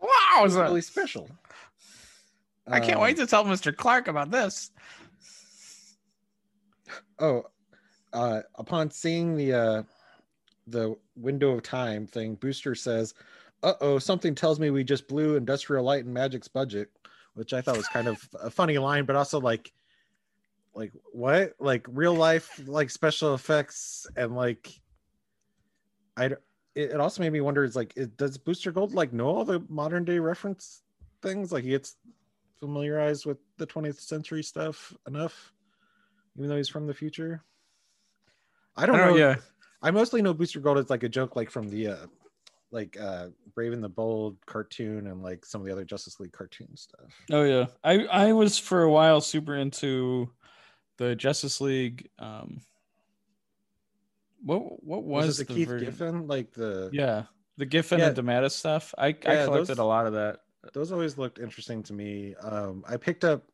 Wow, 0.00 0.44
is 0.44 0.54
really 0.54 0.80
special. 0.82 1.28
I 2.66 2.80
can't 2.80 2.96
Um, 2.96 3.02
wait 3.02 3.16
to 3.18 3.26
tell 3.26 3.44
Mr. 3.44 3.74
Clark 3.74 4.08
about 4.08 4.30
this. 4.30 4.70
Oh, 7.18 7.44
uh, 8.12 8.40
upon 8.56 8.90
seeing 8.90 9.36
the 9.36 9.52
uh, 9.52 9.82
the 10.66 10.96
window 11.16 11.50
of 11.52 11.62
time 11.62 12.06
thing, 12.06 12.34
Booster 12.36 12.74
says, 12.74 13.14
"Uh 13.62 13.74
oh, 13.80 13.98
something 13.98 14.34
tells 14.34 14.58
me 14.60 14.70
we 14.70 14.84
just 14.84 15.08
blew 15.08 15.36
Industrial 15.36 15.84
Light 15.84 16.04
and 16.04 16.14
Magic's 16.14 16.48
budget," 16.48 16.90
which 17.34 17.52
I 17.52 17.60
thought 17.60 17.76
was 17.76 17.88
kind 17.88 18.08
of 18.08 18.28
a 18.40 18.50
funny 18.50 18.78
line, 18.78 19.04
but 19.04 19.16
also 19.16 19.40
like, 19.40 19.72
like 20.74 20.92
what? 21.12 21.54
Like 21.58 21.86
real 21.88 22.14
life, 22.14 22.60
like 22.66 22.90
special 22.90 23.34
effects 23.34 24.06
and 24.16 24.34
like, 24.34 24.68
I. 26.16 26.30
It, 26.74 26.98
also 26.98 27.22
made 27.22 27.32
me 27.32 27.40
wonder: 27.40 27.62
is 27.62 27.76
like, 27.76 27.92
it, 27.96 28.16
does 28.16 28.36
Booster 28.36 28.72
Gold 28.72 28.94
like 28.94 29.12
know 29.12 29.28
all 29.28 29.44
the 29.44 29.64
modern 29.68 30.04
day 30.04 30.18
reference 30.18 30.82
things? 31.22 31.52
Like 31.52 31.62
he 31.62 31.70
gets 31.70 31.96
familiarized 32.58 33.26
with 33.26 33.38
the 33.58 33.66
20th 33.66 34.00
century 34.00 34.42
stuff 34.42 34.92
enough, 35.06 35.52
even 36.36 36.48
though 36.48 36.56
he's 36.56 36.68
from 36.68 36.88
the 36.88 36.94
future. 36.94 37.44
I 38.76 38.86
don't, 38.86 38.96
I 38.96 38.98
don't 38.98 39.10
know. 39.10 39.16
Yeah, 39.16 39.36
I 39.84 39.90
mostly 39.90 40.22
know 40.22 40.32
Booster 40.34 40.60
Gold 40.60 40.78
is 40.78 40.90
like 40.90 41.02
a 41.02 41.08
joke, 41.08 41.36
like 41.36 41.50
from 41.50 41.68
the 41.68 41.88
uh, 41.88 42.06
like 42.70 42.96
uh, 43.00 43.28
Brave 43.54 43.72
and 43.72 43.84
the 43.84 43.88
Bold 43.88 44.38
cartoon 44.46 45.06
and 45.06 45.22
like 45.22 45.44
some 45.44 45.60
of 45.60 45.66
the 45.66 45.72
other 45.72 45.84
Justice 45.84 46.18
League 46.18 46.32
cartoon 46.32 46.74
stuff. 46.76 47.12
Oh 47.30 47.42
yeah, 47.44 47.66
I 47.84 48.04
I 48.06 48.32
was 48.32 48.58
for 48.58 48.82
a 48.82 48.90
while 48.90 49.20
super 49.20 49.54
into 49.54 50.30
the 50.96 51.14
Justice 51.14 51.60
League. 51.60 52.08
Um, 52.18 52.60
what 54.42 54.82
what 54.84 55.04
was, 55.04 55.26
Was, 55.26 55.38
the, 55.38 55.44
the 55.44 55.54
Keith 55.54 55.68
version? 55.68 55.86
Giffen? 55.86 56.26
Like 56.26 56.52
the 56.52 56.90
Yeah, 56.92 57.24
the 57.56 57.66
Giffen 57.66 57.98
Yeah. 57.98 58.08
and 58.08 58.16
DeMatteis 58.16 58.52
stuff. 58.52 58.94
I 58.98 59.08
I 59.08 59.12
collected 59.12 59.66
those- 59.66 59.78
a 59.78 59.84
lot 59.84 60.06
of 60.06 60.14
that. 60.14 60.40
those 60.72 60.92
always 60.92 61.18
looked 61.18 61.38
interesting 61.38 61.82
to 61.84 61.92
me. 61.92 62.34
Um, 62.36 62.84
I 62.88 62.96
picked 62.96 63.24
up 63.24 63.44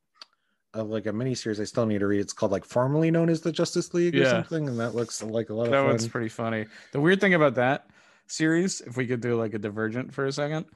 uh, 0.75 0.85
like 0.85 1.07
a 1.07 1.13
mini 1.13 1.35
series 1.35 1.61
I 1.61 1.65
still 1.65 1.87
need 1.87 1.99
to 2.01 2.07
read. 2.07 2.21
It's 2.21 2.33
called 2.33 2.53
like 2.53 2.65
formerly 2.65 3.11
known 3.11 3.29
as 3.29 3.41
the 3.41 3.53
Justice 3.53 3.93
League 3.95 4.17
or 4.17 4.25
something, 4.31 4.69
and 4.69 4.79
that 4.79 4.95
looks 4.95 5.23
like 5.23 5.51
a 5.51 5.55
lot 5.55 5.65
of 5.65 5.71
that 5.73 5.79
fun. 5.79 5.87
one's 5.87 6.09
pretty 6.09 6.29
funny. 6.29 6.67
The 6.93 7.01
weird 7.01 7.21
thing 7.21 7.35
about 7.35 7.55
that 7.57 7.87
series, 8.27 8.81
if 8.83 8.97
we 8.97 9.07
could 9.07 9.21
do 9.21 9.35
like 9.37 9.55
a 9.55 9.59
divergent 9.59 10.15
for 10.15 10.27
a 10.27 10.33
second, 10.33 10.67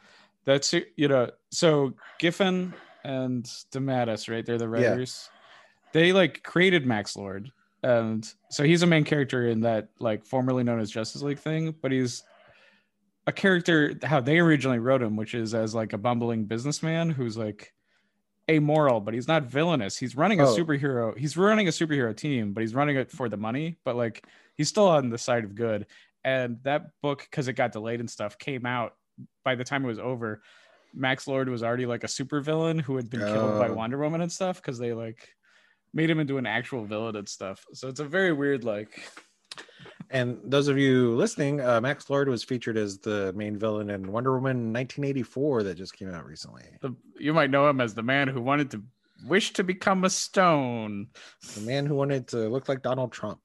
that's 0.44 0.74
you 0.96 1.08
know, 1.08 1.30
so 1.50 1.94
Giffen 2.18 2.74
and 3.04 3.44
DeMatteis, 3.72 4.28
right? 4.28 4.44
They're 4.44 4.58
the 4.58 4.68
Yeah. 4.68 4.90
writers. 4.90 5.30
They 5.92 6.12
like 6.12 6.42
created 6.42 6.86
Max 6.86 7.16
Lord, 7.16 7.50
and 7.82 8.28
so 8.50 8.64
he's 8.64 8.82
a 8.82 8.86
main 8.86 9.04
character 9.04 9.48
in 9.48 9.60
that 9.60 9.90
like 10.00 10.24
formerly 10.24 10.64
known 10.64 10.80
as 10.80 10.90
Justice 10.90 11.22
League 11.22 11.38
thing, 11.38 11.74
but 11.80 11.92
he's 11.92 12.24
a 13.26 13.32
character 13.32 13.94
how 14.02 14.20
they 14.20 14.38
originally 14.38 14.80
wrote 14.80 15.02
him, 15.02 15.16
which 15.16 15.34
is 15.34 15.54
as 15.54 15.74
like 15.74 15.92
a 15.92 15.98
bumbling 15.98 16.44
businessman 16.46 17.10
who's 17.10 17.36
like 17.36 17.72
amoral, 18.50 19.00
but 19.00 19.14
he's 19.14 19.28
not 19.28 19.44
villainous. 19.44 19.96
He's 19.96 20.16
running 20.16 20.40
a 20.40 20.44
Oh. 20.44 20.56
superhero. 20.56 21.16
He's 21.16 21.36
running 21.36 21.66
a 21.68 21.70
superhero 21.70 22.14
team, 22.16 22.52
but 22.52 22.60
he's 22.62 22.74
running 22.74 22.96
it 22.96 23.10
for 23.10 23.28
the 23.28 23.36
money. 23.36 23.78
But 23.84 23.96
like 23.96 24.26
he's 24.54 24.68
still 24.68 24.88
on 24.88 25.08
the 25.10 25.18
side 25.18 25.44
of 25.44 25.54
good. 25.54 25.86
And 26.24 26.58
that 26.62 26.90
book, 27.02 27.26
because 27.30 27.48
it 27.48 27.52
got 27.54 27.72
delayed 27.72 28.00
and 28.00 28.10
stuff, 28.10 28.38
came 28.38 28.64
out 28.66 28.94
by 29.44 29.54
the 29.54 29.64
time 29.64 29.84
it 29.84 29.88
was 29.88 29.98
over. 29.98 30.42
Max 30.94 31.26
Lord 31.26 31.48
was 31.48 31.62
already 31.62 31.86
like 31.86 32.04
a 32.04 32.08
supervillain 32.08 32.80
who 32.80 32.96
had 32.96 33.10
been 33.10 33.20
killed 33.20 33.58
by 33.58 33.68
Oh. 33.68 33.74
Wonder 33.74 33.98
Woman 33.98 34.20
and 34.20 34.30
stuff 34.32 34.56
because 34.56 34.78
they 34.78 34.92
like 34.92 35.28
made 35.92 36.10
him 36.10 36.20
into 36.20 36.38
an 36.38 36.46
actual 36.46 36.84
villain 36.84 37.16
and 37.16 37.28
stuff. 37.28 37.64
So 37.72 37.88
it's 37.88 38.00
a 38.00 38.04
very 38.04 38.32
weird 38.32 38.64
like 38.64 39.00
And 40.10 40.38
those 40.44 40.68
of 40.68 40.78
you 40.78 41.14
listening, 41.14 41.60
uh, 41.60 41.80
Max 41.80 42.08
Lord 42.10 42.28
was 42.28 42.44
featured 42.44 42.76
as 42.76 42.98
the 42.98 43.32
main 43.34 43.58
villain 43.58 43.90
in 43.90 44.12
Wonder 44.12 44.32
Woman 44.34 44.72
1984 44.72 45.62
that 45.64 45.74
just 45.76 45.96
came 45.96 46.12
out 46.12 46.26
recently. 46.26 46.64
the, 46.80 46.94
you 47.18 47.32
might 47.32 47.50
know 47.50 47.68
him 47.68 47.80
as 47.80 47.94
the 47.94 48.02
man 48.02 48.28
who 48.28 48.40
wanted 48.40 48.70
to 48.72 48.82
wish 49.26 49.52
to 49.54 49.64
become 49.64 50.04
a 50.04 50.10
stone. 50.10 51.08
The 51.54 51.62
man 51.62 51.86
who 51.86 51.94
wanted 51.94 52.28
to 52.28 52.48
look 52.48 52.68
like 52.68 52.82
Donald 52.82 53.12
Trump. 53.12 53.40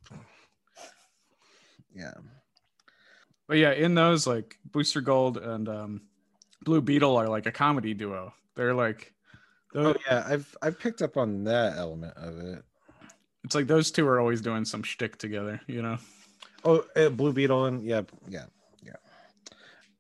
Yeah. 1.96 2.14
But 3.48 3.58
yeah, 3.58 3.72
in 3.72 3.96
those 3.96 4.28
like 4.28 4.58
Booster 4.66 5.02
Gold 5.02 5.38
and 5.38 5.68
um, 5.68 6.02
Blue 6.64 6.82
Beetle 6.82 7.18
are 7.18 7.28
like 7.28 7.46
a 7.46 7.52
comedy 7.52 7.94
duo. 7.94 8.34
They're 8.56 8.76
like, 8.76 9.14
Oh 9.76 9.96
yeah, 10.08 10.24
I've 10.28 10.56
I've 10.62 10.80
picked 10.80 11.02
up 11.02 11.18
on 11.18 11.44
that 11.44 11.78
element 11.78 12.18
of 12.18 12.40
it. 12.40 12.64
it's 13.44 13.54
like 13.54 13.68
those 13.68 13.92
two 13.92 14.08
are 14.08 14.20
always 14.20 14.42
doing 14.42 14.66
some 14.66 14.84
shtick 14.84 15.18
together, 15.18 15.62
you 15.68 15.82
know. 15.82 15.98
Oh, 16.64 16.84
uh, 16.96 17.10
Blue 17.10 17.34
Beetle 17.34 17.66
and 17.66 17.84
yeah, 17.84 18.02
yeah, 18.28 18.46
yeah. 18.84 18.94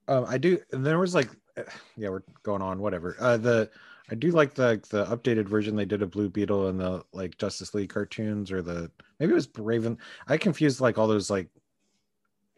Um, 0.07 0.25
I 0.27 0.37
do. 0.37 0.59
And 0.71 0.85
there 0.85 0.99
was 0.99 1.15
like, 1.15 1.29
uh, 1.57 1.63
yeah, 1.95 2.09
we're 2.09 2.23
going 2.43 2.61
on. 2.61 2.79
Whatever. 2.79 3.15
Uh, 3.19 3.37
the 3.37 3.69
I 4.11 4.15
do 4.15 4.31
like 4.31 4.55
the 4.55 4.81
the 4.89 5.05
updated 5.05 5.45
version 5.47 5.75
they 5.75 5.85
did 5.85 6.01
of 6.01 6.11
Blue 6.11 6.29
Beetle 6.29 6.67
and 6.67 6.79
the 6.79 7.03
like 7.13 7.37
Justice 7.37 7.73
League 7.73 7.89
cartoons 7.89 8.51
or 8.51 8.61
the 8.61 8.91
maybe 9.19 9.31
it 9.31 9.35
was 9.35 9.47
Raven. 9.57 9.97
I 10.27 10.37
confused 10.37 10.81
like 10.81 10.97
all 10.97 11.07
those 11.07 11.29
like, 11.29 11.47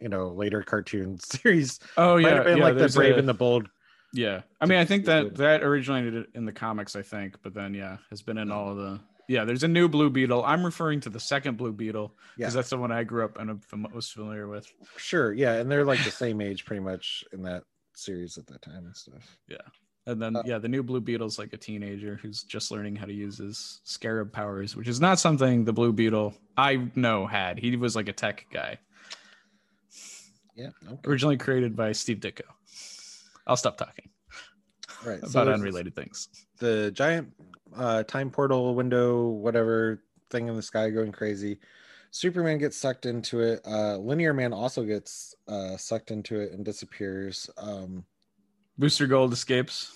you 0.00 0.08
know, 0.08 0.28
later 0.28 0.62
cartoon 0.62 1.18
series. 1.20 1.78
Oh 1.96 2.14
Might 2.14 2.28
yeah, 2.28 2.34
have 2.34 2.44
been 2.44 2.58
yeah, 2.58 2.64
like 2.64 2.78
the 2.78 2.88
Brave 2.88 3.16
a- 3.16 3.18
and 3.18 3.28
the 3.28 3.34
Bold. 3.34 3.68
Yeah, 4.14 4.42
I 4.60 4.66
mean, 4.66 4.78
I 4.78 4.84
think 4.84 5.06
that 5.06 5.36
that 5.36 5.62
originated 5.62 6.26
in 6.34 6.44
the 6.44 6.52
comics, 6.52 6.96
I 6.96 7.02
think, 7.02 7.36
but 7.42 7.54
then 7.54 7.72
yeah, 7.72 7.96
has 8.10 8.20
been 8.20 8.36
in 8.36 8.50
all 8.50 8.70
of 8.70 8.76
the. 8.76 9.00
Yeah, 9.28 9.44
there's 9.44 9.62
a 9.62 9.68
new 9.68 9.88
Blue 9.88 10.10
Beetle. 10.10 10.44
I'm 10.44 10.64
referring 10.64 11.00
to 11.02 11.10
the 11.10 11.20
second 11.20 11.56
Blue 11.56 11.72
Beetle 11.72 12.12
Yeah, 12.36 12.46
because 12.46 12.54
that's 12.54 12.70
the 12.70 12.76
one 12.78 12.90
I 12.92 13.04
grew 13.04 13.24
up 13.24 13.38
and 13.38 13.50
I'm 13.50 13.86
most 13.94 14.12
familiar 14.12 14.48
with. 14.48 14.66
sure. 14.96 15.32
Yeah, 15.32 15.54
and 15.54 15.70
they're 15.70 15.84
like 15.84 16.02
the 16.04 16.10
same 16.24 16.40
age 16.40 16.64
pretty 16.64 16.80
much 16.82 17.24
in 17.32 17.42
that 17.42 17.62
series 17.94 18.36
at 18.38 18.46
that 18.48 18.62
time 18.62 18.84
and 18.86 18.96
stuff. 18.96 19.36
Yeah, 19.48 19.58
and 20.06 20.20
then 20.20 20.36
Uh, 20.36 20.42
yeah, 20.44 20.58
the 20.58 20.68
new 20.68 20.82
Blue 20.82 21.00
Beetle's 21.00 21.38
like 21.38 21.52
a 21.52 21.56
teenager 21.56 22.18
who's 22.20 22.42
just 22.42 22.70
learning 22.70 22.96
how 22.96 23.06
to 23.06 23.12
use 23.12 23.38
his 23.38 23.80
scarab 23.84 24.32
powers, 24.32 24.74
which 24.76 24.88
is 24.88 25.00
not 25.00 25.18
something 25.18 25.64
the 25.64 25.72
Blue 25.72 25.92
Beetle 25.92 26.34
I 26.56 26.88
know 26.96 27.26
had. 27.26 27.58
He 27.58 27.76
was 27.76 27.94
like 27.94 28.08
a 28.08 28.12
tech 28.12 28.46
guy, 28.52 28.78
Yeah. 30.56 30.70
Okay. 30.86 31.00
originally 31.08 31.36
created 31.38 31.76
by 31.76 31.92
Steve 31.92 32.18
Ditko. 32.18 32.42
I'll 33.46 33.56
stop 33.56 33.76
talking 33.78 34.10
Right. 35.04 35.18
about 35.18 35.32
there's- 35.32 35.48
unrelated 35.60 35.94
things. 35.96 36.28
the 36.58 36.90
giant 36.92 37.32
uh, 37.76 38.02
time 38.04 38.30
portal 38.30 38.74
window, 38.74 39.28
whatever 39.28 40.02
thing 40.30 40.48
in 40.48 40.56
the 40.56 40.62
sky 40.62 40.90
going 40.90 41.12
crazy. 41.12 41.58
Superman 42.10 42.58
gets 42.58 42.76
sucked 42.76 43.06
into 43.06 43.40
it. 43.40 43.60
Uh, 43.66 43.96
Linear 43.96 44.34
Man 44.34 44.52
also 44.52 44.84
gets 44.84 45.34
uh, 45.48 45.76
sucked 45.76 46.10
into 46.10 46.40
it 46.40 46.52
and 46.52 46.64
disappears. 46.64 47.48
Um, 47.56 48.04
Booster 48.78 49.06
Gold 49.06 49.32
escapes. 49.32 49.92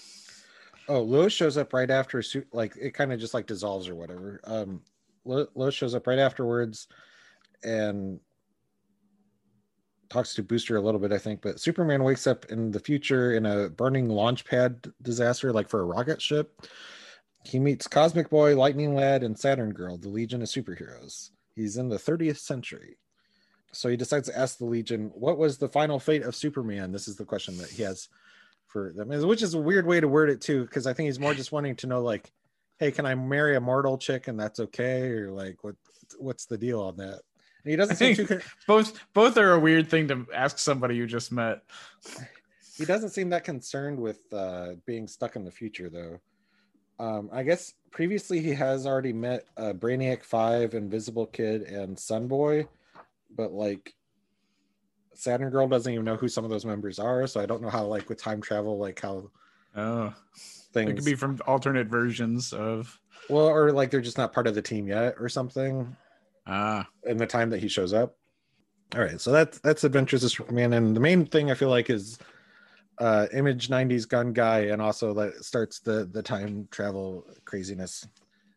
oh, 0.88 1.02
Lois 1.02 1.32
shows 1.32 1.56
up 1.56 1.72
right 1.72 1.90
after. 1.90 2.22
Like 2.52 2.74
it 2.80 2.92
kind 2.92 3.12
of 3.12 3.20
just 3.20 3.34
like 3.34 3.46
dissolves 3.46 3.88
or 3.88 3.94
whatever. 3.94 4.40
Um, 4.44 4.82
Lois 5.24 5.74
shows 5.74 5.94
up 5.94 6.06
right 6.06 6.18
afterwards, 6.18 6.88
and 7.62 8.20
talks 10.08 10.34
to 10.34 10.42
Booster 10.42 10.76
a 10.76 10.80
little 10.80 11.00
bit, 11.00 11.12
I 11.12 11.18
think. 11.18 11.42
But 11.42 11.60
Superman 11.60 12.04
wakes 12.04 12.26
up 12.26 12.46
in 12.46 12.70
the 12.70 12.80
future 12.80 13.34
in 13.34 13.46
a 13.46 13.68
burning 13.68 14.08
launch 14.08 14.44
pad 14.44 14.86
disaster, 15.02 15.52
like 15.52 15.68
for 15.68 15.80
a 15.80 15.84
rocket 15.84 16.22
ship. 16.22 16.62
He 17.46 17.58
meets 17.60 17.86
Cosmic 17.86 18.28
Boy, 18.28 18.56
Lightning 18.56 18.94
Lad, 18.94 19.22
and 19.22 19.38
Saturn 19.38 19.72
Girl, 19.72 19.96
the 19.96 20.08
Legion 20.08 20.42
of 20.42 20.48
Superheroes. 20.48 21.30
He's 21.54 21.76
in 21.76 21.88
the 21.88 21.96
30th 21.96 22.38
century. 22.38 22.98
So 23.72 23.88
he 23.88 23.96
decides 23.96 24.28
to 24.28 24.38
ask 24.38 24.58
the 24.58 24.64
Legion, 24.64 25.10
what 25.14 25.38
was 25.38 25.58
the 25.58 25.68
final 25.68 26.00
fate 26.00 26.22
of 26.22 26.34
Superman? 26.34 26.92
This 26.92 27.06
is 27.06 27.16
the 27.16 27.24
question 27.24 27.56
that 27.58 27.70
he 27.70 27.82
has 27.84 28.08
for 28.66 28.92
them, 28.92 29.08
which 29.08 29.42
is 29.42 29.54
a 29.54 29.60
weird 29.60 29.86
way 29.86 30.00
to 30.00 30.08
word 30.08 30.28
it 30.28 30.40
too, 30.40 30.64
because 30.64 30.86
I 30.86 30.92
think 30.92 31.06
he's 31.06 31.20
more 31.20 31.34
just 31.34 31.52
wanting 31.52 31.76
to 31.76 31.86
know, 31.86 32.02
like, 32.02 32.32
hey, 32.78 32.90
can 32.90 33.06
I 33.06 33.14
marry 33.14 33.56
a 33.56 33.60
mortal 33.60 33.96
chick 33.96 34.28
and 34.28 34.38
that's 34.38 34.60
okay? 34.60 35.08
Or 35.10 35.30
like 35.30 35.62
what 35.62 35.76
what's 36.18 36.46
the 36.46 36.58
deal 36.58 36.80
on 36.80 36.96
that? 36.96 37.20
And 37.64 37.70
he 37.70 37.76
doesn't 37.76 38.00
I 38.02 38.14
seem 38.14 38.26
too 38.26 38.40
both 38.66 38.98
both 39.12 39.36
are 39.38 39.52
a 39.52 39.60
weird 39.60 39.88
thing 39.88 40.08
to 40.08 40.26
ask 40.34 40.58
somebody 40.58 40.96
you 40.96 41.06
just 41.06 41.32
met. 41.32 41.62
he 42.76 42.84
doesn't 42.84 43.10
seem 43.10 43.30
that 43.30 43.44
concerned 43.44 43.98
with 43.98 44.20
uh, 44.32 44.72
being 44.84 45.06
stuck 45.06 45.36
in 45.36 45.44
the 45.44 45.50
future 45.50 45.88
though 45.88 46.20
um, 46.98 47.28
i 47.32 47.42
guess 47.42 47.74
previously 47.90 48.40
he 48.40 48.50
has 48.52 48.86
already 48.86 49.12
met 49.12 49.44
uh, 49.56 49.72
brainiac 49.72 50.22
5 50.22 50.74
invisible 50.74 51.26
kid 51.26 51.62
and 51.62 51.96
sunboy 51.96 52.66
but 53.34 53.52
like 53.52 53.94
saturn 55.14 55.50
girl 55.50 55.66
doesn't 55.66 55.92
even 55.92 56.04
know 56.04 56.16
who 56.16 56.28
some 56.28 56.44
of 56.44 56.50
those 56.50 56.64
members 56.66 56.98
are 56.98 57.26
so 57.26 57.40
i 57.40 57.46
don't 57.46 57.62
know 57.62 57.70
how 57.70 57.84
like 57.84 58.08
with 58.08 58.20
time 58.20 58.40
travel 58.40 58.78
like 58.78 59.00
how 59.00 59.30
Oh, 59.78 60.14
things 60.72 60.90
it 60.90 60.94
could 60.94 61.04
be 61.04 61.14
from 61.14 61.38
alternate 61.46 61.86
versions 61.88 62.54
of. 62.54 62.98
well 63.28 63.46
or 63.46 63.72
like 63.72 63.90
they're 63.90 64.00
just 64.00 64.16
not 64.16 64.32
part 64.32 64.46
of 64.46 64.54
the 64.54 64.62
team 64.62 64.86
yet 64.88 65.16
or 65.20 65.28
something 65.28 65.94
Ah, 66.46 66.86
in 67.04 67.18
the 67.18 67.26
time 67.26 67.50
that 67.50 67.58
he 67.60 67.68
shows 67.68 67.92
up. 67.92 68.16
All 68.94 69.02
right, 69.02 69.20
so 69.20 69.32
that's 69.32 69.58
that's 69.58 69.84
Adventures 69.84 70.22
of 70.24 70.30
Superman, 70.30 70.72
and 70.72 70.94
the 70.96 71.00
main 71.00 71.26
thing 71.26 71.50
I 71.50 71.54
feel 71.54 71.68
like 71.68 71.90
is 71.90 72.18
uh 72.98 73.26
image 73.34 73.68
90s 73.68 74.08
gun 74.08 74.32
guy 74.32 74.60
and 74.72 74.80
also 74.80 75.12
that 75.14 75.44
starts 75.44 75.80
the 75.80 76.08
the 76.12 76.22
time 76.22 76.66
travel 76.70 77.26
craziness 77.44 78.06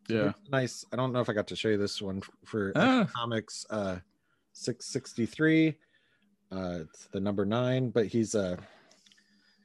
yeah. 0.07 0.31
nice 0.51 0.85
i 0.93 0.95
don't 0.95 1.11
know 1.11 1.19
if 1.19 1.29
i 1.29 1.33
got 1.33 1.47
to 1.47 1.55
show 1.55 1.67
you 1.69 1.77
this 1.77 2.01
one 2.01 2.21
for 2.45 2.71
Ah. 2.75 3.05
comics 3.13 3.65
uh 3.69 3.97
663 4.53 5.75
uh 6.51 6.77
it's 6.81 7.05
the 7.07 7.19
number 7.19 7.45
nine 7.45 7.89
but 7.89 8.05
he's 8.07 8.33
uh 8.35 8.55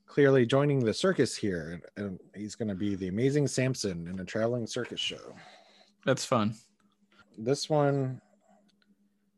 clearly 0.07 0.45
joining 0.47 0.79
the 0.85 0.93
circus 0.95 1.35
here 1.37 1.81
and, 1.97 2.05
and 2.07 2.21
he's 2.35 2.55
going 2.55 2.69
to 2.69 2.75
be 2.75 2.95
the 2.95 3.09
amazing 3.09 3.47
samson 3.49 4.07
in 4.09 4.19
a 4.21 4.25
traveling 4.25 4.67
circus 4.67 5.01
show 5.01 5.35
That's 6.05 6.25
fun. 6.25 6.55
this 7.39 7.69
one 7.71 8.21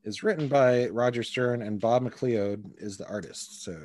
is 0.04 0.22
written 0.22 0.46
by 0.48 0.86
Roger 0.88 1.22
Stern 1.24 1.62
and 1.62 1.80
Bob 1.80 2.04
McLeod 2.04 2.62
is 2.78 2.96
the 2.96 3.08
artist. 3.08 3.64
So 3.64 3.76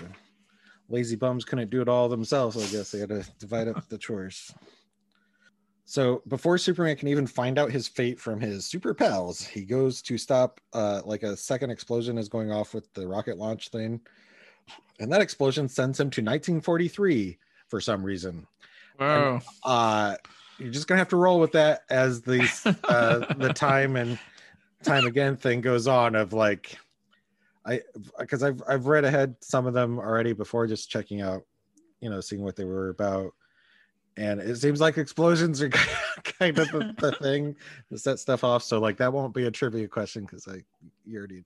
lazy 0.91 1.15
bums 1.15 1.45
couldn't 1.45 1.69
do 1.69 1.81
it 1.81 1.89
all 1.89 2.09
themselves. 2.09 2.55
So 2.55 2.61
I 2.61 2.67
guess 2.67 2.91
they 2.91 2.99
had 2.99 3.09
to 3.09 3.25
divide 3.39 3.67
up 3.67 3.87
the 3.89 3.97
chores. 3.97 4.53
So 5.85 6.21
before 6.27 6.57
Superman 6.57 6.95
can 6.95 7.07
even 7.07 7.27
find 7.27 7.57
out 7.57 7.71
his 7.71 7.87
fate 7.87 8.19
from 8.19 8.39
his 8.39 8.65
super 8.65 8.93
pals, 8.93 9.45
he 9.45 9.65
goes 9.65 10.01
to 10.03 10.17
stop 10.17 10.61
uh, 10.73 11.01
like 11.03 11.23
a 11.23 11.35
second 11.35 11.69
explosion 11.71 12.17
is 12.17 12.29
going 12.29 12.51
off 12.51 12.73
with 12.73 12.93
the 12.93 13.07
rocket 13.07 13.37
launch 13.37 13.69
thing. 13.69 13.99
And 14.99 15.11
that 15.11 15.21
explosion 15.21 15.67
sends 15.67 15.99
him 15.99 16.09
to 16.11 16.21
1943 16.21 17.37
for 17.67 17.81
some 17.81 18.03
reason 18.03 18.45
Wow. 18.99 19.41
uh 19.65 20.15
you're 20.59 20.71
just 20.71 20.87
gonna 20.87 20.99
have 20.99 21.09
to 21.09 21.17
roll 21.17 21.39
with 21.39 21.53
that 21.53 21.81
as 21.89 22.21
the 22.21 22.41
uh 22.83 23.33
the 23.35 23.51
time 23.55 23.95
and 23.95 24.19
time 24.83 25.05
again 25.05 25.35
thing 25.37 25.61
goes 25.61 25.87
on 25.87 26.15
of 26.15 26.33
like 26.33 26.77
i 27.65 27.79
because 28.19 28.43
i've 28.43 28.61
i've 28.67 28.87
read 28.87 29.05
ahead 29.05 29.35
some 29.39 29.67
of 29.67 29.73
them 29.73 29.99
already 29.99 30.33
before 30.33 30.65
just 30.67 30.89
checking 30.89 31.21
out 31.21 31.43
you 32.01 32.09
know 32.09 32.19
seeing 32.19 32.43
what 32.43 32.55
they 32.55 32.65
were 32.65 32.89
about. 32.89 33.33
And 34.17 34.41
it 34.41 34.57
seems 34.57 34.81
like 34.81 34.97
explosions 34.97 35.61
are 35.61 35.69
kind 36.39 36.59
of 36.59 36.69
the, 36.71 36.93
the 36.97 37.11
thing 37.21 37.55
to 37.89 37.97
set 37.97 38.19
stuff 38.19 38.43
off. 38.43 38.61
So 38.63 38.79
like 38.79 38.97
that 38.97 39.13
won't 39.13 39.33
be 39.33 39.45
a 39.45 39.51
trivia 39.51 39.87
question 39.87 40.23
because 40.25 40.47
i 40.47 40.57
you 41.05 41.17
already 41.17 41.45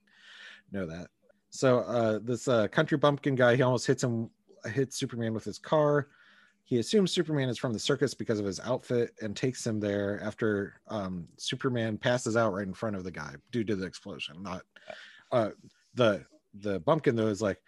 know 0.71 0.87
that. 0.87 1.09
So 1.51 1.79
uh 1.79 2.19
this 2.23 2.47
uh 2.47 2.67
country 2.69 2.97
bumpkin 2.97 3.35
guy 3.35 3.55
he 3.55 3.61
almost 3.61 3.85
hits 3.85 4.03
him 4.03 4.29
hits 4.65 4.97
superman 4.97 5.33
with 5.33 5.43
his 5.43 5.59
car. 5.59 6.07
He 6.63 6.79
assumes 6.79 7.11
Superman 7.11 7.47
is 7.47 7.59
from 7.59 7.73
the 7.73 7.79
circus 7.79 8.15
because 8.15 8.39
of 8.39 8.45
his 8.47 8.59
outfit 8.61 9.11
and 9.21 9.35
takes 9.35 9.67
him 9.67 9.79
there 9.79 10.19
after 10.23 10.81
um, 10.87 11.27
Superman 11.37 11.95
passes 11.95 12.35
out 12.35 12.53
right 12.53 12.65
in 12.65 12.73
front 12.73 12.95
of 12.95 13.03
the 13.03 13.11
guy 13.11 13.35
due 13.51 13.63
to 13.63 13.75
the 13.75 13.85
explosion. 13.85 14.41
Not 14.41 14.63
uh, 15.31 15.51
the 15.95 16.25
the 16.59 16.79
bumpkin 16.81 17.15
though 17.15 17.27
is 17.27 17.41
like 17.41 17.59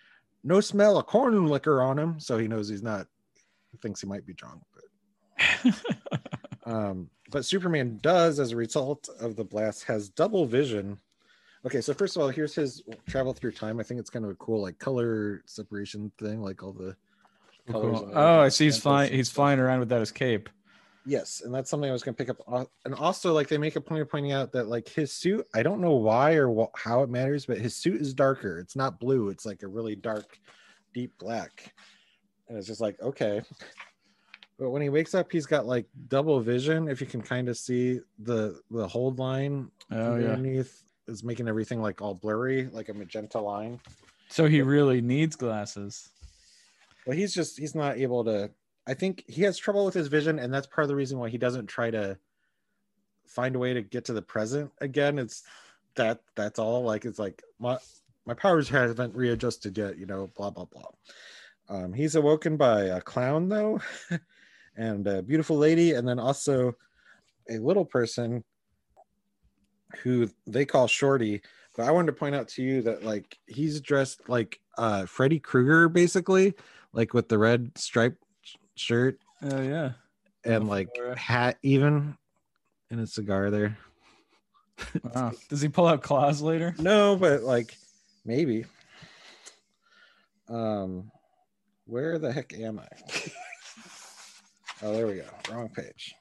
no 0.43 0.61
smell 0.61 0.97
of 0.97 1.05
corn 1.07 1.47
liquor 1.47 1.81
on 1.81 1.97
him, 1.97 2.19
so 2.19 2.37
he 2.37 2.47
knows 2.47 2.69
he's 2.69 2.83
not. 2.83 3.07
He 3.71 3.77
thinks 3.77 4.01
he 4.01 4.07
might 4.07 4.25
be 4.25 4.33
drunk, 4.33 4.61
but 4.73 5.73
um, 6.65 7.09
but 7.31 7.45
Superman 7.45 7.99
does, 8.01 8.39
as 8.39 8.51
a 8.51 8.55
result 8.55 9.09
of 9.19 9.35
the 9.35 9.43
blast, 9.43 9.83
has 9.85 10.09
double 10.09 10.45
vision. 10.45 10.99
Okay, 11.65 11.81
so 11.81 11.93
first 11.93 12.15
of 12.15 12.21
all, 12.21 12.29
here's 12.29 12.55
his 12.55 12.83
travel 13.07 13.33
through 13.33 13.51
time. 13.51 13.79
I 13.79 13.83
think 13.83 13.99
it's 13.99 14.09
kind 14.09 14.23
of 14.23 14.31
a 14.31 14.35
cool 14.35 14.61
like 14.61 14.79
color 14.79 15.41
separation 15.45 16.11
thing, 16.17 16.41
like 16.41 16.63
all 16.63 16.71
the 16.71 16.95
colors. 17.69 17.99
Cool. 17.99 18.11
Oh, 18.13 18.39
I 18.39 18.49
see. 18.49 18.65
He's 18.65 18.77
flying. 18.77 19.11
He's 19.11 19.29
flying 19.29 19.59
around 19.59 19.79
without 19.79 19.99
his 19.99 20.11
cape. 20.11 20.49
Yes, 21.09 21.41
and 21.45 21.53
that's 21.55 21.69
something 21.69 21.89
I 21.89 21.93
was 21.93 22.03
going 22.03 22.15
to 22.15 22.23
pick 22.23 22.29
up. 22.29 22.67
And 22.83 22.93
also, 22.93 23.31
like 23.33 23.47
they 23.47 23.57
make 23.57 23.77
a 23.77 23.81
point 23.81 24.01
of 24.01 24.09
pointing 24.09 24.33
out 24.33 24.51
that 24.51 24.67
like 24.67 24.89
his 24.89 25.13
suit, 25.13 25.47
I 25.55 25.63
don't 25.63 25.79
know 25.79 25.93
why 25.93 26.33
or 26.33 26.53
wh- 26.53 26.77
how 26.77 27.01
it 27.01 27.09
matters, 27.09 27.45
but 27.45 27.57
his 27.59 27.75
suit 27.75 28.01
is 28.01 28.13
darker. 28.13 28.59
It's 28.59 28.75
not 28.75 28.99
blue. 28.99 29.29
It's 29.29 29.45
like 29.45 29.63
a 29.63 29.67
really 29.67 29.95
dark, 29.95 30.37
deep 30.93 31.17
black. 31.17 31.73
And 32.49 32.57
it's 32.57 32.67
just 32.67 32.81
like 32.81 32.99
okay. 33.01 33.41
But 34.59 34.71
when 34.71 34.81
he 34.81 34.89
wakes 34.89 35.13
up, 35.15 35.31
he's 35.31 35.45
got 35.45 35.65
like 35.65 35.85
double 36.09 36.39
vision. 36.41 36.89
If 36.89 36.99
you 36.99 37.07
can 37.07 37.21
kind 37.21 37.47
of 37.47 37.57
see 37.57 38.01
the 38.19 38.59
the 38.69 38.87
hold 38.87 39.17
line 39.17 39.71
Oh 39.91 40.17
yeah. 40.17 40.31
underneath 40.31 40.83
is 41.07 41.23
making 41.23 41.47
everything 41.47 41.81
like 41.81 42.01
all 42.01 42.15
blurry, 42.15 42.67
like 42.73 42.89
a 42.89 42.93
magenta 42.93 43.39
line. 43.39 43.79
So 44.29 44.45
he 44.45 44.61
really 44.61 44.99
needs 44.99 45.37
glasses. 45.37 46.09
Well, 47.05 47.15
he's 47.15 47.33
just 47.33 47.57
he's 47.57 47.75
not 47.75 47.97
able 47.97 48.25
to. 48.25 48.51
I 48.87 48.93
think 48.93 49.25
he 49.27 49.43
has 49.43 49.57
trouble 49.57 49.85
with 49.85 49.93
his 49.93 50.07
vision, 50.07 50.39
and 50.39 50.53
that's 50.53 50.67
part 50.67 50.83
of 50.83 50.89
the 50.89 50.95
reason 50.95 51.19
why 51.19 51.29
he 51.29 51.37
doesn't 51.37 51.67
try 51.67 51.91
to 51.91 52.17
find 53.25 53.55
a 53.55 53.59
way 53.59 53.73
to 53.73 53.81
get 53.81 54.05
to 54.05 54.13
the 54.13 54.21
present 54.21 54.71
again. 54.79 55.19
It's 55.19 55.43
that 55.95 56.21
that's 56.35 56.57
all. 56.57 56.83
Like 56.83 57.03
it's 57.03 57.19
like 57.19 57.43
my 57.59 57.77
my 58.25 58.33
powers 58.33 58.69
haven't 58.69 59.15
readjusted 59.15 59.77
yet. 59.77 59.97
You 59.97 60.05
know, 60.05 60.29
blah 60.37 60.51
blah 60.51 60.65
blah. 60.65 60.91
Um, 61.69 61.91
he's 61.91 62.15
awoken 62.15 62.55
by 62.55 62.83
a 62.83 63.01
clown 63.01 63.49
though, 63.49 63.81
and 64.77 65.05
a 65.05 65.21
beautiful 65.21 65.57
lady, 65.57 65.91
and 65.91 66.07
then 66.07 66.19
also 66.19 66.73
a 67.49 67.57
little 67.57 67.85
person 67.85 68.43
who 70.03 70.29
they 70.45 70.65
call 70.65 70.87
Shorty. 70.87 71.41
But 71.75 71.87
I 71.87 71.91
wanted 71.91 72.07
to 72.07 72.13
point 72.13 72.35
out 72.35 72.47
to 72.49 72.63
you 72.63 72.81
that 72.83 73.03
like 73.03 73.37
he's 73.47 73.81
dressed 73.81 74.29
like 74.29 74.59
uh 74.77 75.05
Freddy 75.05 75.39
Krueger 75.39 75.89
basically, 75.89 76.53
like 76.93 77.13
with 77.13 77.27
the 77.27 77.37
red 77.37 77.77
striped 77.77 78.23
sh- 78.23 78.26
shirt 78.79 79.19
Oh 79.43 79.61
yeah. 79.61 79.91
and 80.43 80.67
like 80.67 80.89
hat 81.15 81.57
even 81.63 82.17
and 82.89 82.99
a 82.99 83.07
cigar 83.07 83.49
there. 83.49 83.77
Wow. 85.15 85.31
Does 85.49 85.61
he 85.61 85.69
pull 85.69 85.87
out 85.87 86.03
claws 86.03 86.39
later? 86.41 86.75
No, 86.77 87.15
but 87.15 87.41
like 87.43 87.75
maybe. 88.25 88.65
Um 90.49 91.11
where 91.85 92.19
the 92.19 92.31
heck 92.31 92.53
am 92.53 92.79
I? 92.79 92.87
oh, 94.83 94.93
there 94.93 95.07
we 95.07 95.15
go. 95.15 95.25
Wrong 95.51 95.69
page. 95.69 96.13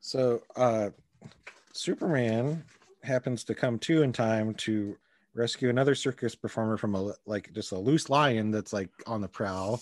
So 0.00 0.42
uh 0.56 0.90
Superman 1.72 2.64
happens 3.02 3.44
to 3.44 3.54
come 3.54 3.78
to 3.80 4.02
in 4.02 4.12
time 4.12 4.54
to 4.54 4.96
rescue 5.34 5.70
another 5.70 5.94
circus 5.94 6.34
performer 6.34 6.76
from 6.76 6.94
a 6.94 7.14
like 7.26 7.52
just 7.52 7.72
a 7.72 7.78
loose 7.78 8.10
lion 8.10 8.50
that's 8.50 8.72
like 8.72 8.90
on 9.06 9.20
the 9.20 9.28
prowl. 9.28 9.80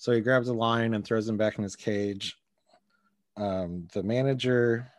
So 0.00 0.12
he 0.12 0.22
grabs 0.22 0.48
a 0.48 0.54
lion 0.54 0.94
and 0.94 1.04
throws 1.04 1.28
him 1.28 1.36
back 1.36 1.58
in 1.58 1.62
his 1.62 1.76
cage. 1.76 2.38
Um, 3.36 3.86
the 3.92 4.02
manager, 4.02 4.90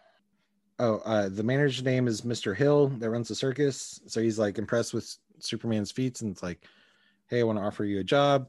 oh, 0.77 0.97
uh, 0.97 1.27
the 1.27 1.41
manager's 1.41 1.83
name 1.83 2.07
is 2.07 2.21
Mr. 2.21 2.55
Hill 2.55 2.89
that 2.99 3.09
runs 3.09 3.27
the 3.27 3.33
circus. 3.33 3.99
So 4.05 4.21
he's 4.21 4.37
like 4.37 4.59
impressed 4.59 4.93
with 4.93 5.17
Superman's 5.39 5.89
feats 5.89 6.21
and 6.21 6.29
it's 6.29 6.43
like, 6.43 6.67
hey, 7.29 7.39
I 7.39 7.43
want 7.43 7.57
to 7.57 7.63
offer 7.63 7.83
you 7.83 7.99
a 7.99 8.03
job. 8.03 8.47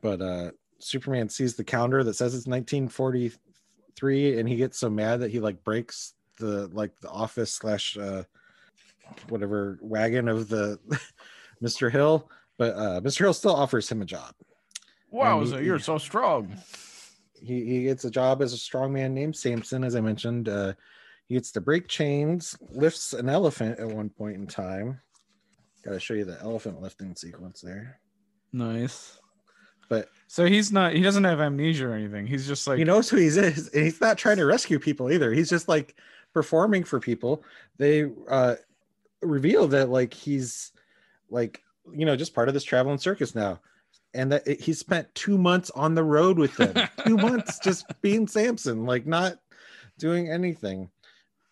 But 0.00 0.22
uh, 0.22 0.52
Superman 0.78 1.28
sees 1.28 1.56
the 1.56 1.64
calendar 1.64 2.04
that 2.04 2.14
says 2.14 2.36
it's 2.36 2.46
1943 2.46 4.38
and 4.38 4.48
he 4.48 4.54
gets 4.54 4.78
so 4.78 4.88
mad 4.88 5.18
that 5.18 5.32
he 5.32 5.40
like 5.40 5.64
breaks 5.64 6.14
the 6.38 6.68
like 6.68 6.92
the 7.00 7.10
office 7.10 7.50
slash 7.50 7.98
uh, 7.98 8.22
whatever 9.28 9.76
wagon 9.82 10.28
of 10.28 10.48
the 10.48 10.78
Mr. 11.60 11.90
Hill. 11.90 12.30
But 12.58 12.76
uh, 12.76 13.00
Mr. 13.00 13.18
Hill 13.18 13.34
still 13.34 13.56
offers 13.56 13.90
him 13.90 14.02
a 14.02 14.04
job. 14.04 14.36
Wow, 15.10 15.44
so 15.44 15.58
he- 15.58 15.66
you're 15.66 15.78
so 15.78 15.98
strong. 15.98 16.56
he, 17.42 17.64
he 17.64 17.82
gets 17.84 18.04
a 18.04 18.10
job 18.10 18.42
as 18.42 18.52
a 18.52 18.56
strongman 18.56 19.12
named 19.12 19.36
Samson, 19.36 19.82
as 19.84 19.94
I 19.96 20.00
mentioned. 20.00 20.48
Uh, 20.48 20.74
he 21.26 21.34
gets 21.34 21.52
to 21.52 21.60
break 21.60 21.88
chains, 21.88 22.56
lifts 22.70 23.12
an 23.12 23.28
elephant 23.28 23.78
at 23.78 23.86
one 23.88 24.10
point 24.10 24.36
in 24.36 24.46
time. 24.46 25.00
Got 25.84 25.92
to 25.92 26.00
show 26.00 26.14
you 26.14 26.24
the 26.24 26.38
elephant 26.40 26.82
lifting 26.82 27.14
sequence 27.16 27.60
there. 27.60 28.00
Nice. 28.52 29.18
But 29.88 30.08
So 30.28 30.44
he's 30.44 30.70
not. 30.70 30.92
He 30.92 31.02
doesn't 31.02 31.24
have 31.24 31.40
amnesia 31.40 31.88
or 31.88 31.94
anything. 31.94 32.26
He's 32.26 32.46
just 32.46 32.66
like 32.66 32.78
he 32.78 32.84
knows 32.84 33.08
who 33.08 33.16
he 33.16 33.26
is, 33.26 33.36
and 33.68 33.84
he's 33.84 34.00
not 34.00 34.18
trying 34.18 34.36
to 34.36 34.44
rescue 34.44 34.78
people 34.78 35.10
either. 35.10 35.32
He's 35.32 35.50
just 35.50 35.66
like 35.68 35.96
performing 36.32 36.84
for 36.84 37.00
people. 37.00 37.42
They 37.78 38.10
uh 38.28 38.56
reveal 39.22 39.66
that 39.68 39.88
like 39.88 40.14
he's 40.14 40.72
like 41.28 41.62
you 41.92 42.04
know 42.06 42.14
just 42.16 42.34
part 42.34 42.48
of 42.48 42.54
this 42.54 42.62
traveling 42.64 42.98
circus 42.98 43.34
now, 43.34 43.60
and 44.14 44.32
that 44.32 44.46
it, 44.46 44.60
he 44.60 44.72
spent 44.72 45.14
two 45.14 45.38
months 45.38 45.70
on 45.70 45.94
the 45.94 46.02
road 46.04 46.38
with 46.38 46.56
them. 46.56 46.88
two 47.06 47.16
months 47.16 47.58
just 47.58 47.84
being 48.02 48.26
Samson, 48.26 48.84
like 48.86 49.06
not 49.06 49.38
doing 49.98 50.30
anything. 50.30 50.90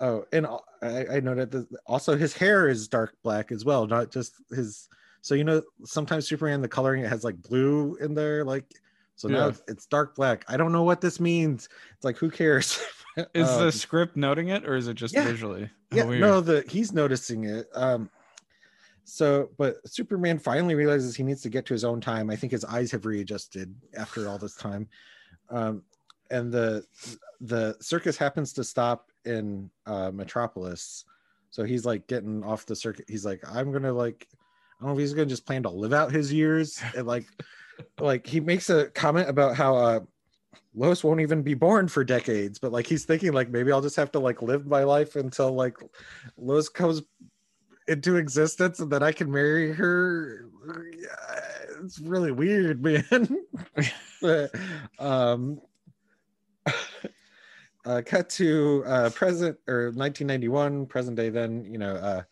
Oh, 0.01 0.25
and 0.33 0.47
I, 0.83 1.07
I 1.17 1.21
noted 1.21 1.51
that 1.53 1.67
also 1.87 2.17
his 2.17 2.33
hair 2.33 2.69
is 2.69 2.87
dark 2.89 3.15
black 3.23 3.51
as 3.53 3.65
well, 3.65 3.87
not 3.87 4.11
just 4.13 4.35
his. 4.51 4.89
So 5.23 5.35
you 5.35 5.45
know, 5.45 5.63
sometimes 5.85 6.27
Superman 6.29 6.63
the 6.63 6.69
coloring 6.69 7.03
it 7.05 7.09
has 7.09 7.25
like 7.25 7.41
blue 7.43 7.97
in 8.01 8.15
there, 8.15 8.45
like 8.45 8.65
so 9.17 9.27
now 9.29 9.39
Yeah. 9.39 9.49
it's, 9.49 9.63
it's 9.67 9.87
dark 9.87 10.15
black. 10.15 10.45
I 10.49 10.57
don't 10.57 10.71
know 10.73 10.85
what 10.85 11.01
this 11.01 11.19
means. 11.19 11.69
It's 11.97 12.05
like 12.05 12.17
who 12.17 12.31
cares? 12.31 12.81
Is 13.35 13.49
Um, 13.49 13.65
the 13.65 13.73
script 13.73 14.17
noting 14.17 14.49
it 14.51 14.65
or 14.65 14.77
is 14.77 14.87
it 14.87 14.95
just 14.95 15.13
yeah. 15.15 15.25
visually? 15.25 15.69
Yeah 15.93 16.05
weird. 16.05 16.21
no 16.21 16.41
the 16.41 16.63
he's 16.69 16.93
noticing 16.93 17.45
it 17.45 17.67
um 17.75 18.11
so 19.09 19.49
but 19.57 19.77
superman 19.89 20.39
finally 20.39 20.75
realizes 20.75 21.17
he 21.17 21.23
needs 21.23 21.41
to 21.43 21.49
get 21.49 21.65
to 21.67 21.73
his 21.73 21.85
own 21.85 22.01
time. 22.01 22.29
I 22.31 22.37
think 22.37 22.53
his 22.53 22.65
eyes 22.65 22.91
have 22.93 23.07
readjusted 23.07 23.75
after 23.97 24.29
all 24.29 24.39
this 24.39 24.55
time. 24.55 24.89
Um 25.51 25.83
and 26.31 26.53
the 26.53 26.85
the 27.41 27.77
circus 27.81 28.19
happens 28.19 28.53
to 28.53 28.65
stop 28.65 29.11
in 29.25 29.71
uh 29.87 30.11
metropolis. 30.13 31.05
So 31.51 31.65
he's 31.65 31.87
like 31.87 32.07
getting 32.07 32.45
off 32.45 32.67
the 32.67 32.77
circuit. 32.77 33.07
He's 33.09 33.25
like 33.25 33.43
i'm 33.51 33.73
gonna 33.73 33.93
like 33.93 34.27
i 34.31 34.85
don't 34.85 34.91
know 34.91 34.99
if 34.99 35.01
he's 35.01 35.15
gonna 35.15 35.27
just 35.27 35.47
plan 35.47 35.63
to 35.63 35.71
live 35.71 35.95
out 35.95 36.13
his 36.13 36.31
years. 36.33 36.83
And 36.95 37.07
like 37.07 37.27
like 38.01 38.27
he 38.27 38.41
makes 38.41 38.69
a 38.69 38.89
comment 38.91 39.31
about 39.31 39.57
how 39.57 39.75
uh 39.77 40.01
Lois 40.75 41.03
won't 41.03 41.21
even 41.21 41.43
be 41.43 41.55
born 41.55 41.89
for 41.89 42.05
decades, 42.05 42.59
but 42.59 42.73
like 42.73 42.87
he's 42.87 43.05
thinking 43.05 43.33
like 43.33 43.49
maybe 43.49 43.73
I'll 43.73 43.81
just 43.81 43.97
have 43.97 44.13
to 44.13 44.19
like 44.19 44.43
live 44.43 44.67
my 44.67 44.85
life 44.85 45.17
until 45.17 45.53
like 45.53 45.79
Lois 46.37 46.69
comes 46.69 47.03
into 47.89 48.17
existence 48.17 48.81
and 48.81 48.91
that 48.93 49.03
I 49.03 49.13
can 49.13 49.31
marry 49.31 49.73
her. 49.73 50.49
It's 51.83 51.99
really 51.99 52.33
weird, 52.33 52.83
man. 52.85 53.45
but, 54.21 54.51
um 54.99 55.61
uh 57.87 58.03
cut 58.05 58.29
to 58.29 58.83
uh 58.87 59.09
present 59.11 59.57
or 59.67 59.85
1991 59.95 60.85
present 60.85 61.17
day 61.17 61.31
then 61.31 61.65
you 61.65 61.79
know 61.79 61.95
uh 61.95 62.23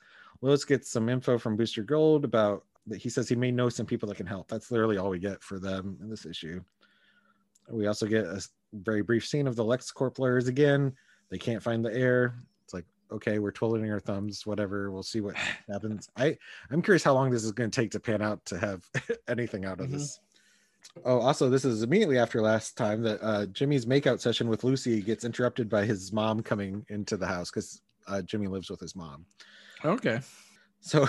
Lois 0.43 0.65
gets 0.65 0.91
some 0.91 1.09
info 1.09 1.39
from 1.39 1.57
Booster 1.57 1.83
Gold 1.83 2.25
about 2.25 2.65
that 2.87 2.99
he 2.99 3.09
says 3.09 3.29
he 3.29 3.37
may 3.37 3.51
know 3.51 3.69
some 3.69 3.87
people 3.87 4.09
that 4.09 4.17
can 4.17 4.27
help. 4.27 4.49
That's 4.49 4.71
literally 4.71 4.99
all 4.99 5.11
we 5.11 5.19
get 5.19 5.43
for 5.43 5.59
them 5.59 5.97
in 6.01 6.09
this 6.11 6.27
issue. 6.27 6.63
We 7.69 7.87
also 7.87 8.07
get 8.07 8.27
a 8.27 8.47
very 8.73 9.03
brief 9.03 9.27
scene 9.27 9.47
of 9.47 9.57
the 9.57 9.65
LexCorp 9.65 10.19
lawyers 10.19 10.47
again. 10.47 10.93
They 11.31 11.39
can't 11.39 11.63
find 11.63 11.85
the 11.85 11.93
heir. 11.93 12.37
Okay, 13.13 13.39
we're 13.39 13.53
twiddling 13.53 13.91
our 13.91 14.01
thumbs, 14.01 14.45
whatever. 14.47 14.91
We'll 14.91 15.03
see 15.03 15.21
what 15.21 15.37
happens. 15.69 16.09
I 16.17 16.37
I'm 16.71 16.83
curious 16.83 17.03
how 17.05 17.15
long 17.15 17.31
this 17.31 17.45
is 17.45 17.53
going 17.53 17.71
to 17.71 17.81
take 17.81 17.91
to 17.93 18.01
pan 18.01 18.23
out 18.23 18.45
to 18.47 18.59
have 18.59 18.85
anything 19.29 19.65
out 19.65 19.81
of 19.81 19.89
Mhm. 19.89 19.93
this. 19.93 20.21
Oh, 21.05 21.19
also, 21.21 21.51
this 21.51 21.65
is 21.65 21.83
immediately 21.83 22.17
after 22.19 22.41
last 22.41 22.77
time 22.77 23.03
that 23.03 23.19
uh, 23.23 23.47
Jimmy's 23.47 23.85
makeout 23.87 24.21
session 24.21 24.49
with 24.49 24.65
Lucy 24.65 25.03
gets 25.03 25.25
interrupted 25.25 25.69
by 25.69 25.85
his 25.85 26.13
mom 26.13 26.43
coming 26.43 26.87
into 26.89 27.17
the 27.17 27.27
house 27.27 27.51
because 27.51 27.83
uh, 28.07 28.23
Jimmy 28.23 28.47
lives 28.47 28.71
with 28.71 28.81
his 28.81 28.97
mom. 28.97 29.27
Okay. 29.85 30.21
So 30.81 31.07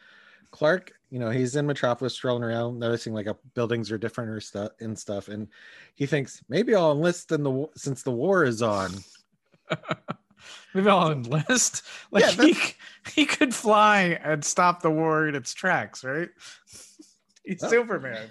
Clark, 0.50 0.92
you 1.10 1.18
know, 1.20 1.30
he's 1.30 1.56
in 1.56 1.66
Metropolis 1.66 2.12
strolling 2.12 2.42
around, 2.42 2.78
noticing 2.78 3.14
like 3.14 3.28
buildings 3.54 3.90
are 3.90 3.98
different 3.98 4.30
or 4.30 4.40
stuff 4.40 4.72
and 4.80 4.98
stuff, 4.98 5.28
and 5.28 5.48
he 5.94 6.06
thinks 6.06 6.42
maybe 6.48 6.74
I'll 6.74 6.92
enlist 6.92 7.32
in 7.32 7.42
the 7.42 7.66
since 7.76 8.02
the 8.02 8.10
war 8.10 8.44
is 8.44 8.60
on. 8.62 8.90
Maybe 10.74 10.88
I'll 10.88 11.12
enlist. 11.12 11.82
Like 12.10 12.36
Yeah, 12.36 12.44
he, 12.44 12.56
he 13.14 13.26
could 13.26 13.54
fly 13.54 14.18
and 14.22 14.44
stop 14.44 14.82
the 14.82 14.90
war 14.90 15.28
in 15.28 15.34
its 15.34 15.54
tracks, 15.54 16.04
right? 16.04 16.28
He's 17.44 17.62
Oh. 17.62 17.68
Superman. 17.68 18.30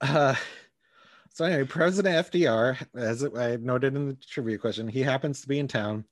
Uh, 0.00 0.34
so 1.32 1.44
anyway, 1.44 1.64
President 1.64 2.30
FDR, 2.30 2.76
as 2.94 3.24
I 3.24 3.56
noted 3.56 3.96
in 3.96 4.08
the 4.08 4.14
trivia 4.14 4.58
question, 4.58 4.86
he 4.86 5.00
happens 5.02 5.40
to 5.40 5.48
be 5.48 5.58
in 5.58 5.68
town. 5.68 6.04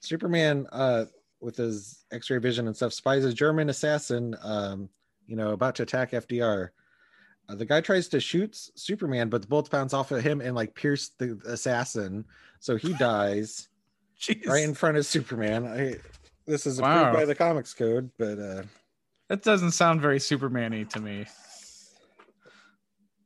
Superman, 0.00 0.66
uh, 0.72 1.06
with 1.40 1.56
his 1.56 2.04
X-ray 2.12 2.38
vision 2.38 2.66
and 2.66 2.74
stuff, 2.76 2.92
spies 2.92 3.24
a 3.24 3.32
German 3.32 3.68
assassin, 3.68 4.34
um, 4.42 4.88
you 5.26 5.36
know, 5.36 5.50
about 5.52 5.74
to 5.76 5.82
attack 5.82 6.12
FDR. 6.12 6.70
Uh, 7.48 7.54
the 7.54 7.64
guy 7.66 7.80
tries 7.80 8.08
to 8.08 8.20
shoot 8.20 8.56
Superman, 8.74 9.28
but 9.28 9.42
the 9.42 9.48
bullets 9.48 9.68
bounce 9.68 9.92
off 9.92 10.10
of 10.12 10.22
him 10.22 10.40
and 10.40 10.54
like 10.54 10.74
pierce 10.74 11.10
the 11.18 11.38
assassin, 11.46 12.24
so 12.60 12.76
he 12.76 12.94
dies 12.94 13.68
Jeez. 14.20 14.46
right 14.46 14.62
in 14.64 14.74
front 14.74 14.96
of 14.96 15.06
Superman. 15.06 15.66
I, 15.66 15.96
this 16.46 16.66
is 16.66 16.80
Wow. 16.80 17.00
approved 17.08 17.18
by 17.18 17.24
the 17.24 17.34
Comics 17.34 17.74
Code, 17.74 18.10
but 18.18 18.38
uh, 18.38 18.62
That 19.28 19.42
doesn't 19.42 19.72
sound 19.72 20.00
very 20.00 20.20
Superman-y 20.20 20.84
to 20.90 21.00
me. 21.00 21.26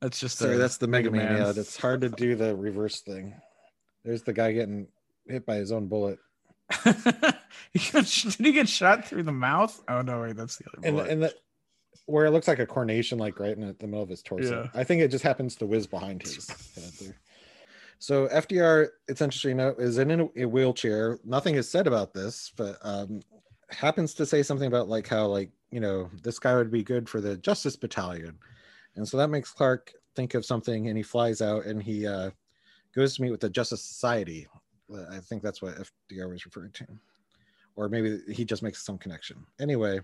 That's 0.01 0.21
just 0.21 0.39
sorry, 0.39 0.57
that's 0.57 0.77
the 0.77 0.87
Mega 0.87 1.11
Man. 1.11 1.35
Man. 1.35 1.55
It's 1.57 1.77
hard 1.77 2.03
to 2.03 2.09
do 2.09 2.37
the 2.37 2.55
reverse 2.55 3.01
thing. 3.01 3.35
There's 4.05 4.23
the 4.23 4.33
guy 4.33 4.53
getting 4.53 4.87
hit 5.27 5.45
by 5.45 5.57
his 5.57 5.73
own 5.73 5.89
bullet. 5.89 6.19
he 6.85 6.93
got, 7.93 8.05
did 8.05 8.35
he 8.39 8.53
get 8.53 8.69
shot 8.69 9.07
through 9.07 9.25
the 9.25 9.33
mouth? 9.33 9.81
Oh 9.89 10.03
no, 10.03 10.23
wait, 10.23 10.37
that's 10.37 10.57
the 10.57 10.65
other 10.67 10.87
and 10.87 10.97
bullet. 10.97 11.11
and 11.11 11.23
the 11.25 11.35
where 12.07 12.25
it 12.27 12.31
looks 12.31 12.49
like 12.49 12.59
a 12.59 12.67
coronation, 12.67 13.19
like 13.19 13.39
right 13.39 13.57
in 13.57 13.61
the 13.61 13.87
middle 13.87 14.03
of 14.03 14.09
his 14.09 14.23
torso. 14.23 14.63
Yeah. 14.73 14.81
I 14.81 14.85
think 14.85 15.03
it 15.03 15.09
just 15.09 15.25
happens 15.25 15.57
to 15.57 15.67
whiz 15.67 15.87
behind 15.87 16.23
his 16.23 16.49
head 16.75 16.93
there. 17.01 17.17
So 17.99 18.29
FDR, 18.29 18.89
it's 19.09 19.21
interesting 19.21 19.59
to 19.59 19.65
note, 19.65 19.81
is 19.81 19.99
in 19.99 20.31
a 20.37 20.47
wheelchair. 20.47 21.19
Nothing 21.25 21.57
is 21.57 21.69
said 21.69 21.87
about 21.87 22.15
this, 22.15 22.53
but 22.57 22.79
um, 22.83 23.21
happens 23.71 24.15
to 24.15 24.27
say 24.27 24.43
something 24.43 24.69
about 24.69 24.89
like 24.89 25.09
how 25.09 25.27
like 25.27 25.51
you 25.71 25.81
know 25.81 26.09
this 26.23 26.39
guy 26.39 26.55
would 26.55 26.71
be 26.71 26.85
good 26.85 27.09
for 27.09 27.21
the 27.21 27.37
Justice 27.37 27.77
Battalion, 27.77 28.39
and 28.95 29.07
so 29.07 29.17
that 29.17 29.31
makes 29.31 29.53
Clark 29.53 29.93
think 30.15 30.35
of 30.35 30.45
something, 30.45 30.89
and 30.89 30.97
he 30.97 31.03
flies 31.03 31.43
out 31.43 31.65
and 31.67 31.83
he 31.83 32.07
uh, 32.07 32.31
goes 32.95 33.17
to 33.17 33.23
meet 33.23 33.33
with 33.33 33.41
the 33.41 33.51
Justice 33.51 33.83
Society. 33.83 34.47
I 35.11 35.19
think 35.19 35.43
that's 35.43 35.61
what 35.61 35.75
FDR 36.11 36.31
was 36.31 36.47
referring 36.47 36.73
to, 36.73 36.87
or 37.75 37.89
maybe 37.89 38.21
he 38.33 38.45
just 38.45 38.63
makes 38.63 38.85
some 38.85 38.99
connection. 38.99 39.45
Anyway. 39.61 40.01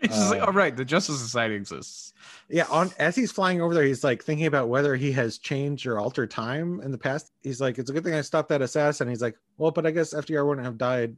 He's 0.08 0.10
just 0.10 0.30
like, 0.30 0.42
oh 0.46 0.52
right, 0.52 0.74
the 0.74 0.84
Justice 0.84 1.20
Society 1.20 1.54
exists. 1.54 2.14
Yeah, 2.48 2.64
on 2.70 2.90
as 2.98 3.14
he's 3.14 3.30
flying 3.30 3.60
over 3.60 3.74
there, 3.74 3.84
he's 3.84 4.02
like 4.02 4.24
thinking 4.24 4.46
about 4.46 4.68
whether 4.68 4.96
he 4.96 5.12
has 5.12 5.36
changed 5.36 5.86
or 5.86 5.98
altered 5.98 6.30
time 6.30 6.80
in 6.80 6.90
the 6.90 6.98
past. 6.98 7.32
He's 7.42 7.60
like, 7.60 7.78
"It's 7.78 7.90
a 7.90 7.92
good 7.92 8.02
thing 8.02 8.14
I 8.14 8.22
stopped 8.22 8.48
that 8.48 8.62
assassin." 8.62 9.08
He's 9.08 9.20
like, 9.20 9.36
"Well, 9.58 9.70
but 9.70 9.86
I 9.86 9.90
guess 9.90 10.14
FDR 10.14 10.46
wouldn't 10.46 10.64
have 10.64 10.78
died 10.78 11.14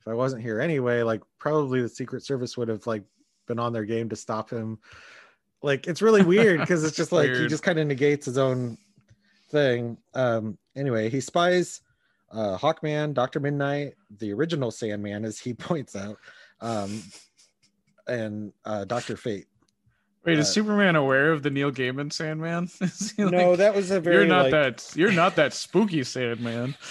if 0.00 0.08
I 0.08 0.14
wasn't 0.14 0.42
here 0.42 0.60
anyway. 0.60 1.02
Like, 1.02 1.22
probably 1.38 1.82
the 1.82 1.88
Secret 1.88 2.24
Service 2.24 2.56
would 2.56 2.68
have 2.68 2.86
like 2.86 3.02
been 3.46 3.58
on 3.58 3.72
their 3.72 3.84
game 3.84 4.08
to 4.10 4.16
stop 4.16 4.48
him." 4.48 4.78
Like, 5.60 5.88
it's 5.88 6.00
really 6.00 6.22
weird 6.22 6.60
because 6.62 6.84
it's 6.84 6.96
just 6.96 7.12
like 7.12 7.30
he 7.30 7.48
just 7.48 7.64
kind 7.64 7.78
of 7.80 7.86
negates 7.88 8.26
his 8.26 8.38
own 8.38 8.78
thing. 9.50 9.98
Um, 10.14 10.56
anyway, 10.76 11.10
he 11.10 11.20
spies 11.20 11.80
uh, 12.32 12.56
Hawkman, 12.56 13.14
Doctor 13.14 13.40
Midnight, 13.40 13.94
the 14.18 14.32
original 14.32 14.70
Sandman, 14.70 15.24
as 15.24 15.38
he 15.38 15.54
points 15.54 15.96
out, 15.96 16.18
um, 16.60 17.02
and 18.10 18.52
uh, 18.64 18.84
Doctor 18.84 19.16
Fate. 19.16 19.46
Wait, 20.24 20.38
is 20.38 20.48
uh, 20.48 20.52
Superman 20.52 20.96
aware 20.96 21.32
of 21.32 21.42
the 21.42 21.50
Neil 21.50 21.72
Gaiman 21.72 22.12
Sandman? 22.12 22.64
Is 22.82 23.12
he 23.12 23.24
no, 23.24 23.56
that 23.56 23.74
was 23.74 23.90
a 23.90 24.00
very 24.00 24.16
you're 24.16 24.26
not 24.26 24.42
like, 24.42 24.50
that 24.52 24.92
you're 24.94 25.12
not 25.12 25.36
that 25.36 25.54
spooky 25.54 26.04
Sandman. 26.04 26.76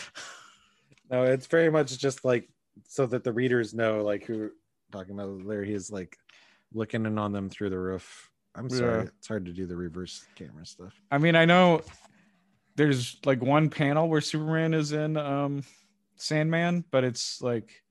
No, 1.11 1.23
it's 1.23 1.47
very 1.47 1.71
much 1.71 1.97
just 1.97 2.23
like 2.23 2.47
so 2.87 3.07
that 3.07 3.23
the 3.23 3.33
readers 3.33 3.73
know 3.73 4.03
like 4.03 4.25
who 4.25 4.51
talking 4.91 5.19
about 5.19 5.47
there 5.47 5.63
he 5.63 5.73
is 5.73 5.91
like 5.91 6.15
looking 6.71 7.03
in 7.07 7.17
on 7.17 7.31
them 7.31 7.49
through 7.49 7.71
the 7.71 7.79
roof. 7.79 8.29
I'm 8.55 8.69
sorry, 8.69 9.03
Yeah. 9.05 9.09
it's 9.17 9.27
hard 9.27 9.45
to 9.45 9.51
do 9.51 9.65
the 9.65 9.75
reverse 9.75 10.23
camera 10.35 10.67
stuff. 10.67 10.93
I 11.09 11.17
mean, 11.17 11.35
I 11.35 11.45
know 11.45 11.81
there's 12.75 13.17
like 13.25 13.41
one 13.41 13.71
panel 13.71 14.07
where 14.07 14.21
Superman 14.21 14.75
is 14.75 14.91
in 14.91 15.17
um 15.17 15.63
Sandman, 16.15 16.85
but 16.91 17.03
it's 17.03 17.41
like 17.41 17.81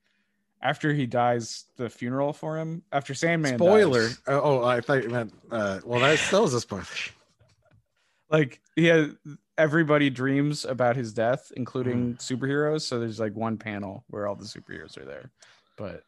after 0.60 0.92
he 0.92 1.06
dies, 1.06 1.64
the 1.76 1.88
funeral 1.88 2.32
for 2.32 2.58
him 2.58 2.82
after 2.92 3.14
Sandman. 3.14 3.56
Spoiler. 3.58 4.08
dies. 4.08 4.20
Oh, 4.26 4.40
oh, 4.62 4.64
I 4.64 4.80
thought 4.80 5.02
you 5.02 5.10
meant 5.10 5.32
uh 5.50 5.80
well 5.84 6.00
that 6.00 6.18
still 6.18 6.44
is 6.44 6.54
a 6.54 6.60
spoiler. 6.60 6.84
like 8.30 8.60
he 8.76 8.86
has 8.86 9.10
everybody 9.56 10.10
dreams 10.10 10.64
about 10.64 10.96
his 10.96 11.12
death, 11.12 11.50
including 11.56 12.14
Mm. 12.14 12.18
superheroes. 12.18 12.82
So 12.82 12.98
there's 13.00 13.18
like 13.20 13.34
one 13.34 13.56
panel 13.56 14.04
where 14.08 14.26
all 14.26 14.34
the 14.36 14.44
superheroes 14.44 14.96
are 14.98 15.04
there, 15.04 15.30
but 15.76 16.02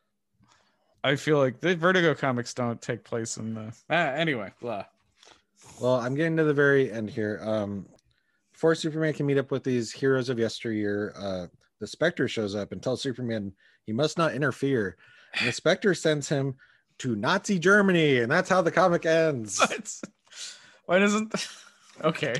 I 1.03 1.16
feel 1.16 1.38
like 1.38 1.61
the 1.61 1.74
Vertigo 1.74 2.14
comics 2.14 2.53
don't 2.53 2.80
take 2.80 3.05
place 3.05 3.38
in 3.38 3.55
the. 3.55 3.72
Ah, 3.88 4.11
anyway, 4.12 4.53
blah. 4.61 4.84
Well, 5.80 5.94
I'm 5.94 6.14
getting 6.14 6.36
to 6.36 6.44
the 6.44 6.55
very 6.55 6.90
end 6.92 7.11
here. 7.11 7.40
Um 7.42 7.86
before 8.53 8.74
Superman 8.74 9.14
can 9.14 9.24
meet 9.24 9.38
up 9.38 9.51
with 9.51 9.64
these 9.64 9.90
heroes 9.92 10.28
of 10.28 10.38
yesteryear, 10.38 11.14
uh 11.16 11.46
the 11.80 11.86
Spectre 11.86 12.28
shows 12.28 12.55
up 12.55 12.72
and 12.72 12.82
tells 12.82 13.01
Superman 13.01 13.53
he 13.87 13.93
must 13.93 14.18
not 14.18 14.35
interfere. 14.35 14.97
And 15.39 15.49
the 15.49 15.53
Spectre 15.53 15.95
sends 15.95 16.28
him 16.28 16.57
to 16.99 17.16
Nazi 17.16 17.59
Germany, 17.59 18.18
and 18.18 18.31
that's 18.31 18.49
how 18.49 18.62
the 18.62 18.70
comic 18.70 19.07
ends. 19.07 19.61
What? 19.68 20.01
Why 20.87 20.99
doesn't? 20.99 21.33
Okay, 22.03 22.35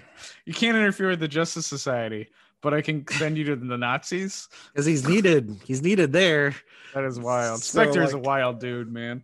you 0.45 0.53
can't 0.55 0.76
interfere 0.76 1.09
with 1.11 1.20
the 1.20 1.28
Justice 1.28 1.66
Society, 1.66 2.28
but 2.62 2.74
I 2.74 2.80
can 2.82 3.07
send 3.09 3.36
you 3.38 3.45
to 3.45 3.57
the 3.57 3.76
Nazis. 3.78 4.49
Because 4.72 4.86
he's 4.86 5.07
needed. 5.07 5.57
He's 5.64 5.82
needed 5.82 6.12
there. 6.12 6.57
That 6.95 7.05
is 7.05 7.20
wild. 7.20 7.62
So, 7.62 7.78
Spectre 7.80 8.03
is 8.03 8.12
a 8.14 8.18
wild 8.18 8.59
dude, 8.59 8.91
man. 8.93 9.22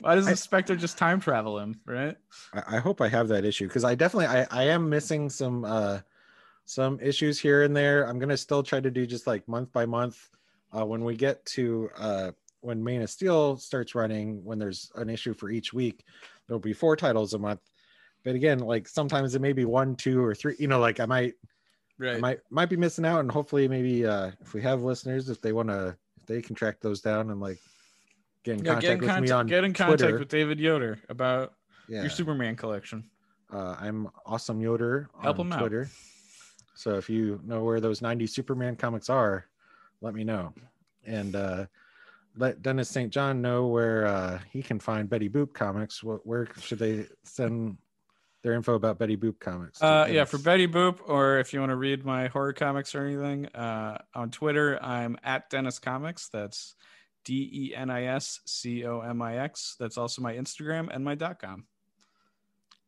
Why 0.00 0.16
doesn't 0.16 0.32
I- 0.32 0.34
Spectre 0.34 0.76
just 0.76 0.98
time 0.98 1.20
travel 1.20 1.58
him? 1.58 1.80
Right? 1.86 2.16
I, 2.52 2.76
I 2.76 2.78
hope 2.80 3.00
I 3.00 3.08
have 3.08 3.28
that 3.28 3.44
issue 3.44 3.68
because 3.68 3.84
I 3.84 3.94
definitely 3.94 4.26
I, 4.26 4.46
I 4.50 4.64
am 4.64 4.88
missing 4.90 5.30
some 5.30 5.64
uh 5.64 6.00
some 6.66 6.98
issues 7.00 7.38
here 7.38 7.62
and 7.62 7.74
there. 7.74 8.06
I'm 8.06 8.18
gonna 8.18 8.36
still 8.36 8.62
try 8.62 8.80
to 8.80 8.90
do 8.90 9.06
just 9.06 9.26
like 9.26 9.46
month 9.48 9.72
by 9.72 9.86
month. 9.86 10.28
Uh, 10.74 10.84
when 10.86 11.04
we 11.04 11.14
get 11.16 11.44
to 11.44 11.90
uh 11.98 12.30
when 12.60 12.82
Man 12.82 13.02
of 13.02 13.10
Steel 13.10 13.56
starts 13.56 13.94
running, 13.94 14.44
when 14.44 14.58
there's 14.58 14.90
an 14.94 15.10
issue 15.10 15.34
for 15.34 15.50
each 15.50 15.72
week, 15.72 16.04
there'll 16.46 16.60
be 16.60 16.72
four 16.72 16.94
titles 16.96 17.34
a 17.34 17.38
month. 17.38 17.60
But 18.24 18.36
again, 18.36 18.60
like 18.60 18.86
sometimes 18.86 19.34
it 19.34 19.42
may 19.42 19.52
be 19.52 19.64
one, 19.64 19.96
two, 19.96 20.22
or 20.24 20.32
three. 20.34 20.54
You 20.58 20.68
know, 20.68 20.78
like 20.78 21.00
I 21.00 21.06
might 21.06 21.34
I 22.00 22.04
Right. 22.04 22.20
might 22.20 22.38
might 22.50 22.68
be 22.70 22.76
missing 22.76 23.04
out, 23.04 23.20
and 23.20 23.30
hopefully 23.30 23.68
maybe 23.68 24.06
uh 24.06 24.30
if 24.40 24.54
we 24.54 24.62
have 24.62 24.82
listeners, 24.82 25.28
if 25.28 25.40
they 25.40 25.52
want 25.52 25.68
to, 25.68 25.96
if 26.20 26.26
they 26.26 26.40
can 26.40 26.54
track 26.54 26.80
those 26.80 27.00
down 27.00 27.30
and 27.30 27.40
like 27.40 27.58
get 28.44 28.58
in 28.58 28.64
Yeah, 28.64 28.74
contact 28.74 28.82
get 28.82 28.92
in 28.92 28.98
with 29.00 29.08
contact. 29.08 29.22
me 29.26 29.30
on 29.32 29.46
get 29.48 29.64
in 29.64 29.72
contact 29.74 30.00
Twitter. 30.00 30.18
with 30.20 30.28
David 30.28 30.58
Yoder 30.60 31.00
about 31.08 31.54
yeah. 31.88 32.02
your 32.02 32.10
Superman 32.10 32.56
collection. 32.56 33.04
Uh, 33.52 33.76
I'm 33.78 34.08
awesome 34.24 34.60
Yoder 34.60 35.10
on 35.14 35.22
Help 35.24 35.38
him 35.40 35.52
out. 35.52 35.58
Twitter. 35.58 35.88
So 36.74 36.94
if 36.96 37.10
you 37.10 37.40
know 37.44 37.62
where 37.62 37.80
those 37.80 38.00
90 38.00 38.26
Superman 38.26 38.76
comics 38.76 39.10
are, 39.10 39.44
let 40.02 40.12
me 40.12 40.24
know. 40.24 40.52
And 41.06 41.34
uh, 41.34 41.66
let 42.36 42.60
Denis 42.60 42.90
St. 42.90 43.10
John 43.10 43.40
know 43.40 43.68
where 43.68 44.06
uh, 44.06 44.40
he 44.50 44.62
can 44.62 44.78
find 44.78 45.08
Betty 45.08 45.28
Boop 45.30 45.54
comics. 45.54 46.02
What, 46.02 46.26
where 46.26 46.46
should 46.60 46.78
they 46.78 47.06
send 47.24 47.78
their 48.42 48.52
info 48.54 48.74
about 48.74 48.98
Betty 48.98 49.16
Boop 49.16 49.38
comics? 49.38 49.80
Uh, 49.80 50.06
yeah, 50.10 50.24
for 50.24 50.38
Betty 50.38 50.66
Boop, 50.66 50.98
or 51.06 51.38
if 51.38 51.52
you 51.52 51.60
want 51.60 51.70
to 51.70 51.76
read 51.76 52.04
my 52.04 52.26
horror 52.26 52.52
comics 52.52 52.94
or 52.94 53.04
anything, 53.06 53.46
uh, 53.54 53.98
on 54.14 54.30
Twitter, 54.30 54.82
I'm 54.82 55.16
at 55.22 55.48
Denis 55.48 55.78
Comix. 55.78 56.28
That's 56.30 56.74
D 57.24 57.48
E 57.52 57.74
N 57.74 57.88
I 57.88 58.06
S 58.06 58.40
C 58.46 58.84
O 58.84 59.00
M 59.00 59.22
I 59.22 59.38
X. 59.38 59.76
That's 59.78 59.96
also 59.96 60.22
my 60.22 60.34
Instagram 60.34 60.88
and 60.92 61.04
my 61.04 61.14
dot 61.14 61.40
com. 61.40 61.66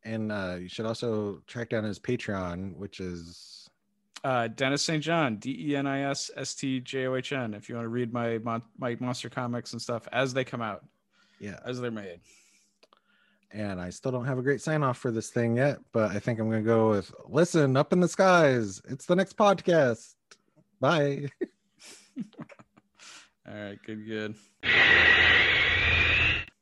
And 0.02 0.32
uh, 0.32 0.56
you 0.60 0.68
should 0.68 0.86
also 0.86 1.40
track 1.46 1.70
down 1.70 1.84
his 1.84 1.98
Patreon, 1.98 2.76
which 2.76 3.00
is 3.00 3.63
Uh, 4.24 4.48
Denis 4.48 4.82
St. 4.82 5.02
John, 5.02 5.36
D 5.36 5.68
E 5.68 5.76
N 5.76 5.86
I 5.86 6.00
S 6.10 6.30
S 6.34 6.54
T 6.54 6.80
J 6.80 7.06
O 7.06 7.14
H 7.14 7.32
N. 7.32 7.52
If 7.52 7.68
you 7.68 7.74
want 7.74 7.84
to 7.84 7.90
read 7.90 8.12
my 8.12 8.38
mon- 8.38 8.62
my 8.78 8.96
monster 8.98 9.28
comics 9.28 9.72
and 9.72 9.82
stuff 9.82 10.08
as 10.12 10.32
they 10.32 10.44
come 10.44 10.62
out, 10.62 10.82
yeah. 11.38 11.58
as 11.64 11.78
they're 11.78 11.90
made. 11.90 12.20
And 13.52 13.80
I 13.80 13.90
still 13.90 14.10
don't 14.10 14.24
have 14.24 14.38
a 14.38 14.42
great 14.42 14.62
sign 14.62 14.82
off 14.82 14.98
for 14.98 15.12
this 15.12 15.28
thing 15.28 15.58
yet, 15.58 15.78
but 15.92 16.10
I 16.10 16.18
think 16.18 16.40
I'm 16.40 16.50
going 16.50 16.64
to 16.64 16.66
go 16.66 16.90
with 16.90 17.12
listen 17.26 17.76
up 17.76 17.92
in 17.92 18.00
the 18.00 18.08
skies. 18.08 18.80
It's 18.88 19.06
the 19.06 19.14
next 19.14 19.36
podcast. 19.36 20.14
Bye. 20.80 21.28
All 23.46 23.54
right, 23.54 23.78
good, 23.84 24.06
good. 24.06 24.34